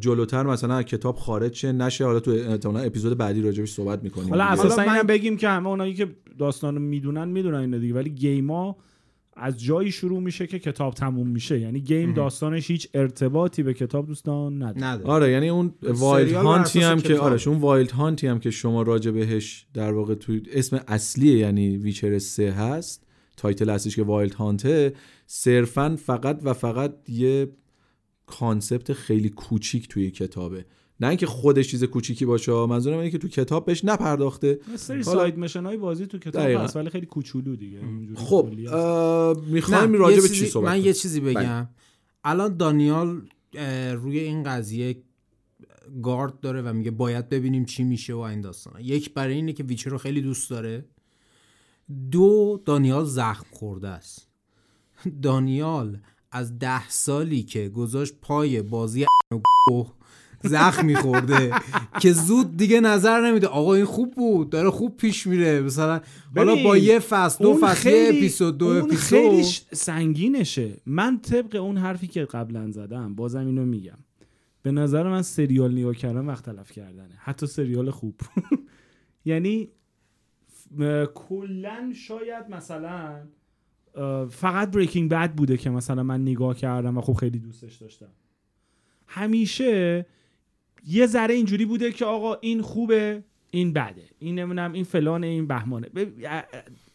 جلوتر 0.00 0.42
مثلا 0.42 0.74
از 0.74 0.84
کتاب 0.84 1.16
خارج 1.16 1.54
شه 1.54 1.72
نشه. 1.72 2.04
حالا 2.04 2.20
تو 2.20 2.30
احتمالاً 2.30 2.80
اپیزود 2.80 3.18
بعدی 3.18 3.42
راجبش 3.42 3.72
صحبت 3.72 4.02
می‌کنیم. 4.02 4.28
حالا 4.28 4.44
اساسا 4.44 4.82
من- 4.82 4.92
اینم 4.92 5.06
بگیم 5.06 5.36
که 5.36 5.48
همه 5.48 5.68
اونایی 5.68 5.94
که 5.94 6.06
داستان 6.38 6.74
رو 6.74 6.80
می‌دونن 6.80 7.28
می‌دونن 7.28 7.58
اینو 7.58 7.78
دیگه. 7.78 7.94
ولی 7.94 8.10
game 8.10 8.63
ا 8.63 8.76
از 9.36 9.60
جایی 9.60 9.92
شروع 9.92 10.20
میشه 10.20 10.46
که 10.46 10.58
کتاب 10.58 10.94
تموم 10.94 11.28
میشه. 11.28 11.60
یعنی 11.60 11.80
game 11.80 12.14
داستانش 12.14 12.70
هیچ 12.70 12.88
ارتباطی 12.94 13.62
به 13.62 13.74
کتاب 13.74 14.06
دوستان 14.06 14.62
نداره. 14.62 14.84
نداره. 14.84 15.10
آره 15.10 15.30
یعنی 15.30 15.48
اون 15.48 15.74
Wild 15.82 16.32
Hunt 16.32 16.70
ی 16.70 16.80
هم 16.80 17.00
که. 17.00 17.18
آره 17.18 17.48
اون 17.48 17.58
Wild 17.58 17.90
Hunt 17.90 18.19
ی 18.19 18.26
هم 18.26 18.38
که 18.38 18.50
شما 18.50 18.82
راجع 18.82 19.10
بهش 19.10 19.66
در 19.74 19.92
واقع 19.92 20.14
تو 20.14 20.38
اسم 20.52 20.80
اصلیه 20.88 21.38
یعنی 21.38 21.76
Witcher 21.76 22.18
3 22.18 22.52
هست 22.52 23.06
title 23.36 23.70
اصلیش 23.70 23.96
که 23.96 24.02
Wild 24.02 24.34
Hunt 24.34 24.82
ه 24.82 24.94
صرفا 25.26 25.96
فقط 25.96 26.40
و 26.42 26.52
فقط 26.52 26.94
یه 27.08 27.48
concept 28.26 28.92
خیلی 28.92 29.28
کوچیک 29.28 29.88
توی 29.88 30.10
کتابه. 30.10 30.64
نه 31.00 31.08
اینکه 31.08 31.26
خودش 31.26 31.68
چیز 31.70 31.84
کوچیکی 31.84 32.24
باشه 32.24 32.52
منظورم 32.52 32.98
اینه 32.98 33.10
که 33.10 33.18
تو 33.18 33.28
کتاب 33.28 33.64
بهش 33.66 33.84
نپرداخته 33.84 34.58
یه 34.70 34.76
سری 34.76 35.02
حالا- 35.02 35.18
side 35.18 35.38
mission 35.38 35.66
های 35.66 35.76
بازی 35.76 36.06
تو 36.06 36.18
کتاب 36.18 36.42
دقیقاً. 36.42 36.62
هست 36.62 36.76
ولی 36.76 36.90
خیلی 36.90 37.06
کوچولو 37.06 37.56
دیگه 37.56 37.80
خب 38.14 38.48
می‌خوایم 39.46 39.92
راجع 39.92 40.16
به 40.16 40.22
چی 40.28 40.34
چیزی- 40.34 40.46
صحبت 40.46 40.68
من؟ 40.70 40.84
یه 40.84 40.92
چیزی 40.92 41.20
بله. 41.20 41.30
بگم 41.34 41.68
الان 42.24 42.56
دانیال 42.56 43.20
روی 43.94 44.18
این 44.18 44.42
قضیه 44.42 45.02
گارد 46.02 46.40
داره 46.40 46.62
و 46.62 46.72
میگه 46.72 46.90
باید 46.90 47.28
ببینیم 47.28 47.64
چی 47.64 47.84
میشه 47.84 48.14
و 48.14 48.18
این 48.18 48.40
داستانا 48.40 48.80
یک 48.80 49.14
برای 49.14 49.34
اینه 49.34 49.52
که 49.52 49.64
Witcher 49.64 49.90
رو 49.90 49.98
خیلی 49.98 50.20
دوست 50.22 50.50
داره 50.50 50.84
دو 52.10 52.62
دانیال 52.64 53.04
زخم 53.04 53.46
خورده 53.52 53.88
است 53.88 54.28
دانیال 55.22 55.98
از 56.30 56.58
ده 56.58 56.88
سالی 56.88 57.42
که 57.42 57.68
گذاشت 57.68 58.14
پای 58.22 58.62
بازی 58.62 59.06
و 59.72 59.82
زخم 60.46 60.86
میخورده. 60.86 61.52
که 62.00 62.12
زود 62.12 62.56
دیگه 62.56 62.80
نظر 62.80 63.20
نمیده. 63.20 63.46
آقا 63.46 63.74
این 63.74 63.84
خوب 63.84 64.14
بود. 64.14 64.50
داره 64.50 64.70
خوب 64.70 64.96
پیش 64.96 65.26
میره. 65.26 65.60
مثلا 65.60 66.00
حالا 66.36 66.54
با 66.64 66.76
یه 66.76 66.98
فصل 66.98 67.44
دو 67.44 67.58
فصل 67.62 67.88
یه 67.88 68.08
اپیزود 68.08 68.58
دو 68.58 68.66
اون 68.66 68.78
اپیزود. 68.78 68.98
خیلی 68.98 69.42
سنگینشه. 69.72 70.76
من 70.86 71.20
طبق 71.20 71.56
اون 71.56 71.76
حرفی 71.76 72.06
که 72.06 72.24
قبلا 72.24 72.70
زدم 72.70 73.14
بازم 73.14 73.46
اینو 73.46 73.64
میگم. 73.64 73.98
به 74.62 74.72
نظر 74.72 75.02
من 75.08 75.22
سریال 75.22 75.72
نگاه 75.72 75.94
کردن 75.94 76.26
وقت 76.26 76.44
تلف 76.44 76.72
کردنه. 76.72 77.14
حتی 77.18 77.46
سریال 77.46 77.90
خوب. 77.90 78.20
یعنی 79.24 79.68
کلا 81.14 81.92
شاید 81.94 82.44
مثلا 82.50 83.26
فقط 84.30 84.70
بریکینگ 84.70 85.10
بد 85.10 85.34
بوده 85.34 85.56
که 85.56 85.70
مثلا 85.70 86.02
من 86.02 86.22
نگاه 86.22 86.56
کردم 86.56 86.98
و 86.98 87.00
خب 87.00 87.12
خیلی 87.12 87.38
دوستش 87.38 87.74
داشتم. 87.74 88.10
همیشه 89.06 90.06
یه 90.86 91.06
ذره 91.06 91.34
اینجوری 91.34 91.64
بوده 91.64 91.92
که 91.92 92.04
آقا 92.04 92.34
این 92.34 92.62
خوبه 92.62 93.22
این 93.50 93.72
بده. 93.72 94.02
این 94.18 94.38
نمی‌دونم 94.38 94.72
این 94.72 94.84
فلانه 94.84 95.26
این 95.26 95.46
بهمانه. 95.46 95.88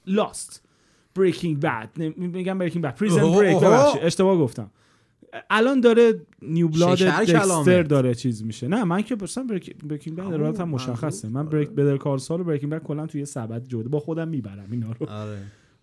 لاست 0.07 0.67
بریکینگ 1.15 1.59
بد 1.59 1.89
میگم 2.17 2.57
بریکینگ 2.57 2.85
بد 2.85 2.95
پریزن 2.95 3.31
بریک 3.31 3.63
اشتباه 4.01 4.37
گفتم. 4.37 4.71
الان 5.49 5.79
داره 5.79 6.21
نیو 6.41 6.67
بلاد 6.67 6.97
دکستر. 6.97 7.83
داره 7.83 8.15
چیز 8.15 8.43
میشه. 8.43 8.67
نه 8.67 8.83
من 8.83 9.01
که 9.01 9.15
برسم 9.15 9.47
بریکینگ 9.47 10.17
بد 10.17 10.33
رابط 10.33 10.59
هم 10.59 10.69
مشخصه. 10.69 11.29
من 11.29 11.45
بریک 11.45 11.69
بدر 11.69 11.97
کار 11.97 12.17
سال 12.17 12.41
و 12.41 12.43
بریکینگ 12.43 12.71
بد 12.71 12.83
کلا 12.83 13.07
توی 13.07 13.25
سبد 13.25 13.67
جوده. 13.67 13.89
با 13.89 13.99
خودم 13.99 14.27
می‌برم 14.27 14.67
اینا 14.71 14.91
رو. 14.99 15.09
آره. 15.09 15.37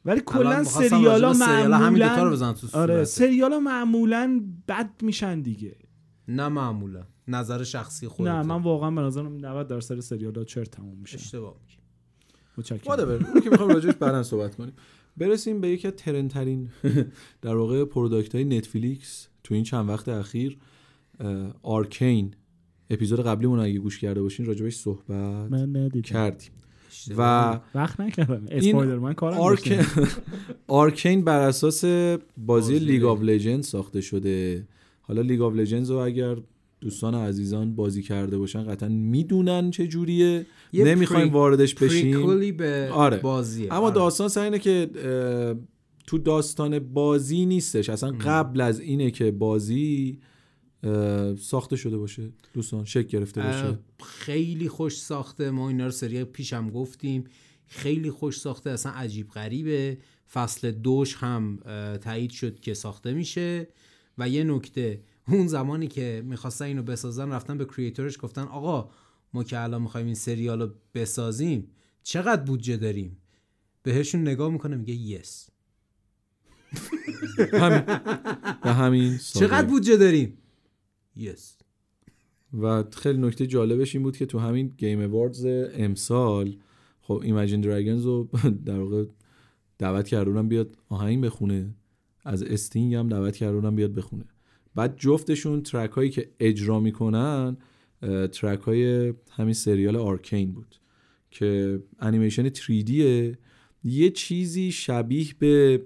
ولی 0.04 0.20
کلا 0.26 0.64
سریالا 0.64 1.32
رو 1.32 1.38
معمولا 1.38 2.52
تو 2.52 2.78
آره. 2.78 3.04
سریالا 3.04 3.60
معمولا 3.60 4.42
بد 4.68 4.90
میشن 5.02 5.40
دیگه. 5.40 5.76
نه 6.28 6.48
معمولا. 6.48 7.02
نظر 7.28 7.64
شخصی 7.64 8.08
خودت. 8.08 8.30
نه 8.30 8.42
من 8.42 8.62
واقعا 8.62 8.90
به 8.90 9.00
نظرم 9.00 9.46
90 9.46 9.68
درصد 9.68 10.00
سریالا 10.00 10.44
چرت 10.44 10.70
تموم 10.70 10.96
میشه. 10.98 11.18
اشتباه 11.18 11.56
میگی. 11.60 11.78
متشکرم. 12.58 13.40
که 13.40 13.50
می‌خوایم 13.50 13.72
راجعش 13.72 13.94
بعدا 13.94 14.22
صحبت 14.22 14.54
کنیم. 14.54 14.72
برسیم 15.16 15.60
به 15.60 15.68
یکی 15.68 15.86
از 15.88 15.94
trend 15.96 16.30
ترین 16.30 16.70
در 17.42 17.56
واقع 17.56 17.84
product 17.84 18.34
های 18.34 18.44
Netflix 18.44 19.28
تو 19.44 19.54
این 19.54 19.64
چند 19.64 19.88
وقت 19.88 20.08
اخیر 20.08 20.58
Arcane 21.62 22.34
episode 22.90 23.20
قبلیمون 23.20 23.58
رو 23.58 23.64
اگه 23.64 23.78
گوش 23.78 23.98
کرده 23.98 24.22
باشین 24.22 24.46
راجبش 24.46 24.76
صحبت 24.76 25.10
من 25.10 25.76
ندیدم. 25.76 26.00
کردیم. 26.00 26.50
و 27.16 27.60
وقت 27.74 28.00
نکردم. 28.00 28.46
Spider-Man 28.50 29.12
کارم 29.12 29.38
Arc... 29.38 29.68
داشتم. 29.68 30.08
Arcane 30.66 31.24
بر 31.24 31.40
اساس 31.40 31.84
بازی 31.84 32.22
بازی. 32.36 32.78
League 32.78 33.04
of 33.04 33.22
Legend 33.22 33.62
ساخته 33.62 34.00
شده. 34.00 34.66
حالا 35.00 35.20
League 35.20 35.40
of 35.40 35.54
Legends 35.54 35.90
رو 35.90 35.96
اگر 35.96 36.36
دوستان 36.80 37.14
عزیزان 37.14 37.74
بازی 37.74 38.02
کرده 38.02 38.38
باشن 38.38 38.62
قطعا 38.64 38.88
می‌دونن 38.88 39.70
چه 39.70 39.86
جوریه. 39.86 40.46
یه 40.72 40.84
نمی‌خوایم 40.84 41.32
واردش 41.32 41.74
بشیم. 41.74 42.56
به 42.56 42.88
آره. 42.92 43.16
بازیه. 43.16 43.74
اما 43.74 43.86
آره. 43.86 43.94
داستان 43.94 44.28
سر 44.28 44.40
اینه 44.40 44.58
که 44.58 44.90
تو 46.06 46.18
داستان 46.18 46.78
بازی 46.78 47.46
نیستش. 47.46 47.88
اصلا 47.88 48.10
قبل 48.10 48.60
از 48.60 48.80
اینه 48.80 49.10
که 49.10 49.30
بازی 49.30 50.18
ساخته 51.38 51.76
شده 51.76 51.98
باشه. 51.98 52.32
داستان 52.54 52.84
شکل 52.84 53.08
گرفته 53.08 53.42
باشه. 53.42 53.78
خیلی 54.04 54.68
خوش 54.68 55.00
ساخته. 55.00 55.50
ما 55.50 55.68
اینا 55.68 55.84
رو 55.84 55.90
سری 55.90 56.24
پیشم 56.24 56.70
گفتیم. 56.70 57.24
خیلی 57.66 58.10
خوش 58.10 58.40
ساخته. 58.40 58.70
اصلا 58.70 58.92
عجیب 58.92 59.28
غریبه. 59.28 59.98
فصل 60.32 60.70
دوش 60.70 61.14
هم 61.14 61.58
تایید 62.00 62.30
شد 62.30 62.60
که 62.60 62.74
ساخته 62.74 63.12
میشه. 63.12 63.68
و 64.18 64.28
یه 64.28 64.44
نکته 64.44 65.00
اون 65.28 65.46
زمانی 65.46 65.88
که 65.88 66.22
می‌خواستن 66.26 66.64
اینو 66.64 66.82
بسازن 66.82 67.32
رفتن 67.32 67.58
به 67.58 67.64
کریئتورش 67.64 68.18
گفتن 68.20 68.42
آقا 68.42 68.90
ما 69.34 69.44
که 69.44 69.60
الان 69.60 69.82
می‌خوایم 69.82 70.06
این 70.06 70.14
سریال 70.14 70.62
رو 70.62 70.70
بسازیم 70.94 71.70
چقدر 72.02 72.42
بودجه 72.42 72.76
داریم؟ 72.76 73.16
بهشون 73.82 74.20
نگاه 74.20 74.52
می‌کنه 74.52 74.76
میگه 74.76 74.94
یس. 74.94 75.50
همین. 77.52 77.82
و 78.64 78.74
همین. 78.74 79.18
چقدر 79.18 79.66
بودجه 79.66 79.96
داریم؟ 79.96 80.38
yes. 81.16 81.58
و 82.60 82.84
خیلی 82.92 83.18
نکته 83.18 83.46
جالبش 83.46 83.94
این 83.94 84.02
بود 84.02 84.16
که 84.16 84.26
تو 84.26 84.38
همین 84.38 84.68
Game 84.68 85.00
Awards 85.00 85.46
امسال 85.72 86.56
خب 87.00 87.20
Imagine 87.24 87.60
Dragons 87.60 88.04
رو 88.04 88.28
در 88.66 88.80
واقع 88.80 89.04
دعوت 89.78 90.08
کردن 90.08 90.33
اونم 90.33 90.48
بیاد 90.48 90.76
آهنگ 90.88 91.24
بخونه. 91.24 91.74
از 92.24 92.42
Sting 92.42 92.94
هم 92.94 93.08
دعوت 93.08 93.36
کردن 93.36 93.61
اونم 93.61 93.76
بیاد 93.76 93.94
بخونه. 93.94 94.24
بعد 94.78 94.94
جفتشون 94.98 95.62
track 95.62 95.90
هایی 95.90 96.10
که 96.10 96.28
اجرا 96.40 96.80
می‌کنن 96.80 97.56
track 98.32 98.60
های 98.60 99.12
همین 99.30 99.54
سریال 99.54 99.96
Arcane 99.96 100.52
بود 100.52 100.76
که 101.30 101.80
انیمیشن 102.00 102.48
3D 102.48 102.90
یه 103.84 104.10
چیزی 104.10 104.72
شبیه 104.72 105.26
به 105.38 105.82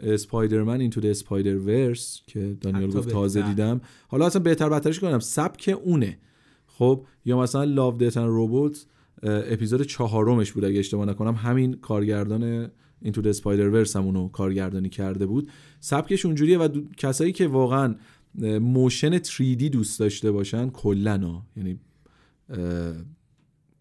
Spider-Man 0.00 0.80
Into 0.80 1.00
the 1.00 1.06
Spider-Verse 1.06 2.20
که 2.26 2.56
دانیال 2.60 2.90
گفت 2.90 3.08
تازه. 3.08 3.42
دیدم. 3.42 3.80
حالا 4.08 4.26
اصلا 4.26 4.42
بهتر 4.42 4.68
بدترش 4.68 5.00
کنم. 5.00 5.18
سبک 5.18 5.78
اونه. 5.84 6.18
خب 6.66 7.06
یا 7.24 7.38
مثلا 7.38 7.64
Love 7.64 7.96
Death 7.96 8.16
and 8.16 8.28
Robot 8.28 8.86
episode 9.22 9.82
چهارمش 9.82 10.52
بود 10.52 10.64
اگه 10.64 10.78
اشتباه 10.78 11.06
نکنم. 11.06 11.34
همین 11.34 11.74
کارگردان 11.74 12.70
Into 13.02 13.20
the 13.22 13.26
Spider-Verse 13.26 13.96
هم 13.96 14.04
اونو 14.04 14.28
کارگردانی 14.28 14.88
کرده 14.88 15.26
بود. 15.26 15.50
سبکش 15.80 16.26
اونجوریه 16.26 16.58
و 16.58 16.68
دو- 16.68 16.84
کسایی 16.96 17.32
که 17.32 17.46
واقعا 17.46 17.94
motion 18.60 19.18
3D 19.18 19.62
دوست 19.62 20.00
داشته 20.00 20.30
باشن 20.30 20.70
کلا 20.70 21.18
ها. 21.18 21.46
یعنی 21.56 21.80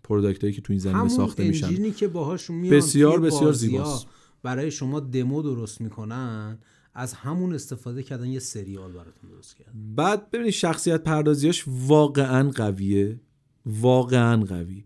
product 0.04 0.42
هایی 0.42 0.54
که 0.54 0.62
تو 0.62 0.74
این 0.74 0.80
زمینه 0.80 1.08
ساخته 1.08 1.48
میشن 1.48 1.92
که 1.92 2.08
باهاشون 2.08 2.56
میان 2.56 2.78
بسیار 2.78 3.20
بسیار 3.20 3.54
زیباست. 3.54 4.08
برای 4.44 4.72
شما 4.72 5.00
دمو 5.00 5.42
درست 5.42 5.82
می‌کنن 5.82 6.58
از 6.94 7.14
همون 7.14 7.54
استفاده 7.54 8.04
کردن 8.04 8.28
یه 8.28 8.40
سریال 8.40 8.92
براتون 8.92 9.30
درست 9.30 9.56
کردن 9.56 9.72
بعد 9.96 10.32
ببینید 10.32 10.54
شخصیت 10.54 11.04
پردازیاش 11.04 11.66
واقعا 11.68 12.50
قویه 12.50 13.20
واقعا 13.66 14.46
قوی 14.46 14.86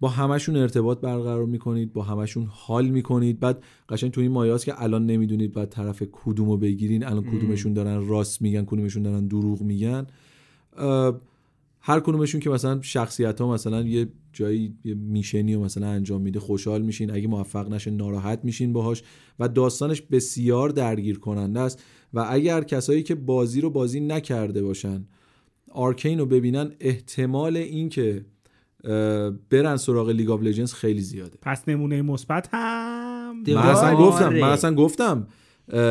با 0.00 0.08
همشون 0.08 0.56
ارتباط 0.56 1.00
برقرار 1.00 1.46
می‌کنید 1.46 1.92
با 1.92 2.02
همشون 2.02 2.46
حال 2.50 2.88
می‌کنید. 2.88 3.40
بعد 3.40 3.62
قشنگ 3.88 4.10
تو 4.10 4.20
این 4.20 4.30
مایاست 4.30 4.64
که 4.64 4.82
الان 4.82 5.06
نمی‌دونید 5.06 5.52
بعد 5.52 5.68
طرف 5.68 6.02
کدومو 6.12 6.56
بگیرین. 6.56 7.04
الان 7.04 7.24
کدومشون 7.24 7.72
دارن 7.72 8.06
راست 8.06 8.42
میگن 8.42 8.64
کدومشون 8.64 9.02
دارن 9.02 9.26
دروغ 9.26 9.62
میگن. 9.62 10.06
هر 11.80 12.00
کدومشون 12.00 12.40
که 12.40 12.50
مثلا 12.50 12.82
شخصیت 12.82 13.40
ها 13.40 13.52
مثلا 13.52 13.82
یه 13.82 14.08
جایی 14.32 14.74
یه 14.84 14.94
میشنی 14.94 15.54
و 15.54 15.60
مثلا 15.60 15.86
انجام 15.86 16.20
میده 16.22 16.40
خوشحال 16.40 16.82
میشین. 16.82 17.10
اگه 17.10 17.28
موفق 17.28 17.72
نشه 17.72 17.90
ناراحت 17.90 18.40
میشین 18.44 18.72
باهاش 18.72 19.02
و 19.38 19.48
داستانش 19.48 20.02
بسیار 20.02 20.68
درگیر 20.70 21.18
کننده 21.18 21.60
است. 21.60 21.82
و 22.14 22.26
اگر 22.28 22.64
کسایی 22.64 23.02
که 23.02 23.14
بازی 23.14 23.60
رو 23.60 23.70
بازی 23.70 24.00
نکرده 24.00 24.62
باشن 24.62 25.04
Arcane 25.70 26.18
رو 26.18 26.26
ببینن 26.26 26.72
احتمال 26.80 27.56
اینکه 27.56 28.24
برن 29.50 29.76
سراغ 29.76 30.08
League 30.08 30.30
of 30.30 30.42
Legends 30.42 30.74
خیلی 30.74 31.00
زیاده. 31.00 31.38
پس 31.42 31.68
نمونه 31.68 32.02
مثبت 32.02 32.48
هم. 32.52 33.42
من 33.48 33.56
اصلا 33.56 33.88
آره. 33.88 33.96
گفتم 33.96 34.28
من 34.28 34.48
اصلا 34.48 34.74
گفتم. 34.74 35.26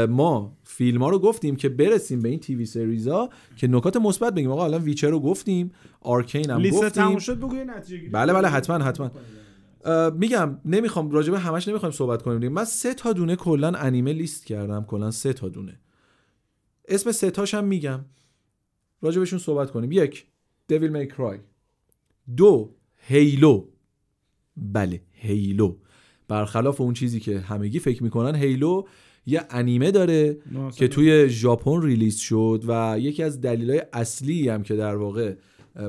ما 0.10 0.58
فیلم 0.64 1.04
ها 1.04 1.10
رو 1.10 1.20
گفتیم 1.20 1.56
که 1.56 1.70
برسیم 1.70 2.22
به 2.22 2.30
این 2.30 2.40
TV 2.40 2.66
series 2.66 3.08
ها 3.08 3.30
که 3.56 3.68
نکات 3.68 3.98
مثبت 3.98 4.34
بگیم. 4.34 4.52
آقا 4.52 4.66
الان 4.66 4.82
Witcher 4.82 5.10
رو 5.10 5.20
گفتیم 5.20 5.72
Arcane 6.02 6.50
هم 6.50 6.60
لیست 6.60 6.76
گفتیم. 6.76 7.04
تموم 7.04 7.20
شد 7.20 7.38
بگو 7.38 7.56
یه 7.56 7.64
نتیجه 7.64 7.98
گیری. 7.98 8.10
بله 8.10 8.34
بله 8.34 8.48
حتما 8.48 8.86
حتما. 8.86 9.12
میگم 10.10 10.58
نمی‌خوام 10.66 11.12
راجبه 11.12 11.40
همش 11.40 11.68
نمی‌خوایم 11.68 11.94
صحبت 11.94 12.22
کنیم 12.22 12.40
دیگه. 12.40 12.50
من 12.50 12.66
سه 12.66 12.94
تا 12.94 13.14
دونه 13.14 13.36
کلا 13.36 13.72
انیمه 13.72 14.14
لیست 14.14 14.46
کردم 14.46 14.84
کلا 14.84 15.12
سه 15.12 15.34
تا 15.34 15.50
دونه. 15.50 15.80
اسم 16.88 17.12
سه 17.12 17.32
تاش 17.32 17.54
هم 17.54 17.64
میگم. 17.64 18.06
راجبشون 19.02 19.40
صحبت 19.40 19.72
کنیم. 19.72 19.92
یک 19.92 20.26
دیویل 20.68 20.92
می 20.92 21.08
کرای 21.08 21.40
دو 22.38 22.76
هیلو. 23.08 23.66
بله 24.58 25.02
هیلو. 25.12 25.76
برخلاف 26.28 26.82
اون 26.82 26.94
چیزی 26.94 27.20
که 27.20 27.40
همگی 27.40 27.80
فکر 27.80 28.04
می‌کنن 28.04 28.36
هیلو 28.36 28.84
یه 29.26 29.42
انیمه 29.50 29.92
داره 29.92 30.38
که 30.76 30.88
توی 30.88 31.30
ژاپن 31.30 31.82
ریلیز 31.82 32.18
شد 32.18 32.64
و 32.68 33.00
یکی 33.00 33.24
از 33.24 33.42
دلایل 33.42 33.82
اصلی 33.94 34.50
هم 34.50 34.64
که 34.64 34.76
در 34.76 34.96
واقع 34.96 35.36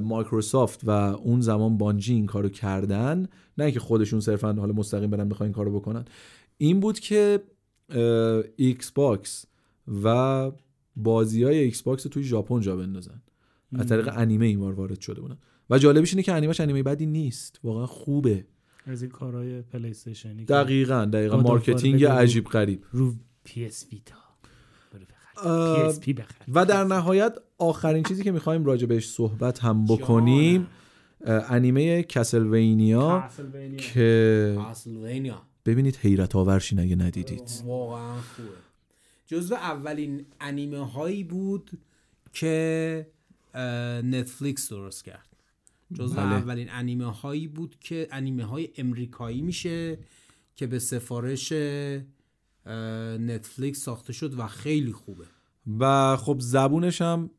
مایکروسافت 0.03 0.81
و 0.85 0.91
اون 0.91 1.41
زمان 1.41 1.79
بانجی 1.79 2.15
این 2.15 2.27
کارو 2.27 2.49
کردن 2.49 3.29
نه 3.59 3.65
اینکه 3.65 3.81
خودشون 3.81 4.21
صرفا 4.21 4.53
حالا 4.53 4.73
مستقیم 4.73 5.11
برن 5.11 5.29
بخوان 5.29 5.47
این 5.47 5.55
کارو 5.55 5.81
بکنن 5.81 6.05
این 6.57 6.81
بود 6.81 6.99
که 6.99 7.43
Xbox 8.57 9.47
و 10.05 10.51
بازی 10.97 11.45
های 11.45 11.59
Xbox 11.59 12.03
توی 12.03 12.23
ژاپن 12.23 12.61
جا 12.61 12.77
بندازن. 12.77 13.23
از 13.79 13.87
طریق 13.87 14.09
انیمه 14.13 14.47
این 14.47 14.61
بار 14.61 14.73
وارد 14.73 15.01
شده 15.01 15.21
بودن. 15.21 15.39
و 15.71 15.79
جالبش 15.79 16.13
اینه 16.13 16.23
که 16.23 16.33
انیمهش 16.33 16.61
انیمه 16.61 16.83
بدی 16.83 17.07
نیست. 17.07 17.61
واقعا 17.65 17.87
خوبه. 17.87 18.47
از 18.87 19.03
این 19.03 19.11
کارهای 19.11 19.63
PlayStation 19.63 19.91
ی 19.91 20.45
دقیقا 20.45 21.05
دقیقا. 21.05 21.37
marketing. 21.37 22.05
عجیب 22.05 22.45
غریب. 22.45 22.85
رو 22.93 23.15
PS 23.45 23.87
Vita. 23.93 24.15
و 26.49 26.65
در 26.65 26.85
نهایت 26.85 27.37
آخرین 27.59 28.03
چیزی 28.03 28.25
که 28.25 28.33
می‌خوایم 28.33 28.65
راجع 28.65 28.87
بهش 28.87 29.09
صحبت 29.09 29.59
هم 29.59 29.85
بکنیم 29.85 30.67
انیمه 31.27 32.03
کسلوینیا. 32.03 33.29
که 33.79 34.59
ببینید 35.65 35.97
حیرت 35.97 36.37
آورشین 36.37 36.81
اگه 36.81 36.97
ندیدید. 36.97 37.63
واقعا 37.65 38.15
خوبه. 38.15 38.49
جزو 39.27 39.55
اولین 39.55 40.27
انیمه 40.41 40.91
هایی 40.91 41.25
بود 41.25 41.71
که 42.33 43.07
نتفلیکس 44.05 44.69
درست 44.69 45.05
کرد. 45.05 45.28
جزو 45.95 46.15
بله. 46.15 46.25
اولین 46.25 46.69
انیمه 46.71 47.13
هایی 47.13 47.49
بود 47.49 47.77
که 47.81 48.09
انیمه 48.11 48.45
های 48.45 48.69
امریکایی 48.79 49.43
میشه 49.43 49.99
که 50.57 50.67
به 50.67 50.79
سفارش 50.79 51.53
نتفلیکس 53.21 53.81
ساخته 53.81 54.13
شد 54.13 54.39
و 54.39 54.47
خیلی 54.47 54.93
خوبه. 54.93 55.25
و 55.79 56.17
خب 56.17 56.37
زبونش 56.41 57.03
هم 57.03 57.31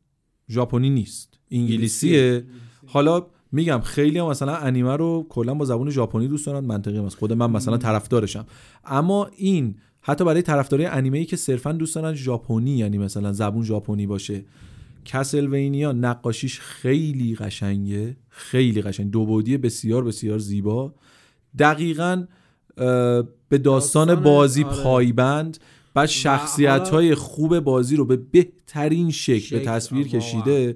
ژاپنی 0.49 0.89
نیست 0.89 1.39
انگلیسیه. 1.51 2.45
حالا 2.85 3.27
میگم 3.51 3.79
خیلی 3.79 4.19
هم 4.19 4.27
مثلا 4.27 4.55
انیمه 4.55 4.95
رو 4.95 5.25
کلا 5.29 5.53
با 5.53 5.65
زبون 5.65 5.89
ژاپنی 5.89 6.27
دوست 6.27 6.45
دارن 6.45 6.65
منطقی 6.65 6.97
هست. 6.97 7.17
خود 7.17 7.33
من 7.33 7.51
مثلا 7.51 7.77
طرفدارشم. 7.77 8.45
اما 8.85 9.25
این 9.25 9.75
حتی 10.01 10.25
برای 10.25 10.41
طرفدارای 10.41 10.85
انیمه 10.85 11.17
ای 11.17 11.25
که 11.25 11.35
صرفا 11.35 11.71
دوست 11.71 11.95
دارن 11.95 12.13
ژاپنی 12.13 12.77
یعنی 12.77 12.97
مثلا 12.97 13.33
زبون 13.33 13.63
ژاپنی 13.63 14.07
باشه 14.07 14.43
کسلوینیا 15.05 15.91
نقاشیش 15.91 16.59
خیلی 16.59 17.35
قشنگه 17.35 18.17
خیلی 18.29 18.81
قشنگ 18.81 19.11
دو 19.11 19.25
بعدی 19.25 19.57
بسیار 19.57 20.03
بسیار 20.03 20.39
زیبا 20.39 20.93
دقیقا 21.59 22.25
به 23.49 23.57
داستان 23.63 24.15
بازی 24.15 24.63
آره. 24.63 24.83
پایبند 24.83 25.57
بعد 25.93 26.05
شخصیت 26.05 26.89
های 26.89 27.15
خوب 27.15 27.59
بازی 27.59 27.95
رو 27.95 28.05
به 28.05 28.15
بهترین 28.15 29.11
شکل, 29.11 29.59
به 29.59 29.65
تصویر. 29.65 30.07
کشیده 30.07 30.75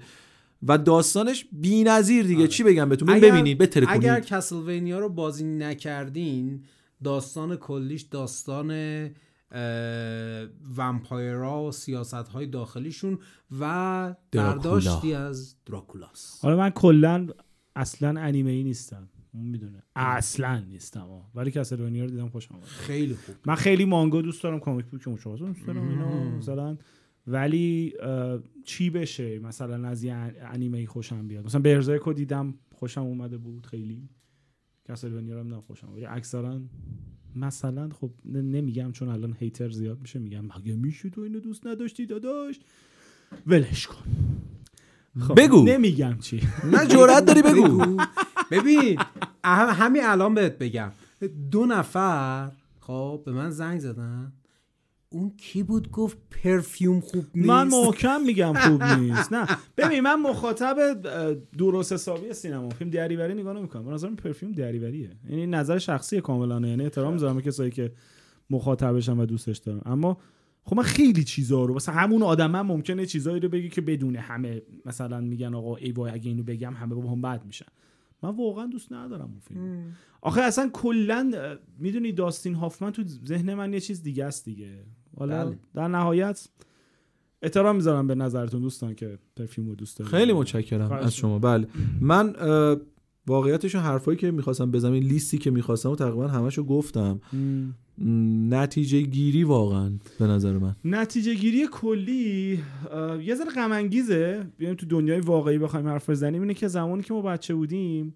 و 0.68 0.78
داستانش 0.78 1.46
بی‌نظیر 1.52 2.26
دیگه 2.26 2.40
آره. 2.40 2.48
چی 2.48 2.64
بگم 2.64 2.90
بهتون 2.90 3.10
اگر- 3.10 3.32
ببینید 3.32 3.58
بتره 3.58 3.86
اگر 3.90 4.14
کنید 4.14 4.26
کسلوینیا 4.26 5.00
رو 5.00 5.10
بازی 5.10 5.44
نکردین 5.44 6.64
داستان 7.04 7.56
کلیش 7.56 8.02
داستان 8.02 8.70
ومپایرها 10.78 11.64
و 11.64 11.72
سیاست 11.72 12.14
های 12.14 12.48
داخلیشون 12.48 13.20
و. 13.60 14.16
برداشتی 14.32 15.14
از 15.14 15.56
دراکولاس 15.66 16.40
حالا 16.42 16.58
من 16.58 16.70
کلا 16.70 17.28
اصلا 17.76 18.22
انیمه 18.22 18.52
ای 18.52 18.64
نیستم 18.64 19.10
می‌دونه. 19.34 19.84
اصلا 19.96 20.60
نیستم 20.60 21.12
آه. 21.12 21.32
ولی 21.36 21.52
کسلوینیا 21.52 22.04
رو 22.04 22.10
دیدم 22.10 22.30
خوشم 22.30 22.56
اومد. 22.56 22.68
خیلی 22.68 23.14
خوب. 23.14 23.36
من 23.46 23.56
خیلی 23.56 23.86
مانگا 23.86 24.22
دوست 24.22 24.44
دارم 24.44 24.60
کامیک 24.60 24.86
بوک 24.86 25.08
مشابه 25.08 25.38
دوست 25.38 25.68
دارم 25.68 25.90
اینا 25.90 26.38
مثلا. 26.38 26.78
ولی 27.28 27.94
چی 28.66 28.90
بشه 28.90 29.40
مثلا 29.40 29.88
از 29.88 30.04
یه 30.04 30.14
انیمه 30.14 30.78
ای 30.78 30.86
خوشم 30.86 31.28
بیاد؟ 31.28 31.46
مثلا 31.46 31.62
برزرک 31.62 32.02
رو 32.02 32.14
دیدم 32.14 32.54
خوشم 32.76 33.02
اومده 33.02 33.38
بود 33.38 33.66
خیلی. 33.66 34.10
کسلوینیا 34.90 35.42
رو 35.42 35.56
هم 35.56 35.62
خوشم 35.62 35.88
اومد. 35.88 35.98
ولی 35.98 36.06
اکثرا 36.06 36.62
مثلا 37.36 37.90
خب 37.90 38.12
نمیگم 38.26 38.92
چون 38.92 39.10
الان 39.10 39.36
هیتر 39.40 39.70
زیاد 39.70 40.00
میشه 40.02 40.20
میگم 40.20 40.46
مگه 40.46 40.74
میشه 40.74 41.10
تو 41.10 41.22
اینو 41.22 41.40
دوست 41.40 41.68
نداشتی 41.68 42.06
داداش؟ 42.06 42.60
ولش 43.48 43.88
کن. 43.88 44.04
خب، 45.20 45.40
بگو. 45.42 45.64
نمیگم 45.64 46.18
چی. 46.22 46.42
نه 46.72 46.88
جرأت 46.88 47.26
داری 47.26 47.42
بگو. 47.42 47.98
ببین 48.52 49.00
هم 49.44 49.70
همین 49.70 50.02
الان 50.06 50.34
بهت 50.34 50.58
بگم. 50.58 50.92
دو 51.52 51.66
نفر 51.66 52.52
خب 52.80 53.22
به 53.26 53.32
من 53.32 53.50
زنگ 53.50 53.80
زدن. 53.80 54.32
اون 55.14 55.32
کی 55.38 55.64
بود 55.64 55.92
گفت 55.92 56.18
پرفیوم 56.32 57.00
خوب 57.00 57.26
نیست؟ 57.36 57.50
من 57.50 57.68
محکم 57.68 58.22
میگم 58.22 58.54
خوب 58.54 58.84
نیست. 58.84 59.34
نه. 59.34 59.48
ببین 59.78 60.02
من 60.02 60.22
مخاطب 60.22 60.78
درست 61.58 61.94
حسابی 61.94 62.34
سینما. 62.34 62.70
فیلم 62.70 62.90
دریوری 62.90 63.34
نگاه 63.34 63.54
نمی‌کنم. 63.54 63.86
به 63.86 63.92
نظرم 63.92 64.16
پرفیوم 64.16 64.52
دریوریه. 64.52 65.10
یعنی 65.30 65.48
نظر 65.48 65.78
شخصی 65.78 66.22
کاملا. 66.22 66.68
یعنی 66.68 66.84
احترام 66.84 67.14
می‌ذارم 67.14 67.42
کسایی 67.42 67.72
که 67.72 67.92
مخاطبشم 68.50 69.20
و 69.20 69.26
دوستش 69.26 69.58
دارم 69.58 69.82
اما 69.86 70.18
خب 70.64 70.78
من 70.78 70.84
خیلی 70.84 71.24
چیزا 71.24 71.66
رو 71.66 71.74
مثلا 71.74 71.96
همون 71.96 72.24
آدم 72.24 72.52
من 72.52 72.62
ممکنه 72.62 73.06
چیزایی 73.06 73.40
رو 73.40 73.50
بگی 73.50 73.70
که 73.70 73.82
بدون 73.82 74.16
همه 74.16 74.62
مثلا 74.86 75.22
میگن 75.22 75.54
آقا 75.54 75.76
ای 75.76 75.92
وای 75.92 76.12
اگه 76.12 76.30
اینو 76.30 76.44
بگم 76.44 76.74
همه 76.74 76.96
با 76.96 77.12
هم 77.12 77.22
بد 77.22 77.46
میشن. 77.46 77.66
من 78.24 78.30
واقعا 78.30 78.66
دوست 78.66 78.92
ندارم 78.92 79.26
اون 79.26 79.40
فیلم 79.40 79.96
آخه 80.22 80.42
اصلا 80.42 80.70
کلا 80.74 81.32
می‌دونی 81.80 82.12
داستین 82.12 82.56
هافمن 82.56 82.92
تو 82.92 83.04
ذهن 83.26 83.54
من 83.54 83.74
یه 83.74 83.80
چیز 83.80 84.04
دیگه 84.04 84.26
است 84.26 84.46
دیگه. 84.46 84.70
حالا 85.18 85.46
بله. 85.46 85.58
در 85.74 85.88
نهایت 85.88 86.48
احترام 87.42 87.76
می‌ذارم 87.76 88.08
به 88.08 88.16
نظرتون 88.16 88.62
دوستان 88.62 88.96
که 88.96 89.18
پرفیوم 89.36 89.68
رو 89.68 89.76
دوست 89.76 89.98
دارید 89.98 90.12
خیلی 90.12 90.34
متشکرم 90.34 90.92
از 90.92 91.16
شما. 91.16 91.40
بله. 91.40 91.68
من 92.02 92.36
واقعیتش 93.28 93.76
حرفایی 93.76 94.18
که 94.18 94.32
می‌خواستم 94.32 94.72
بزنم 94.72 94.94
این 94.94 95.04
لیستی 95.04 95.38
که 95.38 95.52
می‌خواستم 95.52 95.90
و 95.90 95.96
تقریبا 95.96 96.28
همشو 96.28 96.64
گفتم. 96.64 97.22
م، 97.34 98.54
نتیجه 98.54 99.02
گیری 99.02 99.44
واقعا 99.44 99.92
به 100.20 100.28
نظر 100.28 100.58
من. 100.58 100.76
نتیجه 100.86 101.34
گیری 101.34 101.68
کلی 101.72 102.60
یه 103.22 103.36
ذره 103.36 103.52
غم 103.56 103.72
انگیزه 103.72 104.48
بیایم 104.58 104.76
تو 104.76 104.86
دنیای 104.86 105.20
واقعی 105.20 105.58
بخوایم 105.58 105.88
حرف 105.88 106.10
بزنیم. 106.10 106.42
اینه 106.42 106.54
که 106.54 106.68
زمانی 106.68 107.04
که 107.04 107.14
ما 107.14 107.22
بچه 107.22 107.56
بودیم 107.56 108.16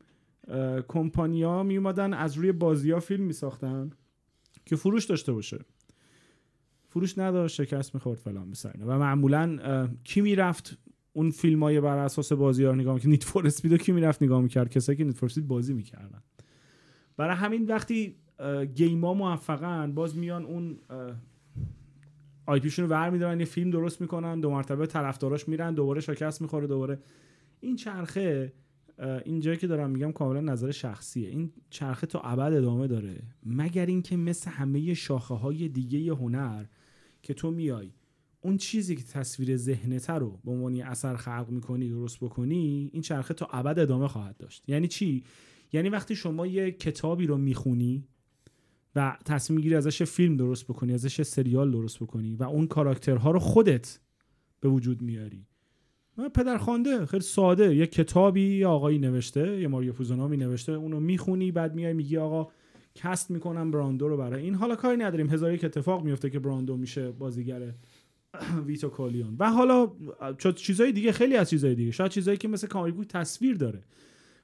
کمپانیا 0.88 1.64
می 1.64 1.78
اومدن 1.78 2.14
از 2.14 2.38
روی 2.38 2.52
بازی 2.52 2.92
ها 2.92 3.00
فیلم 3.00 3.24
می 3.24 3.34
ساختن 3.34 3.90
که 4.66 4.76
فروش 4.76 5.06
داشته 5.06 5.34
باشه. 5.34 5.60
فروش 6.98 7.18
نداشت 7.18 7.56
شکست 7.56 7.96
می‌خورد 7.96 8.20
فلان 8.20 8.52
بسار 8.52 8.72
اینا. 8.76 8.88
و 8.88 9.00
معمولا 9.00 9.88
کی 10.04 10.22
می‌رفت 10.22 10.78
اون 11.14 11.32
فیلم 11.32 11.64
های 11.64 11.82
بر 11.82 11.98
اساس 11.98 12.32
بازی 12.34 12.64
ها 12.64 12.72
نگاه 12.72 12.94
می‌کرد؟ 12.94 13.10
نیت 13.10 13.24
فور 13.24 13.48
اسپیدو 13.48 13.78
کی 13.78 13.92
می‌رفت 13.92 14.24
نگاه 14.24 14.42
می‌کرد؟ 14.42 14.70
کسایی 14.70 14.98
که 14.98 15.04
نیت 15.04 15.16
فور 15.16 15.32
بازی 15.48 15.74
می‌کردن. 15.74 16.24
برای 17.18 17.36
همین 17.36 17.66
وقتی 17.66 18.16
گیم 18.76 19.06
ها 19.06 19.14
موفقن 19.14 19.94
باز 19.94 20.18
میان 20.18 20.46
اون 20.46 20.78
آی 22.46 22.60
پیشون 22.60 22.86
رو 22.86 22.92
ور 22.92 23.10
میدارن 23.10 23.40
یه 23.40 23.46
فیلم 23.46 23.70
درست 23.70 24.02
می‌کنن 24.02 24.40
دو 24.40 24.52
مرتبه 24.52 24.86
طرفداراش 24.86 25.48
میرن 25.48 25.74
دوباره 25.74 26.02
شکست 26.02 26.42
می‌خوره 26.42 26.68
دوباره. 26.68 27.00
این 27.60 27.76
چرخه 27.76 28.54
این 29.26 29.40
جایی 29.40 29.58
که 29.58 29.68
دارم 29.68 29.90
میگم 29.90 30.12
کاملا 30.12 30.40
نظر 30.40 30.72
شخصیه. 30.72 31.30
این 31.30 31.52
چرخه 31.70 32.08
تا 32.08 32.20
ابد 32.20 32.54
ادامه 32.54 32.88
داره. 32.88 33.24
مگر 33.46 33.86
اینکه 33.86 34.18
مثل 34.18 34.52
همه 34.52 34.94
شاخه 34.94 35.34
های 35.34 35.70
دیگه 35.70 36.14
هنر 36.14 36.66
که 37.28 37.34
تو 37.34 37.52
میای. 37.52 37.92
اون 38.42 38.58
چیزی 38.58 38.96
که 38.96 39.04
تصویر 39.04 39.58
ذهنته 39.58 40.14
رو 40.14 40.40
به 40.46 40.52
عنوان 40.52 40.82
اثر 40.82 41.16
خلق 41.16 41.50
می‌کنی 41.50 41.90
درست 41.90 42.20
بکنی 42.20 42.90
این 42.94 43.02
چرخه 43.02 43.34
تا 43.34 43.48
ابد 43.52 43.80
ادامه 43.80 44.08
خواهد 44.08 44.38
داشت. 44.38 44.64
یعنی 44.68 44.88
چی؟ 44.88 45.24
یعنی 45.74 45.90
وقتی 45.90 46.16
شما 46.16 46.48
یه 46.48 46.72
کتابی 46.72 47.28
رو 47.28 47.38
می‌خونی 47.38 48.08
و 48.96 49.18
تصمیم 49.26 49.56
می‌گیری 49.56 49.76
ازش 49.76 50.04
فیلم 50.04 50.38
درست 50.38 50.66
بکنی 50.68 50.94
ازش 50.94 51.22
سریال 51.22 51.72
درست 51.72 52.00
بکنی 52.00 52.36
و 52.36 52.44
اون 52.44 52.68
کاراکترها 52.68 53.32
رو 53.32 53.40
خودت 53.40 54.00
به 54.60 54.70
وجود 54.70 55.02
میاری. 55.02 55.46
من 56.18 56.30
پدرخوانده 56.30 57.06
خیلی 57.06 57.24
ساده. 57.24 57.76
یه 57.76 57.88
کتابی 57.88 58.58
یه 58.58 58.68
آقایی 58.68 58.98
نوشته 58.98 59.62
یه 59.62 59.68
ماریو 59.68 59.94
پوزو 59.94 60.19
نامی 60.19 60.38
نوشته 60.38 60.72
اونو 60.72 61.00
می‌خونی 61.00 61.52
بعد 61.52 61.76
میای 61.76 61.94
میگی 61.94 62.18
آقا 62.18 62.52
cast 62.98 63.32
می‌کنم 63.32 63.72
براندو 63.72 64.08
رو 64.08 64.18
برای 64.18 64.44
این. 64.44 64.56
حالا 64.56 64.76
کاری 64.76 64.98
نداریم. 64.98 65.30
هزار 65.30 65.54
یک 65.54 65.66
اتفاق 65.66 66.04
میفته 66.04 66.30
که 66.30 66.40
براندو 66.40 66.78
میشه 66.78 67.12
بازیگر 67.12 67.62
ویتو 68.68 68.90
کورلیونه 68.90 69.36
و 69.40 69.52
حالا 69.52 69.92
چیزای 70.56 70.92
دیگه 70.92 71.12
خیلی 71.12 71.36
از 71.36 71.50
چیزای 71.50 71.76
دیگه. 71.76 71.92
شاید 71.92 72.12
چیزایی 72.12 72.38
که 72.38 72.48
مثل 72.48 72.68
comic 72.68 72.96
book 72.96 73.08
تصویر 73.08 73.56
داره. 73.56 73.84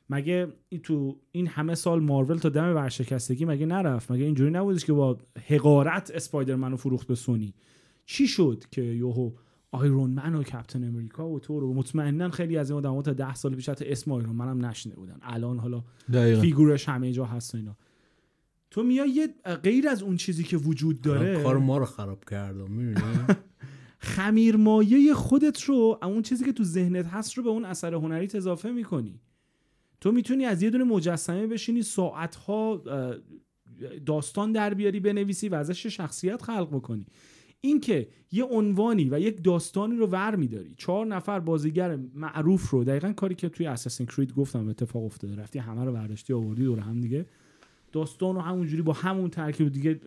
مگه 0.09 0.47
این 0.69 0.81
تو 0.81 1.19
این 1.31 1.47
همه 1.47 1.75
سال 1.75 2.03
مارول 2.03 2.37
تا 2.37 2.49
دم 2.49 2.75
ورشکستگی 2.75 3.45
مگه 3.45 3.65
نرفت؟ 3.65 4.11
مگه 4.11 4.25
اینجوری 4.25 4.51
نبودش 4.51 4.85
که 4.85 4.93
با 4.93 5.17
حقارت 5.49 6.11
اسپایدرمن 6.15 6.71
رو 6.71 6.77
فروخت 6.77 7.07
به 7.07 7.15
سونی؟ 7.15 7.53
چی 8.05 8.27
شد 8.27 8.63
که 8.71 8.81
یوهو 8.81 9.31
آیرون 9.71 10.09
من 10.09 10.35
و 10.35 10.43
کپتن 10.43 10.83
امریکا 10.83 11.29
و 11.29 11.39
تو 11.39 11.59
رو 11.59 11.73
مطمئنا 11.73 12.29
خیلی 12.29 12.57
از 12.57 12.69
این 12.69 12.77
آدم‌ها 12.77 13.01
تا 13.01 13.13
ده 13.13 13.33
سال 13.33 13.55
پیش 13.55 13.69
حتی 13.69 13.85
اسم 13.85 14.11
آیرون 14.11 14.35
منم 14.35 14.65
نشنیده 14.65 14.97
بودن. 14.99 15.17
الان 15.21 15.59
حالا 15.59 15.83
دقیقا. 16.13 16.41
فیگورش 16.41 16.89
همه 16.89 17.11
جا 17.11 17.25
هست 17.25 17.55
و 17.55 17.57
اینا. 17.57 17.77
تو 18.73 18.83
میای 18.83 19.09
یه 19.09 19.27
غیر 19.63 19.87
از 19.87 20.03
اون 20.03 20.17
چیزی 20.17 20.43
که 20.43 20.57
وجود 20.57 21.01
داره 21.01 21.43
کار 21.43 21.57
ما 21.57 21.77
رو 21.77 21.85
خراب 21.85 22.25
کردم 22.25 22.71
می‌دونی 22.71 22.95
خمیر 24.13 24.55
مایه 24.55 25.13
خودت 25.13 25.61
رو 25.61 25.99
اون 26.01 26.21
چیزی 26.21 26.45
که 26.45 26.53
تو 26.53 26.63
ذهنت 26.63 27.05
هست 27.05 27.33
رو 27.33 27.43
به 27.43 27.49
اون 27.49 27.65
اثر 27.65 27.93
هنری 27.93 28.29
اضافه 28.33 28.71
می‌کنی. 28.71 29.19
تو 30.01 30.11
می‌تونی 30.11 30.45
از 30.45 30.63
یه 30.63 30.69
دونه 30.69 30.83
مجسمه 30.83 31.47
بشینی 31.47 31.81
ساعتها 31.81 32.83
داستان 34.05 34.51
در 34.51 34.73
بیاری 34.73 34.99
بنویسی 34.99 35.49
و 35.49 35.55
ازش 35.55 35.87
شخصیت 35.87 36.41
خلق 36.41 36.69
بکنی. 36.71 37.05
اینکه 37.61 38.07
یه 38.31 38.43
عنوانی 38.43 39.09
و 39.09 39.19
یک 39.19 39.43
داستانی 39.43 39.95
رو 39.95 40.07
ور 40.07 40.35
میداری 40.35 40.75
چهار 40.77 41.05
نفر 41.05 41.39
بازیگر 41.39 41.99
معروف 42.13 42.69
رو 42.69 42.83
دقیقا 42.83 43.13
کاری 43.13 43.35
که 43.35 43.49
توی 43.49 43.65
اساسین 43.65 44.07
کرید 44.07 44.33
گفتم 44.33 44.67
اتفاق 44.67 45.03
افتاده 45.03 45.35
رفتی 45.35 45.59
همه 45.59 45.85
رو 45.85 45.93
برداشتی 45.93 46.33
آوردی 46.33 46.63
دور 46.63 46.79
هم 46.79 47.01
دیگه. 47.01 47.25
داستان 47.93 48.35
رو 48.35 48.41
همونجوری 48.41 48.81
با 48.81 48.93
همون 48.93 49.29
ترکیب 49.29 49.69
دیگه 49.69 49.99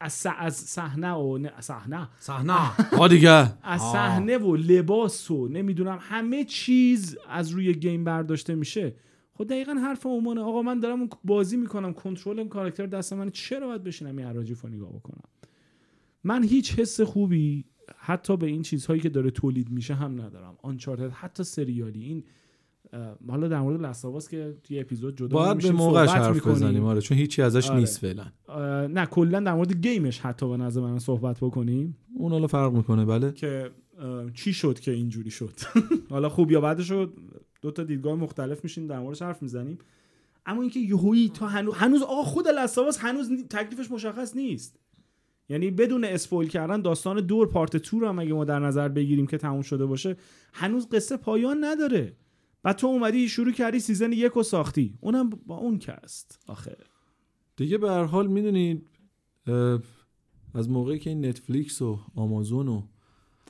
از 0.00 0.54
صحنه 0.54 1.12
و 1.12 1.38
نه 1.38 1.60
صحنه. 1.60 2.08
صحنه. 2.18 3.08
دیگه. 3.08 3.30
از. 3.62 3.80
صحنه 3.80 4.38
و 4.38 4.56
لباس 4.56 5.30
و 5.30 5.48
نمی‌دونم 5.48 5.98
همه 6.00 6.44
چیز 6.44 7.16
از 7.28 7.50
روی 7.50 7.74
گیم 7.74 8.04
برداشته 8.04 8.54
میشه. 8.54 8.94
خب 9.34 9.44
دقیقا 9.44 9.72
حرف 9.72 10.06
عمانه 10.06 10.40
آقا 10.40 10.62
من 10.62 10.80
دارم 10.80 11.00
اون 11.00 11.10
بازی 11.24 11.56
می‌کنم 11.56 11.92
کنترل 11.92 12.38
این 12.38 12.48
کاراکتر 12.48 12.86
دست 12.86 13.12
من 13.12 13.30
چرا 13.30 13.66
باید 13.66 13.84
بشینم 13.84 14.16
این 14.16 14.26
حراجی 14.26 14.56
رو 14.62 14.68
نگاه 14.68 14.92
بکنم؟ 14.92 15.22
من 16.24 16.44
هیچ 16.44 16.78
حس 16.78 17.00
خوبی 17.00 17.64
حتی 17.96 18.36
به 18.36 18.46
این 18.46 18.62
چیزهایی 18.62 19.00
که 19.00 19.08
داره 19.08 19.30
تولید 19.30 19.70
میشه 19.70 19.94
هم 19.94 20.20
ندارم. 20.20 20.56
آنچارتد 20.62 21.10
حتی 21.10 21.44
سریالی. 21.44 22.04
این 22.04 22.24
حالا 23.28 23.48
در 23.48 23.60
مورد 23.60 23.80
لاستاواس 23.80 24.28
که 24.28 24.54
توی 24.64 24.80
اپیزود 24.80 25.16
جدا 25.16 25.36
باید 25.36 25.62
به 25.62 25.72
موقعش 25.72 26.10
حرف 26.10 26.34
می‌کنیم. 26.34 26.56
بزنیم. 26.56 26.84
آره 26.84 27.00
چون 27.00 27.18
هیچی 27.18 27.42
ازش 27.42 27.70
آره. 27.70 27.80
نیست 27.80 27.98
فعلا. 27.98 28.24
نه 28.86 29.06
کلا 29.06 29.40
در 29.40 29.54
مورد 29.54 29.72
گیمش 29.72 30.20
حتی 30.20 30.48
به 30.48 30.56
نظر 30.56 30.80
من 30.80 30.98
صحبت 30.98 31.38
بکنیم. 31.40 31.96
اون 32.14 32.32
حالا 32.32 32.46
فرق 32.46 32.72
می‌کنه 32.72 33.04
بله. 33.04 33.32
که 33.32 33.70
چی 34.34 34.52
شد 34.52 34.80
که 34.80 34.90
اینجوری 34.90 35.30
شد؟ 35.30 35.54
حالا 36.10 36.28
خوب 36.28 36.50
یا 36.50 36.60
بدش 36.60 36.90
رو 36.90 37.06
دو 37.62 37.70
تا 37.70 37.82
دیدگاه 37.82 38.14
مختلف 38.14 38.64
میشیم 38.64 38.86
در 38.86 39.00
موردش 39.00 39.22
حرف 39.22 39.42
می‌زنیم. 39.42 39.78
اما 40.46 40.62
اینکه 40.62 40.80
یهویی 40.80 41.28
تا 41.28 41.46
هنوز 41.46 41.74
هنوز 41.74 42.02
آقا 42.02 42.22
خود 42.22 42.48
Last 42.48 42.73
of 42.73 42.86
Us 42.86 42.98
هنوز 42.98 43.30
تکلیفش 43.50 43.90
مشخص 43.90 44.36
نیست. 44.36 44.78
یعنی 45.48 45.70
بدون 45.70 46.04
spoil 46.04 46.48
کردن 46.48 46.82
داستان 46.82 47.20
دور 47.20 47.48
part 47.48 47.76
two 47.76 48.00
رو 48.00 48.08
هم 48.08 48.18
اگه 48.18 48.32
ما 48.32 48.44
در 48.44 48.58
نظر 48.58 48.88
بگیریم 48.88 49.26
که 49.26 49.38
تموم 49.38 49.62
شده 49.62 49.86
باشه 49.86 50.16
هنوز 50.52 50.88
قصه 50.88 51.16
پایان 51.16 51.64
نداره. 51.64 52.16
بعد 52.64 52.76
تو 52.76 52.86
اومدی 52.86 53.28
شروع 53.28 53.52
کردی 53.52 53.80
season 53.80 54.12
یک 54.12 54.32
رو 54.32 54.42
ساختی. 54.42 54.98
اونم 55.00 55.30
با 55.30 55.56
اون 55.56 55.78
cast. 55.78 56.38
آخه. 56.46 56.76
دیگه 57.56 57.78
به 57.78 57.90
هر 57.90 58.04
حال 58.04 58.26
می‌دونید 58.26 58.86
از 60.54 60.70
موقعی 60.70 60.98
که 60.98 61.10
این 61.10 61.26
نتفلیکس 61.26 61.82
و 61.82 62.00
آمازون 62.14 62.68
و 62.68 62.82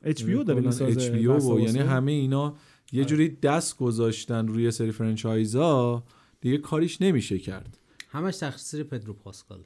HBO 0.03 0.45
داره 0.45 0.61
و 0.61 0.69
Last 0.69 0.83
of 0.83 1.61
یعنی. 1.61 1.79
همه 1.79 2.13
اینا 2.13 2.57
یه 2.93 3.01
آره. 3.01 3.11
جوری 3.11 3.29
دست 3.29 3.77
گذاشتن 3.77 4.49
روی 4.49 4.71
سری 4.71 4.93
franchise 4.93 5.94
ا 5.94 6.05
دیگه 6.41 6.59
کاریش 6.59 7.03
نمیشه 7.03 7.39
کرد. 7.39 7.79
همش 8.09 8.37
تقصیر 8.37 8.83
پدرو 8.83 9.13
پاسکال. 9.13 9.65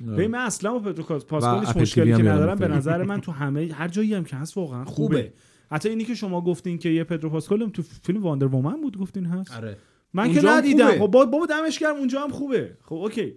ببین 0.00 0.30
من 0.30 0.38
اصلا 0.38 0.72
با 0.72 0.78
پدرو 0.78 1.16
و 1.16 1.18
پاسکالش 1.18 1.76
مشکلی 1.76 2.16
که 2.16 2.22
ندارم 2.22 2.58
به 2.58 2.68
نظر 2.68 3.02
من 3.02 3.20
تو 3.20 3.32
همه 3.32 3.70
هر 3.72 3.88
جایی 3.88 4.14
هم 4.14 4.24
که 4.24 4.36
هست 4.36 4.56
واقعا 4.56 4.84
خوبه, 4.84 5.16
خوبه. 5.16 5.32
حتی 5.70 5.88
اینی 5.88 6.04
که 6.04 6.14
شما 6.14 6.40
گفتین 6.40 6.78
که 6.78 6.88
یه 6.88 7.04
پدرو 7.04 7.30
پاسکال 7.30 7.68
تو 7.68 7.82
فیلم 7.82 8.22
Wonder 8.22 8.46
Woman 8.46 8.80
بود 8.80 8.98
گفتین 8.98 9.26
هست 9.26 9.52
آره 9.56 9.76
من 10.12 10.32
که 10.32 10.40
ندیدم. 10.46 10.90
خب 10.90 10.98
با- 11.06 11.24
بابا 11.26 11.46
دمش 11.46 11.78
گرم 11.78 11.96
اونجا 11.96 12.20
هم 12.20 12.28
خوبه 12.30 12.76
خب 12.82 12.94
okay 12.94 13.34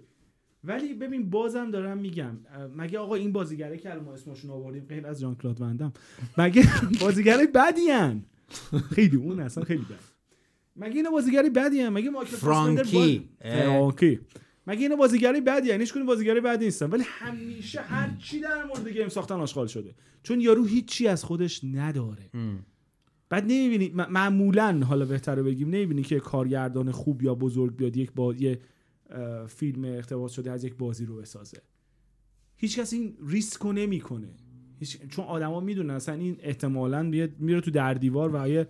ولی 0.64 0.94
ببین 0.94 1.30
بازم 1.30 1.70
دارم 1.70 1.98
میگم 1.98 2.36
مگه 2.76 2.98
آقا 2.98 3.14
این 3.14 3.32
بازیگره 3.32 3.76
که 3.78 3.90
الان 3.90 4.04
ما 4.04 4.12
اسمشون 4.12 4.50
آوردیم 4.50 4.84
غیر 4.88 5.06
از 5.06 5.20
جان 5.20 5.34
کلاد 5.34 5.60
وندم 5.60 5.92
مگه 6.38 6.62
بازیگره 7.00 7.46
بدی 7.46 7.90
هن؟ 7.90 8.24
خیلی 8.94 9.16
اون 9.16 9.40
اصلا 9.40 9.64
خیلی 9.64 9.82
بد 9.82 10.18
مگه 10.76 10.96
اینا 10.96 11.10
بازیگری 11.10 11.50
بدی 11.50 11.80
هن؟ 11.80 11.88
مگه 11.88 12.10
مایکل 12.10 12.36
فرانکی. 12.36 13.28
فرانکی 13.42 14.20
مگه 14.68 14.82
اینا 14.82 14.96
بازیگری 14.96 15.40
بدی 15.40 15.70
هن؟ 15.70 15.80
هیچ 15.80 15.92
کدوم 15.92 16.06
بازیگری 16.06 16.40
بدی 16.40 16.64
نیستن. 16.64 16.90
ولی 16.90 17.04
همیشه 17.06 17.80
هر 17.80 18.16
چی 18.18 18.40
در 18.40 18.64
مورد 18.64 18.88
game 18.88 19.08
ساختن 19.08 19.34
آشغال 19.34 19.66
شده. 19.66 19.94
چون 20.22 20.40
یارو 20.40 20.64
هیچی 20.64 21.08
از 21.08 21.24
خودش 21.24 21.60
نداره. 21.64 22.30
بعد 23.28 23.44
نمی‌بینی 23.44 23.92
معمولا 23.94 24.80
حالا 24.84 25.04
بهتره 25.04 25.42
بگیم 25.42 25.68
نمی‌بینی 25.68 26.02
که 26.02 26.20
کارگردان 26.20 26.90
خوب 26.90 27.22
یا 27.22 27.34
بزرگ 27.34 27.76
بیاد 27.76 27.96
یک 27.96 28.12
با 28.12 28.34
یه 28.34 28.60
فیلم 29.46 29.84
اقتباس 29.84 30.32
شده 30.32 30.50
از 30.50 30.64
یک 30.64 30.74
بازی 30.74 31.06
رو 31.06 31.16
بسازه. 31.16 31.62
هیچ 32.56 32.78
کس 32.78 32.92
این 32.92 33.16
ریسک 33.26 33.60
رو 33.60 33.72
نمی‌کنه. 33.72 34.28
هیچ... 34.78 34.98
چون 35.08 35.24
آدما 35.24 35.60
می‌دونن 35.60 35.90
اصلا 35.90 36.14
این 36.14 36.36
احتمالا 36.40 37.02
میاد 37.02 37.30
میره 37.38 37.60
تو 37.60 37.70
در 37.70 37.94
دیوار 37.94 38.30
و 38.34 38.48
یه 38.48 38.68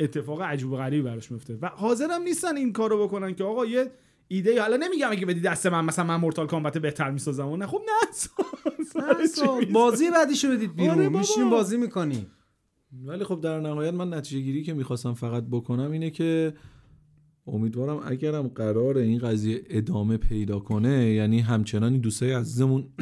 اتفاق 0.00 0.42
عجیب 0.42 0.70
و 0.70 0.76
غریبی 0.76 1.02
براش 1.02 1.30
میفته 1.30 1.58
و 1.62 1.66
حاضرم 1.66 2.22
نیستن 2.22 2.56
این 2.56 2.72
کارو 2.72 3.06
بکنن 3.06 3.34
که 3.34 3.44
آقا 3.44 3.66
یه 3.66 3.90
ایده 4.32 4.62
حالا 4.62 4.76
نمیگم 4.76 5.10
اگه 5.10 5.26
بدی 5.26 5.40
دست 5.40 5.66
من 5.66 5.84
مثلا 5.84 6.04
من 6.04 6.16
مورتال 6.16 6.46
کامبت 6.46 6.78
بهتر 6.78 7.10
می‌سازم 7.10 7.48
نه. 7.48 7.66
خب 7.66 7.82
نه. 7.86 7.92
بازی 9.72 10.10
بعدیشو 10.10 10.48
بدید 10.48 10.70
آره 10.70 10.76
بیرون 10.76 11.04
بابا. 11.04 11.18
میشینیم 11.18 11.50
بازی 11.50 11.76
می‌کنیم 11.76 12.26
ولی 13.04 13.24
خب 13.24 13.40
در 13.40 13.60
نهایت 13.60 13.94
من 13.94 14.14
نتیجه 14.14 14.40
گیری 14.40 14.62
که 14.62 14.74
می‌خواستم 14.74 15.14
فقط 15.14 15.44
بکنم 15.50 15.90
اینه 15.90 16.10
که 16.10 16.54
امیدوارم 17.46 18.02
اگرم 18.06 18.48
قرار 18.48 18.98
این 18.98 19.18
قضیه 19.18 19.62
ادامه 19.70 20.16
پیدا 20.16 20.58
کنه 20.58 21.10
یعنی 21.10 21.40
همچنان 21.40 21.92
این 21.92 22.00
دوستای 22.00 22.32
عزیزمون 22.32 22.88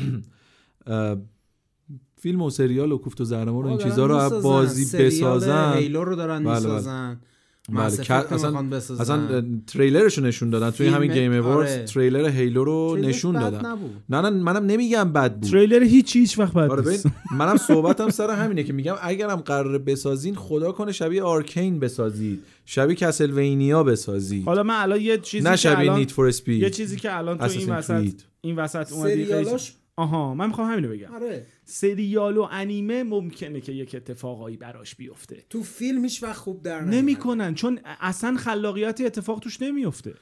فیلم 2.22 2.42
و 2.42 2.50
سریال 2.50 2.92
و 2.92 2.98
کوفت 2.98 3.20
و 3.20 3.24
زهرمار 3.24 3.66
و 3.66 3.68
این 3.68 3.78
چیزا 3.78 4.06
رو 4.06 4.16
از 4.16 4.32
بازی 4.32 4.98
بسازن. 4.98 5.72
Halo 5.72 6.04
رو 6.04 6.16
دارن 6.16 6.44
بله، 6.44 6.44
بله. 6.44 6.54
می‌سازن. 6.54 7.20
بله، 7.72 7.84
اصلا- 7.84 8.62
بسازن. 8.70 9.00
اصلا 9.00 9.44
تریلرشو 9.66 10.20
نشون 10.22 10.50
دادن 10.50 10.70
توی 10.70 10.86
همین 10.86 11.12
Game 11.12 11.32
Awards 11.32 11.72
آره. 11.72 11.84
تریلر 11.84 12.28
Halo 12.28 12.64
رو 12.64 12.96
نشون 12.96 13.34
بد 13.34 13.40
دادن 13.40 13.66
نبود. 13.70 13.90
نه 14.08 14.20
نه 14.20 14.30
منم 14.30 14.66
نمیگم 14.66 15.12
بد 15.12 15.34
بود 15.34 15.50
تریلر 15.50 15.82
هیچ 15.82 16.16
هیچ 16.16 16.38
وقت 16.38 16.54
بد 16.54 16.70
آره. 16.70 16.98
منم 17.32 17.56
صحبتم 17.56 18.10
سر 18.10 18.30
همینه 18.30 18.62
که 18.62 18.72
میگم 18.72 18.94
اگرم 19.02 19.36
قرار 19.36 19.78
بسازین 19.78 20.34
خدا 20.34 20.72
کنه 20.72 20.92
شبیه 20.92 21.22
Arcane 21.22 21.78
بسازید 21.80 22.42
شبیه 22.64 22.96
Castlevania 22.96 23.82
بسازید 23.84 24.44
حالا 24.44 24.62
من 24.62 24.74
الان 24.82 25.00
یه 25.00 25.18
چیزی 25.18 25.44
نه 25.48 25.56
که 25.56 25.78
الان 25.78 25.98
Need 25.98 26.10
for 26.10 26.26
Speed 26.28 26.62
یه 26.62 26.70
چیزی 26.70 26.96
که 26.96 27.16
الان 27.16 27.38
تو 27.38 27.44
این 27.44 27.70
وسط. 27.70 28.12
این 28.40 28.56
وسط 28.56 28.92
اومدی 28.92 29.24
سریالاش 29.24 29.72
آها 29.98 30.34
من 30.34 30.46
می‌خوام 30.46 30.72
همینو 30.72 30.88
بگم. 30.88 31.14
آره. 31.14 31.46
سریال 31.64 32.36
و 32.36 32.48
انیمه 32.50 33.02
ممکنه 33.02 33.60
که 33.60 33.72
یک 33.72 33.94
اتفاقایی 33.94 34.56
براش 34.56 34.94
بیفته. 34.94 35.36
تو 35.50 35.62
فیلم 35.62 36.04
هیچ 36.04 36.22
وقت 36.22 36.36
خوب 36.36 36.62
در. 36.62 36.80
نمی‌کنن 36.84 37.54
چون 37.54 37.80
اصلا 38.00 38.36
خلاقیت 38.36 39.00
اتفاق 39.00 39.38
توش 39.38 39.62
نمیفته 39.62 40.14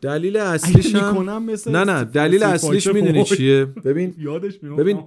دلیل 0.00 0.36
اصلیش 0.36 0.94
هم 0.94 1.30
نه 1.66 1.84
نه 1.84 2.04
دلیل 2.04 2.42
اصلیش 2.42 2.86
می‌دونی 2.86 3.24
فور. 3.24 3.36
چیه؟ 3.36 3.64
ببین 3.64 4.14
یادش 4.18 4.62
میاد 4.62 4.76
ببین 4.76 5.02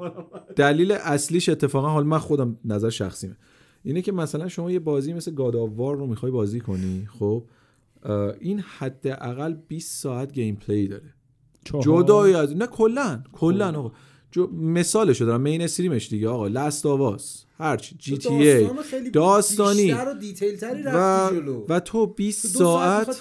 دلیل 0.56 0.92
اصلیش 0.92 1.50
اتفاقا 1.50 1.90
حال 1.90 2.06
من 2.06 2.20
خودم 2.20 2.58
نظر 2.66 2.90
شخصیمه. 2.90 3.36
اینه 3.84 4.02
که 4.02 4.12
مثلا 4.12 4.48
شما 4.48 4.72
یه 4.72 4.80
بازی 4.80 5.14
مثل 5.14 5.34
گاد 5.34 5.56
وار 5.56 5.98
رو 5.98 6.08
می‌خوای 6.08 6.32
بازی 6.32 6.60
کنی 6.60 7.08
خب 7.20 7.44
این 8.40 8.60
حداقل 8.60 9.54
20 9.68 10.02
ساعت 10.02 10.34
گیم 10.34 10.56
پلی 10.56 10.88
داره. 10.88 11.14
جدای 11.84 12.34
از 12.34 12.56
نه 12.58 12.68
کلا 12.68 13.24
کلا 13.32 13.80
آقا. 13.80 13.92
جو 14.32 14.48
مثالشو 14.54 15.26
دارم 15.26 15.42
مین 15.42 15.62
استریمش 15.62 16.10
دیگه. 16.10 16.30
آقا 16.30 16.48
لاست 16.48 16.86
آواس 16.86 17.46
هرچی 17.60 17.96
جی 18.00 18.18
تو 18.18 18.30
تی 18.30 18.50
ای 18.50 18.70
داستانی. 19.14 19.92
و 19.92 20.14
دیتیل 20.14 20.56
تری 20.56 20.84
و, 20.84 21.30
جلو. 21.32 21.66
و 21.70 21.80
تو 21.80 22.08
20 22.08 22.42
تو 22.42 22.54
دو 22.54 22.60
ساعت 22.60 23.20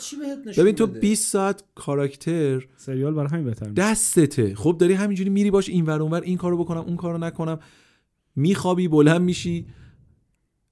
ببین 0.58 0.74
تو 0.74 0.86
بده؟ 0.86 1.00
20 1.00 1.32
ساعت 1.32 1.62
کاراکتر 1.74 2.66
سریال 2.76 3.14
برای 3.14 3.28
همین 3.28 3.44
بهتر. 3.44 3.68
دستته. 3.68 4.54
خب 4.54 4.76
داری 4.78 4.92
همینجوری 4.94 5.30
میری 5.30 5.50
باش 5.50 5.68
این 5.68 5.84
ور 5.86 6.02
اونور 6.02 6.20
این 6.20 6.36
کارو 6.36 6.58
بکنم 6.58 6.80
اون 6.80 6.96
کارو 6.96 7.18
نکنم. 7.18 7.58
میخوابی 8.36 8.88
بلند 8.88 9.20
میشی. 9.20 9.66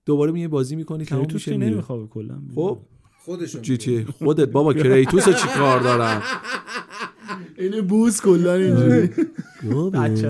دوباره 0.06 0.32
میای 0.32 0.48
بازی 0.48 0.76
می‌کنی 0.76 1.04
تمام 1.04 1.22
کریتوس 1.22 1.48
میشه 1.48 1.56
نمیخوابه 1.56 2.06
کلا. 2.06 2.40
خب. 2.54 2.78
خودشون 3.24 3.62
جی 3.62 3.76
تی 3.76 4.04
خودت 4.04 4.48
بابا 4.48 4.74
کریتوس 4.74 5.28
چی 5.28 5.48
کار 5.48 5.80
دارم 5.80 6.22
این 7.58 7.80
بوز 7.86 8.20
کلا 8.20 8.54
اینجوری 8.54 9.10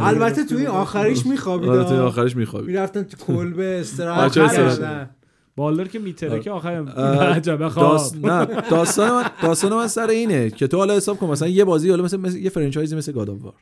البته 0.01 0.45
تو 0.45 0.57
این 0.57 0.67
آخریش 0.67 1.27
میخوابید 1.27 1.69
البته 1.69 1.95
آخرش 1.95 2.37
میخوابی. 2.37 2.67
می‌رفتن 2.67 3.03
تو 3.03 3.17
کلبه 3.17 3.81
استراحت 3.81 4.33
کردن. 4.33 5.11
بالدار 5.57 5.89
که 5.89 5.99
میتره 5.99 6.41
که 6.41 6.51
آخر 6.51 6.69
عجبه 6.69 7.69
خواب. 7.69 7.91
داست... 7.91 8.17
نه 8.25 8.47
داستان 8.71 9.11
من 9.11 9.31
داستان 9.43 9.73
من 9.73 9.87
سر 9.87 10.09
اینه 10.09 10.51
که 10.51 10.67
تو 10.67 10.77
حالا 10.77 10.97
حساب 10.97 11.19
کن 11.19 11.27
مثلا 11.27 11.49
یه 11.49 11.65
بازی 11.65 11.91
حالا 11.91 12.05
مثل, 12.05 12.17
مثل 12.17 12.39
یه 12.39 12.51
فرانچایزی 12.51 12.97
مثل 12.97 13.13
گاد 13.13 13.29
وار 13.29 13.55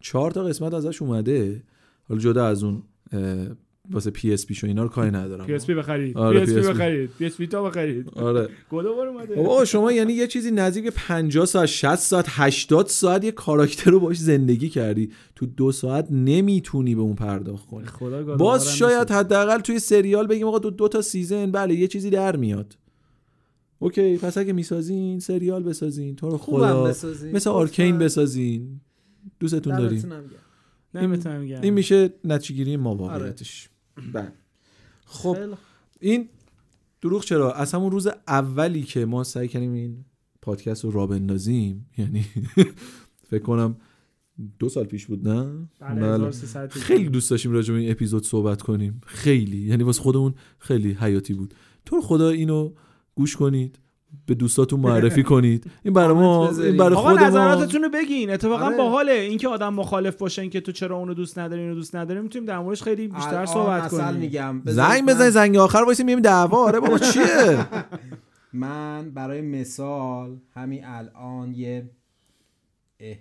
چهار 0.00 0.30
تا 0.30 0.44
قسمت 0.44 0.74
ازش 0.74 1.02
اومده 1.02 1.62
حالا 2.08 2.20
جدا 2.20 2.46
از 2.46 2.64
اون 2.64 2.82
واسه 3.90 4.10
پی 4.10 4.32
اس 4.32 4.46
پی 4.46 4.54
شو 4.54 4.66
اینا 4.66 4.82
رو 4.82 4.88
کاری 4.88 5.10
ندارم. 5.10 5.46
پی 5.46 5.54
اس 5.54 5.66
پی 5.66 5.74
بخرید. 5.74 6.12
پی 6.12 6.18
آره، 6.18 6.42
اس 6.42 6.48
پی 6.54 6.62
PSP. 6.62 6.66
بخرید. 6.66 7.10
پی 7.18 7.24
اس 7.24 7.36
پی 7.36 7.46
تا 7.46 7.62
بخرید. 7.62 8.08
آره. 8.08 8.48
گلوبار 8.70 9.08
اومده. 9.08 9.34
بابا 9.34 9.64
شما 9.64 9.92
یعنی 9.92 10.12
یه 10.12 10.26
چیزی 10.26 10.50
نزدیک 10.50 10.84
به 10.84 10.90
50 10.90 11.46
ساعت 11.46 11.66
60 11.66 11.94
ساعت 11.96 12.24
80 12.28 12.86
ساعت 12.86 13.24
یه 13.24 13.32
کاراکتر 13.32 13.90
رو 13.90 14.00
باش 14.00 14.18
زندگی 14.18 14.68
کردی. 14.68 15.10
تو 15.34 15.46
دو 15.46 15.72
ساعت 15.72 16.06
نمی‌تونی 16.10 16.94
به 16.94 17.00
اون 17.00 17.14
پرداخت 17.14 17.66
کنی. 17.66 17.86
خدا 17.86 18.36
باز 18.36 18.76
شاید. 18.76 19.10
حداقل 19.10 19.58
توی 19.60 19.78
سریال 19.78 20.26
بگیم 20.26 20.46
آقا 20.46 20.58
دو, 20.58 20.70
دو 20.70 20.88
تا 20.88 21.02
سیزن 21.02 21.50
بله 21.50 21.74
یه 21.74 21.88
چیزی 21.88 22.10
در 22.10 22.36
میاد. 22.36 22.76
اوکی 23.78 24.16
پس 24.16 24.38
اگه 24.38 24.52
می‌سازین 24.52 25.18
سریال 25.20 25.62
بسازین 25.62 26.16
تو 26.16 26.30
رو 26.30 26.38
خدا. 26.38 26.84
بسازین. 26.84 27.32
مثل 27.32 27.50
آرکین 27.50 27.98
بسازین. 27.98 28.80
دوستتون 29.40 29.78
داریم. 29.78 30.12
نمی‌تونم 30.94 31.44
بگم. 31.44 31.60
این 31.60 31.74
میشه 31.74 32.10
نتیجهگیری 32.24 32.76
ما 32.76 32.94
واقعیتش. 32.94 33.68
بله. 34.12 34.32
خب. 35.04 35.36
این 36.00 36.28
دروغ 37.00 37.24
چرا؟ 37.24 37.52
از 37.52 37.74
همون 37.74 37.90
روز 37.90 38.08
اولی 38.28 38.82
که 38.82 39.04
ما 39.04 39.24
سعی 39.24 39.48
کردیم 39.48 39.72
این 39.72 40.04
پادکست 40.42 40.84
رو 40.84 40.90
را 40.90 41.06
بندازیم 41.06 41.86
یعنی 41.98 42.26
فکر 43.30 43.42
کنم 43.42 43.76
دو 44.58 44.68
سال 44.68 44.84
پیش 44.84 45.06
بود 45.06 45.28
نه؟ 45.28 45.68
بله،. 45.80 46.06
1300 46.06 46.70
خیلی 46.70 47.08
دوست 47.08 47.30
داشتیم 47.30 47.52
راجع 47.52 47.74
به 47.74 47.80
این 47.80 47.90
اپیزود 47.90 48.26
صحبت 48.26 48.62
کنیم. 48.62 49.00
خیلی. 49.06 49.58
یعنی 49.58 49.82
واسه 49.82 50.02
خودمون 50.02 50.34
خیلی 50.58 50.92
حیاتی 50.92 51.34
بود. 51.34 51.54
تو 51.84 52.00
خدا 52.00 52.28
اینو 52.28 52.72
گوش 53.14 53.36
کنید. 53.36 53.78
به 54.26 54.34
دوستاتون 54.34 54.80
معرفی 54.80 55.22
کنید. 55.22 55.70
این 55.84 55.94
برای 55.94 56.14
ما. 56.14 56.50
این 56.50 56.76
برای 56.76 56.94
خود 56.94 57.18
ما 57.18 57.26
نظراتتون 57.26 57.82
رو 57.82 57.88
بگین. 57.88 58.30
اتفاقا 58.30 58.64
آره. 58.64 58.76
باحاله. 58.76 59.12
اینکه 59.12 59.48
آدم 59.48 59.74
مخالف 59.74 60.16
باشن 60.16 60.48
که 60.48 60.60
تو 60.60 60.72
چرا 60.72 60.96
اونو 60.96 61.14
دوست 61.14 61.38
نداری 61.38 61.62
اینو 61.62 61.74
دوست 61.74 61.96
نداری 61.96 62.20
می‌تونیم 62.20 62.46
در 62.46 62.58
موردش 62.58 62.82
خیلی 62.82 63.08
بیشتر 63.08 63.46
صحبت 63.46 63.88
کنیم. 63.88 64.14
میگم 64.14 64.62
زنگ 64.64 65.06
بزنید 65.08 65.30
زنگ 65.30 65.56
آخر 65.56 65.82
وایسیم 65.86 66.06
میگیم 66.06 66.20
دعوا. 66.20 66.64
آره 66.64 66.80
بابا 66.80 66.98
چیه؟ 66.98 67.66
من 68.52 69.10
برای 69.10 69.40
مثال 69.40 70.36
همین 70.54 70.84
الان 70.84 71.54
یه 71.54 71.90
اه. 73.00 73.16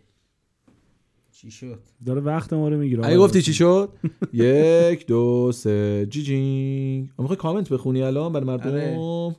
چی 1.31 1.51
شد؟ 1.51 1.79
داره 2.05 2.21
وقت 2.21 2.53
ما 2.53 2.69
رو 2.69 2.77
می‌گیره. 2.77 3.05
اگه 3.05 3.17
گفتی 3.17 3.41
چی 3.41 3.53
شد؟ 3.53 3.89
یک 4.33 5.07
دو 5.07 5.51
سه. 5.53 6.07
جی 6.09 6.23
جی 6.23 7.09
می‌خوای 7.17 7.37
کامنت 7.37 7.69
بخونی 7.69 8.01
الان 8.01 8.33
برای 8.33 8.45
مردم؟ 8.45 8.71
آره. 8.71 9.35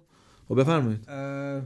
خب 0.50 0.60
بفرمایید. 0.60 1.04
اه، 1.08 1.62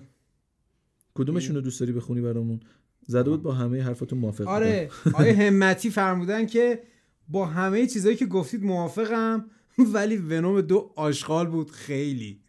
کدومشون 1.14 1.54
رو 1.56 1.60
دوست 1.60 1.80
داری 1.80 1.92
بخونی 1.92 2.20
برامون؟ 2.20 2.60
زده 3.06 3.30
بود 3.30 3.42
با 3.42 3.52
همه 3.52 3.82
حرفاتون 3.82 4.18
موافق 4.18 4.48
آره. 4.48 4.90
آیه 5.14 5.32
همتی 5.46 5.90
فرمودن 5.90 6.46
که 6.46 6.82
با 7.28 7.46
همه 7.46 7.86
چیزایی 7.86 8.16
که 8.16 8.26
گفتید 8.26 8.64
موافقم 8.64 9.44
ولی 9.78 10.16
ونوم 10.16 10.60
دو 10.60 10.92
آشغال 10.96 11.46
بود 11.46 11.70
خیلی. 11.70 12.40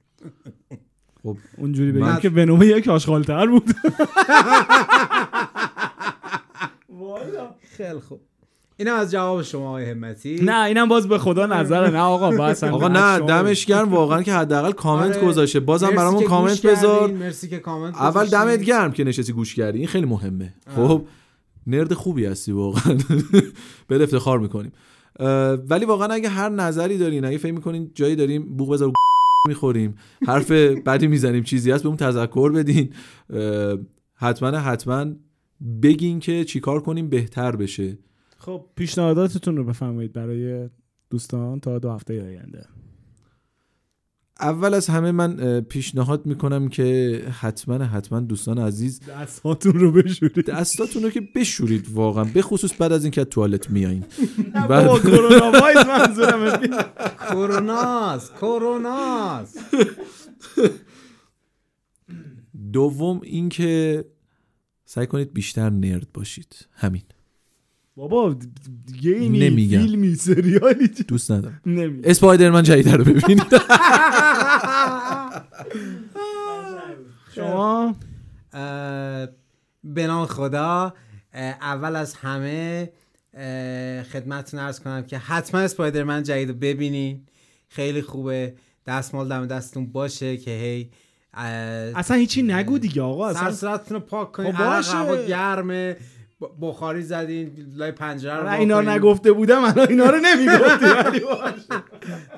خب 1.24 1.38
اونجوری 1.58 1.92
بگیم 1.92 2.06
من- 2.06 2.20
که 2.20 2.30
ونوم 2.30 2.62
یک 2.64 2.88
آشغالتر 2.88 3.48
بود. 3.48 3.64
خیلی 7.78 8.00
خوب. 8.00 8.22
اینم 8.78 8.96
از 8.96 9.12
جواب 9.12 9.42
شما 9.42 9.70
آقای 9.70 9.90
همتی. 9.90 10.40
نه 10.44 10.66
اینم 10.66 10.90
باز 10.90 11.08
به 11.08 11.18
خدا 11.18 11.46
نظر 11.46 11.90
نه 11.90 12.00
آقا 12.00 12.32
باز 12.32 12.64
آقا 12.64 12.88
نه 12.88 13.20
دمش 13.20 13.66
گرم 13.66 13.94
واقعا 13.94 14.24
که 14.24 14.34
حداقل 14.34 14.72
کامنت 14.72 15.18
آره. 15.18 15.28
گذاشته. 15.28 15.60
بازم 15.60 15.90
برامون 15.90 16.24
کامنت. 16.24 16.66
بذار. 16.66 17.12
مرسی 17.12 17.50
که 17.50 17.60
کامنت 17.60 17.96
اول. 17.96 18.26
دمت 18.26 18.64
گرم 18.64 18.92
که 18.92 19.04
نشستی 19.04 19.34
گوش 19.34 19.56
کردی. 19.56 19.78
این 19.78 19.88
خیلی 19.88 20.06
مهمه. 20.06 20.54
خب 20.76 21.06
نرد 21.68 21.94
خوبی 21.94 22.26
هستی 22.26 22.52
واقعا. 22.52 22.98
به 23.88 24.04
افتخار 24.04 24.40
می‌کنیم. 24.40 24.72
ولی 25.70 25.86
واقعا 25.86 26.08
اگه 26.08 26.30
هر 26.30 26.50
نظری 26.50 26.98
دارین 26.98 27.26
اگه 27.26 27.38
فکر 27.38 27.54
می‌کنین 27.54 27.92
جایی 27.94 28.16
داریم 28.16 28.58
بوق 28.58 28.74
بذار 28.74 28.92
می‌خوریم 29.48 29.96
حرف 30.28 30.52
بدی 30.52 31.08
می‌زنیم 31.08 31.44
چیزی 31.44 31.72
هست 31.72 31.84
بهمون 31.84 31.98
تذکر 31.98 32.52
بدین. 32.52 32.90
حتما 34.16 34.50
حتما 34.50 35.06
بگین 35.82 36.20
که 36.20 36.44
چیکار 36.44 36.82
کنیم 36.82 37.10
بهتر 37.10 37.56
بشه. 37.56 37.98
خب 38.38 38.66
پیشنهاداتتون 38.76 39.58
رو 39.58 39.64
بفرمایید 39.64 40.14
برای 40.14 40.70
دوستان 41.10 41.60
تا 41.60 41.80
دو 41.80 41.92
هفته 41.92 42.24
آینده. 42.24 42.66
اول 44.40 44.74
از 44.74 44.88
همه 44.88 45.12
من 45.12 45.62
پیشنهاد 45.62 46.26
می‌کنم 46.26 46.70
که 46.70 47.22
حتما 47.40 47.84
حتما 47.86 48.20
دوستان 48.20 48.58
عزیز 48.58 49.00
دستاتون 49.00 49.74
رو 49.74 49.92
بشورید. 49.92 50.46
دستاتون 50.46 51.04
رو 51.04 51.10
که 51.10 51.22
بشورید 51.36 51.90
واقعا 51.90 52.24
به 52.24 52.42
خصوص 52.42 52.74
بعد 52.80 52.92
از 52.92 53.04
اینکه 53.04 53.26
توالت 53.26 53.70
میایین 53.70 54.06
بعد 54.70 54.88
کرونا 55.08 55.52
وایز 55.52 55.78
منظورم 55.78 56.86
کروناست 57.20 58.34
کروناست 58.34 59.60
دوم 62.74 63.22
اینکه 63.24 64.06
سعی 64.86 65.08
کنید 65.08 65.34
بیشتر 65.34 65.70
نرد 65.70 66.08
باشید. 66.14 66.68
همین. 66.72 67.02
بابا 67.98 68.36
گیمی 69.02 69.40
نمیگم. 69.50 69.80
فیلمی 69.80 70.16
سریالی 70.16 70.88
دوست 70.88 71.32
ندارم. 71.32 71.62
نمیگم. 71.66 72.10
اسپایدرمن 72.10 72.64
جدید 72.64 72.90
رو 72.90 73.04
ببینید. 73.04 73.44
شما؟ 77.36 77.96
به 79.84 80.08
نام 80.08 80.26
خدا 80.26 80.94
اول 81.62 81.96
از 81.96 82.14
همه 82.14 82.90
خدمتتون 84.14 84.60
ارز 84.60 84.80
کنم 84.80 85.04
که 85.04 85.18
حتما 85.18 85.62
اسپایدرمن 85.62 86.24
جدید 86.24 86.50
رو 86.50 86.56
ببینین. 86.56 87.26
خیلی 87.68 88.02
خوبه. 88.02 88.56
دستمال 88.88 89.30
دم 89.30 89.48
دستتون 89.48 89.86
باشه 89.92 90.38
که 90.38 90.52
هی 90.52 90.90
اصلا 91.34 92.18
هیچی 92.18 92.44
نگو 92.44 92.78
دیگه 92.78 93.02
آقا 93.02 93.28
اصلا 93.28 93.52
صورتتون 93.52 93.98
رو 93.98 94.04
پاک 94.04 94.32
کنین. 94.32 94.52
خب 94.52 94.62
عرق 94.64 94.76
باشه. 94.76 94.92
هوا 94.92 95.16
گرمه. 95.16 95.98
بخاری 96.62 97.02
زدین 97.02 97.52
لای 97.76 97.92
پنجره 97.92 98.40
رو 98.40 98.50
اینا 98.50 98.80
رو. 98.80 98.90
نگفته 98.90 99.32
بودم 99.32 99.64
الان 99.64 99.88
اینا 99.90 100.10
رو 100.10 100.18
نمی‌گفتی. 100.24 100.86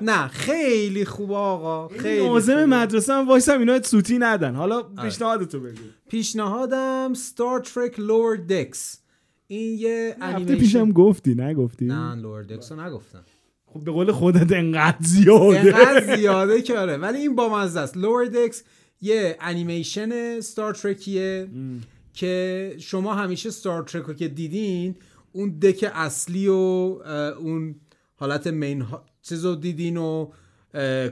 نه 0.00 0.28
خیلی 0.28 1.04
خوبه 1.04 1.34
آقا 1.34 1.88
خیلی 1.88 2.28
خوبه. 2.28 2.66
مدرسه 2.66 3.12
هم 3.12 3.28
وایسم 3.28 3.58
اینا 3.58 3.82
سوتی 3.82 4.18
ندن. 4.18 4.54
حالا 4.54 4.82
پیشنهادتو 4.82 5.60
بگو. 5.60 5.82
پیشنهادم 6.10 7.14
Star 7.14 7.60
Trek 7.60 8.00
Lower 8.00 8.36
Decks 8.36 8.98
این 9.46 9.78
یه 9.78 10.16
انیمیشن 10.20 10.58
پیشم 10.58 10.92
گفتی 10.92 11.34
نگفتی؟ 11.34 11.84
نه 11.84 12.14
Lower 12.14 12.42
Decks 12.42 12.72
رو 12.72 12.80
نگفتم. 12.80 13.24
خب 13.66 13.84
به 13.84 13.90
قول 13.90 14.12
خودت 14.12 14.52
انقدر 14.52 14.96
زیاده. 15.00 15.60
اینقدر 15.60 16.16
زیاده 16.16 16.62
که 16.62 16.78
آره. 16.78 16.96
ولی 16.96 17.18
این 17.18 17.34
با 17.34 17.48
مزه 17.58 17.80
است. 17.80 17.96
Lower 17.96 18.24
Decks 18.24 18.62
یه 19.00 19.36
انیمیشن 19.40 20.40
Star 20.40 20.74
Trek 20.74 21.23
یه 21.23 21.48
که 22.18 22.74
شما 22.78 23.14
همیشه 23.14 23.50
Star 23.50 23.82
Trek 23.82 24.04
رو 24.04 24.14
که 24.14 24.28
دیدین 24.28 24.96
اون 25.32 25.58
deck 25.58 25.90
اصلی 25.94 26.48
و 26.48 26.52
اون 26.52 27.74
حالت 28.14 28.46
main. 28.46 28.86
چیز 29.22 29.44
رو 29.44 29.54
دیدین 29.54 29.96
و 29.96 30.30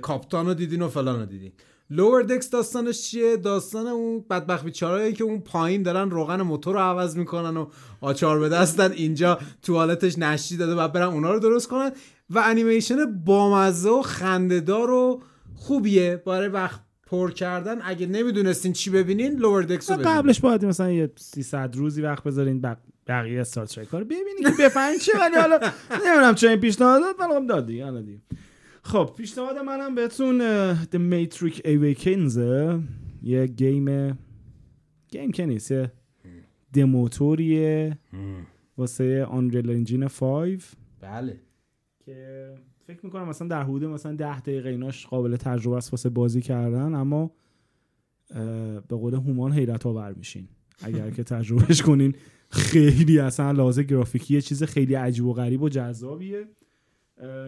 captain 0.02 0.46
رو 0.46 0.54
دیدین 0.54 0.82
و 0.82 0.88
فلان 0.88 1.20
رو 1.20 1.26
دیدین. 1.26 1.52
Lower 1.90 2.22
Decks 2.22 2.50
داستانش 2.50 3.02
چیه؟ 3.02 3.36
داستان 3.36 3.86
اون 3.86 4.24
بدبخت 4.30 4.64
بیچارهایی 4.64 5.12
که 5.12 5.24
اون 5.24 5.40
پایین 5.40 5.82
دارن 5.82 6.10
روغن 6.10 6.42
موتور 6.42 6.74
رو 6.74 6.80
عوض 6.80 7.16
می‌کنن 7.16 7.56
و 7.56 7.66
آچار 8.00 8.40
به 8.40 8.48
دستن 8.48 8.92
اینجا 8.92 9.38
توالتش 9.62 10.18
نشتی 10.18 10.56
داده 10.56 10.74
و 10.74 10.88
برن 10.88 11.08
اونا 11.08 11.32
رو 11.32 11.38
درست 11.38 11.68
کنن. 11.68 11.92
و 12.30 12.42
انیمیشن 12.44 13.24
بامزه 13.24 13.90
و 13.90 14.02
خندهدار 14.02 14.90
و 14.90 15.22
خوبیه. 15.54 16.22
برای 16.26 16.48
وقت 16.48 16.85
پر 17.06 17.30
کردن 17.30 17.78
اگه 17.82 18.06
نمی‌دونستین 18.06 18.72
چی 18.72 18.90
ببینین 18.90 19.36
Lower 19.36 19.62
Decks 19.62 19.90
رو 19.90 19.96
ببینین. 19.96 20.14
قبلش 20.14 20.40
باید 20.40 20.64
مثلا 20.64 20.92
یه 20.92 21.10
300 21.16 21.76
روزی 21.76 22.02
وقت 22.02 22.24
بذارین 22.24 22.60
بق... 22.60 22.76
بقیه 23.06 23.40
Star 23.40 23.66
Trek 23.66 23.88
ها 23.88 23.98
رو 23.98 24.04
ببینی 24.04 24.42
که 24.42 24.62
بفهمین 24.64 24.98
چه 24.98 25.12
ولی 25.20 25.36
حالا 25.36 25.60
نمی‌دونم 26.06 26.34
چه 26.34 26.48
این 26.48 26.60
پیشنهاد 26.60 27.00
داد 27.00 27.14
ولی 27.20 27.40
خب 27.40 27.46
داد 27.46 27.66
دیگه 27.66 27.84
حالا 27.84 28.02
دیگه. 28.02 28.20
خب 28.82 29.10
پیشنهاد 29.16 29.58
منم 29.58 29.94
بهتون 29.94 30.40
The 30.84 30.98
Matrix 31.12 31.58
Awakens 31.58 32.38
یه 33.22 33.46
game 33.46 34.18
game 35.08 35.32
که 35.32 35.46
نیست 35.46 35.70
یه 35.70 35.92
دموتوریه 36.72 37.98
واسه 38.78 39.26
Unreal 39.26 39.66
Engine 39.66 40.04
5 40.04 40.64
بله. 41.00 41.40
که 42.04 42.54
فکر 42.86 43.00
می‌کنم 43.06 43.28
مثلا 43.28 43.48
در 43.48 43.62
حدود 43.62 43.84
مثلا 43.84 44.16
ده 44.16 44.40
دقیقه 44.40 44.68
ایناش 44.68 45.06
قابل 45.06 45.36
تجربه 45.36 45.76
است 45.76 45.92
واسه 45.92 46.08
بازی 46.08 46.40
کردن 46.40 46.94
اما 46.94 47.30
به 48.88 48.96
قول 48.96 49.14
هومان 49.14 49.52
حیرت 49.52 49.86
آور 49.86 50.12
میشین. 50.12 50.48
اگر 50.82 51.10
که 51.10 51.24
تجربهش 51.24 51.82
کنین 51.82 52.14
خیلی 52.50 53.18
اصلا 53.18 53.52
لحاظ 53.52 53.78
گرافیکی 53.78 54.34
یه 54.34 54.40
چیز 54.40 54.62
خیلی 54.62 54.94
عجیب 54.94 55.24
و 55.24 55.32
غریب 55.32 55.62
و 55.62 55.68
جذابیه. 55.68 56.44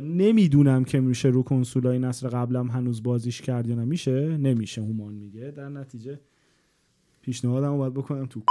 نمی‌دونم 0.02 0.84
که 0.84 1.00
میشه 1.00 1.28
رو 1.28 1.42
کنسولای 1.42 1.98
نسل 1.98 2.28
قبلم 2.28 2.70
هنوز 2.70 3.02
بازیش 3.02 3.40
کرد 3.40 3.66
یا 3.66 3.74
نمیشه 3.74 4.36
نمیشه 4.36 4.82
هومان 4.82 5.14
میگه. 5.14 5.50
در 5.50 5.68
نتیجه 5.68 6.20
پیشنهادم 7.22 7.78
باید 7.78 7.94
بکنم 7.94 8.26
تو. 8.26 8.42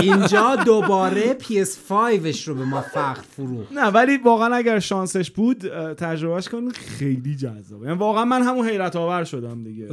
اینجا 0.00 0.56
دوباره 0.56 1.38
PS5ش 1.38 2.42
رو 2.42 2.54
به 2.54 2.64
ما 2.64 2.80
فخر 2.80 3.22
فروخت. 3.30 3.72
نه 3.72 3.86
ولی 3.86 4.16
واقعا 4.16 4.54
اگر 4.54 4.78
شانسش 4.78 5.30
بود 5.30 5.58
تجربهش 5.94 6.48
کنین 6.48 6.70
خیلی 6.70 7.36
جذابه. 7.36 7.86
یعنی 7.86 7.98
واقعا 7.98 8.24
من 8.24 8.42
همون 8.42 8.68
حیرت 8.68 8.96
آور 8.96 9.24
شدم 9.24 9.62
دیگه. 9.64 9.88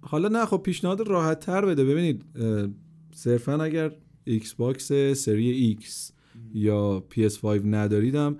حالا 0.00 0.28
نه 0.28 0.46
خب 0.46 0.56
پیشنهاد 0.56 1.08
راحت 1.08 1.40
تر 1.40 1.64
بده. 1.64 1.84
ببینید 1.84 2.24
صرفا 3.14 3.62
اگر 3.62 3.92
Xbox 4.24 4.92
Series 5.12 5.50
X 5.50 6.12
یا 6.54 7.04
PS5 7.14 7.44
نداریدم 7.64 8.36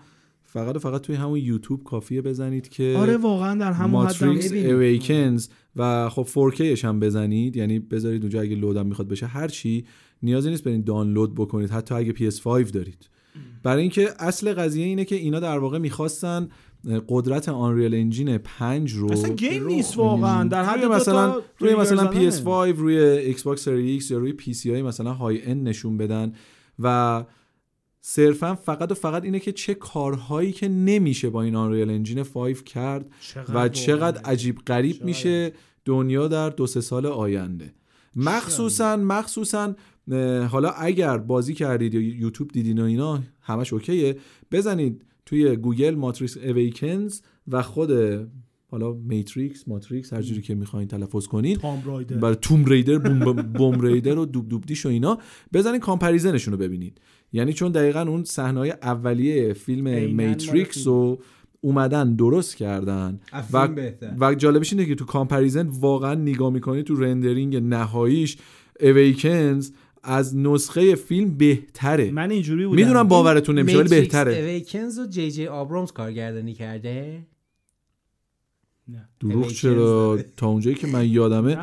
فقط 0.52 0.76
و 0.76 0.78
فقط 0.78 1.00
توی 1.00 1.16
همون 1.16 1.38
یوتیوب 1.38 1.84
کافیه 1.84 2.22
بزنید 2.22 2.68
که 2.68 2.94
آره 2.98 3.16
واقعا 3.16 3.54
در 3.54 3.72
همون 3.72 4.06
حد 4.06 4.24
Matrix. 4.24 4.52
Awakens 4.52 5.48
و 5.76 6.08
خب 6.08 6.26
4Kش 6.52 6.84
هم 6.84 7.00
بزنید. 7.00 7.56
یعنی 7.56 7.78
بذارید 7.78 8.22
اونجا 8.22 8.40
اگه 8.40 8.56
load 8.56 8.80
م 8.80 8.86
می‌خواد 8.86 9.08
بشه 9.08 9.26
هر 9.26 9.48
چی 9.48 9.84
نیازی 10.22 10.50
نیست 10.50 10.64
برین 10.64 10.82
دانلود 10.82 11.34
بکنید. 11.34 11.70
حتی 11.70 11.94
اگه 11.94 12.12
PS5 12.12 12.70
دارید. 12.70 13.08
برای 13.62 13.82
اینکه 13.82 14.08
اصل 14.18 14.52
قضیه 14.52 14.86
اینه 14.86 15.04
که 15.04 15.16
اینا 15.16 15.40
در 15.40 15.58
واقع 15.58 15.78
می‌خواستن 15.78 16.48
قدرت 17.08 17.48
Unreal 17.48 17.94
Engine 17.94 18.38
5 18.38 18.92
رو 18.92 19.12
اصلا 19.12 19.34
game 19.34 19.66
نیست 19.66 19.98
واقعا. 19.98 20.48
در 20.48 20.64
حد 20.64 20.84
مثلا 20.84 21.40
روی 21.58 21.74
مثلا 21.74 22.12
زدنه. 22.12 22.30
PS5 22.30 22.78
روی 22.78 22.98
Xbox 22.98 23.64
Series 23.64 23.90
X 23.90 24.10
یا 24.10 24.18
روی 24.18 24.54
سی 24.54 24.70
های 24.70 24.82
مثلا 24.82 25.12
های 25.12 25.50
ان 25.50 25.62
نشون 25.62 25.96
بدن 25.96 26.32
و 26.78 27.24
صرفا 28.00 28.54
فقط 28.54 28.90
و 28.92 28.94
فقط 28.94 29.24
اینه 29.24 29.40
که 29.40 29.52
چه 29.52 29.74
کارهایی 29.74 30.52
که 30.52 30.68
نمیشه 30.68 31.30
با 31.30 31.42
این 31.42 31.56
Unreal 31.56 31.90
Engine 31.90 32.22
5 32.22 32.62
کرد 32.62 33.10
و 33.54 33.68
چقدر 33.68 34.20
عجیب 34.22 34.58
غریب. 34.58 35.04
میشه 35.04 35.52
دنیا 35.84 36.28
در 36.28 36.50
دو 36.50 36.66
سه 36.66 36.80
سال 36.80 37.06
آینده. 37.06 37.74
مخصوصا 38.16 38.96
مخصوصا 38.96 39.74
حالا 40.50 40.70
اگر 40.70 41.18
بازی 41.18 41.54
کردید 41.54 41.94
یا 41.94 42.00
یوتیوب 42.00 42.50
دیدین 42.52 42.78
و 42.78 42.84
اینا 42.84 43.22
همش 43.40 43.72
okay 43.72 44.01
ه. 44.01 44.16
بزنید 44.52 45.04
توی 45.26 45.56
گوگل 45.56 45.94
Matrix 45.94 46.36
Awakens 46.36 47.20
و 47.48 47.62
خود 47.62 47.90
حالا 48.66 48.92
Matrix 48.92 49.68
ماتریکس 49.68 50.12
هر 50.12 50.22
جوری 50.22 50.42
که 50.42 50.54
می‌خواین 50.54 50.88
تلفظ 50.88 51.26
کنین 51.26 51.56
Tomb 51.56 51.82
Raider. 51.86 52.16
برای 52.16 52.36
Tomb 52.40 52.64
Raider 52.64 52.98
بوم, 52.98 53.32
بوم 53.32 53.80
ریدر 53.80 54.18
و 54.18 54.26
دوب 54.26 54.48
دوب 54.48 54.64
دیش 54.66 54.86
و 54.86 54.88
اینا. 54.88 55.18
بزنین 55.52 55.80
comparison 55.80 56.31
شون 56.31 56.52
رو 56.52 56.58
ببینید. 56.58 57.00
یعنی 57.32 57.52
چون 57.52 57.72
دقیقا 57.72 58.00
اون 58.00 58.24
صحنه 58.24 58.60
اولیه 58.82 59.52
فیلم 59.52 60.14
Matrix 60.14 60.86
رو 60.86 61.18
اومدن 61.60 62.14
درست 62.14 62.56
کردن. 62.56 63.20
و, 63.52 63.68
بهتر. 63.68 64.14
و 64.20 64.34
جالبش 64.34 64.72
اینه 64.72 64.86
که 64.86 64.94
تو 64.94 65.04
کامپریزن 65.04 65.66
واقعا 65.66 66.14
نگاه 66.14 66.52
می‌کنی 66.52 66.82
تو 66.82 66.94
رندرینگ 66.94 67.56
نهاییش 67.56 68.36
اویکنز 68.80 69.70
از 70.02 70.36
نسخه 70.36 70.94
فیلم 70.94 71.36
بهتره. 71.36 72.10
من 72.10 72.30
اینجوری 72.30 72.66
بودم. 72.66 72.82
می‌دونم 72.82 73.08
باورتون 73.08 73.58
نمیشه 73.58 73.78
ولی 73.78 73.88
بهتره. 73.88 74.34
اویکنز 74.34 74.98
و 74.98 75.06
جی 75.06 75.30
جی 75.30 75.46
آبرامز 75.46 75.92
کارگردانی 75.92 76.54
کرده. 76.54 77.26
دروغ 79.20 79.46
چرا. 79.48 80.18
تا 80.36 80.46
اونجایی 80.46 80.76
که 80.76 80.86
من 80.86 81.08
یادمه 81.08 81.56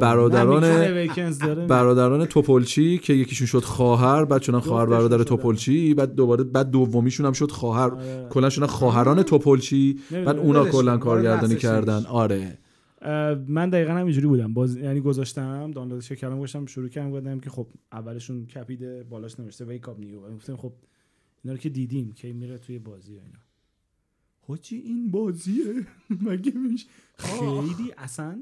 برادران- 0.00 1.66
برادران 1.66 2.26
توپلچی 2.26 2.98
که 2.98 3.12
یکیشون 3.12 3.46
شد 3.46 3.58
خواهر 3.62 4.24
بعد 4.24 4.42
شدن 4.42 4.58
خواهر 4.60 4.86
برادر. 4.86 5.22
توپلچی 5.22 5.94
بعد 5.94 6.14
دوباره 6.14 6.44
بعد 6.44 6.70
دومیشون 6.70 7.26
هم 7.26 7.32
شد 7.32 7.50
خواهر 7.50 7.90
آره. 7.90 8.26
کلا 8.30 8.50
شدن 8.50 8.66
خواهران 8.66 9.22
توپلچی 9.22 9.98
نمی‌دونم. 10.10 10.24
بعد 10.24 10.38
اونا 10.46 10.64
کلا. 10.64 10.98
کارگردانی 10.98 11.56
کردن. 11.56 12.04
آره 12.06 12.58
من 13.48 13.70
دقیقا 13.70 13.92
هم 13.92 14.04
اینجوری 14.04 14.26
بودم 14.26 14.54
باز 14.54 14.76
یعنی 14.76 15.00
گذاشتم 15.00 15.70
دانلودش 15.70 16.12
کردم 16.12 16.36
گذاشتم 16.36 16.66
شروع 16.66 16.88
کردم 16.88 17.10
گفتم 17.10 17.40
که 17.40 17.50
خب 17.50 17.66
اولشون 17.92 18.46
کپیده 18.46 19.02
بالاش 19.10 19.40
نوشته 19.40 19.64
ویک 19.64 19.88
اپ 19.88 20.00
نیو 20.00 20.20
گفتم 20.36 20.56
خب 20.56 20.72
اینا 21.44 21.52
رو 21.54 21.60
که 21.60 21.68
دیدیم 21.68 22.12
که 22.12 22.32
میره 22.32 22.58
توی 22.58 22.78
بازی 22.78 23.16
و 23.16 23.20
اینا 23.20 23.38
حاجی 24.50 24.76
این 24.76 25.10
بازیه. 25.10 25.86
مگه 26.26 26.52
میشه 26.52 26.86
خیلی 27.16 27.94
اصلا 27.98 28.38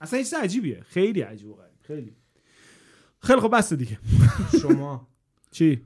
اصلا 0.00 0.18
چیز 0.18 0.34
عجیبیه. 0.34 0.82
خیلی 0.88 1.20
عجیب 1.20 1.48
و 1.48 1.54
غریب. 1.54 1.78
خیلی. 1.82 2.12
خیلی 3.18 3.40
خب 3.40 3.56
بسته 3.56 3.76
دیگه. 3.76 3.98
شما. 4.62 5.08
چی؟ 5.50 5.80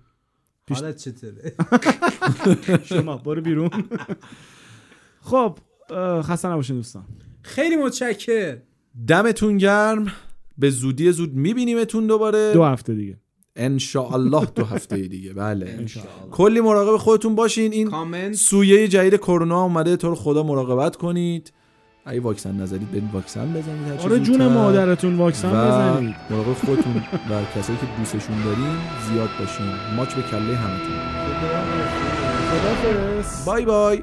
حالت 0.70 0.96
چطوره؟ 0.96 1.54
شما 2.90 3.16
برو 3.16 3.42
بیرون. 3.42 3.70
خب 5.20 5.58
خسته 6.22 6.48
نباشین 6.48 6.76
دوستان. 6.76 7.04
خیلی 7.42 7.76
متشکر 7.76 8.58
دمتون 9.06 9.58
گرم. 9.58 10.12
به 10.58 10.70
زودی 10.70 11.12
زود 11.12 11.34
میبینیمتون 11.34 12.06
دوباره. 12.06 12.52
دو 12.52 12.64
هفته 12.64 12.94
دیگه. 12.94 13.18
ان 13.56 13.78
الله 14.12 14.46
دو 14.54 14.64
هفته 14.64 14.96
دیگه. 14.96 15.32
بله. 15.32 15.86
کلی 16.30 16.60
مراقب 16.60 16.96
خودتون 16.96 17.34
باشین. 17.34 17.72
این 17.72 17.90
کامنت. 17.90 18.34
سویه 18.34 18.88
جدید 18.88 19.16
کرونا 19.16 19.62
اومده. 19.62 19.96
تو 19.96 20.08
رو 20.08 20.14
خدا 20.14 20.42
مراقبت 20.42 20.96
کنید. 20.96 21.52
اگه 22.06 22.20
واکسن 22.20 22.60
نزدید 22.60 22.90
برید 22.90 23.10
واکسن 23.12 23.52
بزنید. 23.52 24.00
هر 24.00 24.04
آره 24.04 24.18
جون. 24.18 24.46
مادرتون 24.46 25.16
واکسن 25.16 25.48
و 25.48 25.66
بزنید. 25.66 26.14
مراقب 26.30 26.52
خودتون 26.52 26.96
و 27.30 27.42
کسایی 27.56 27.78
که 27.78 27.86
دوستشون 27.98 28.44
دارین 28.44 28.76
زیاد 29.10 29.28
باشین. 29.40 29.66
ماچ 29.96 30.14
به 30.14 30.22
کله 30.22 30.56
همتون. 30.56 30.96
خدافظ 32.50 33.46
بای 33.46 33.64
بای. 33.64 34.02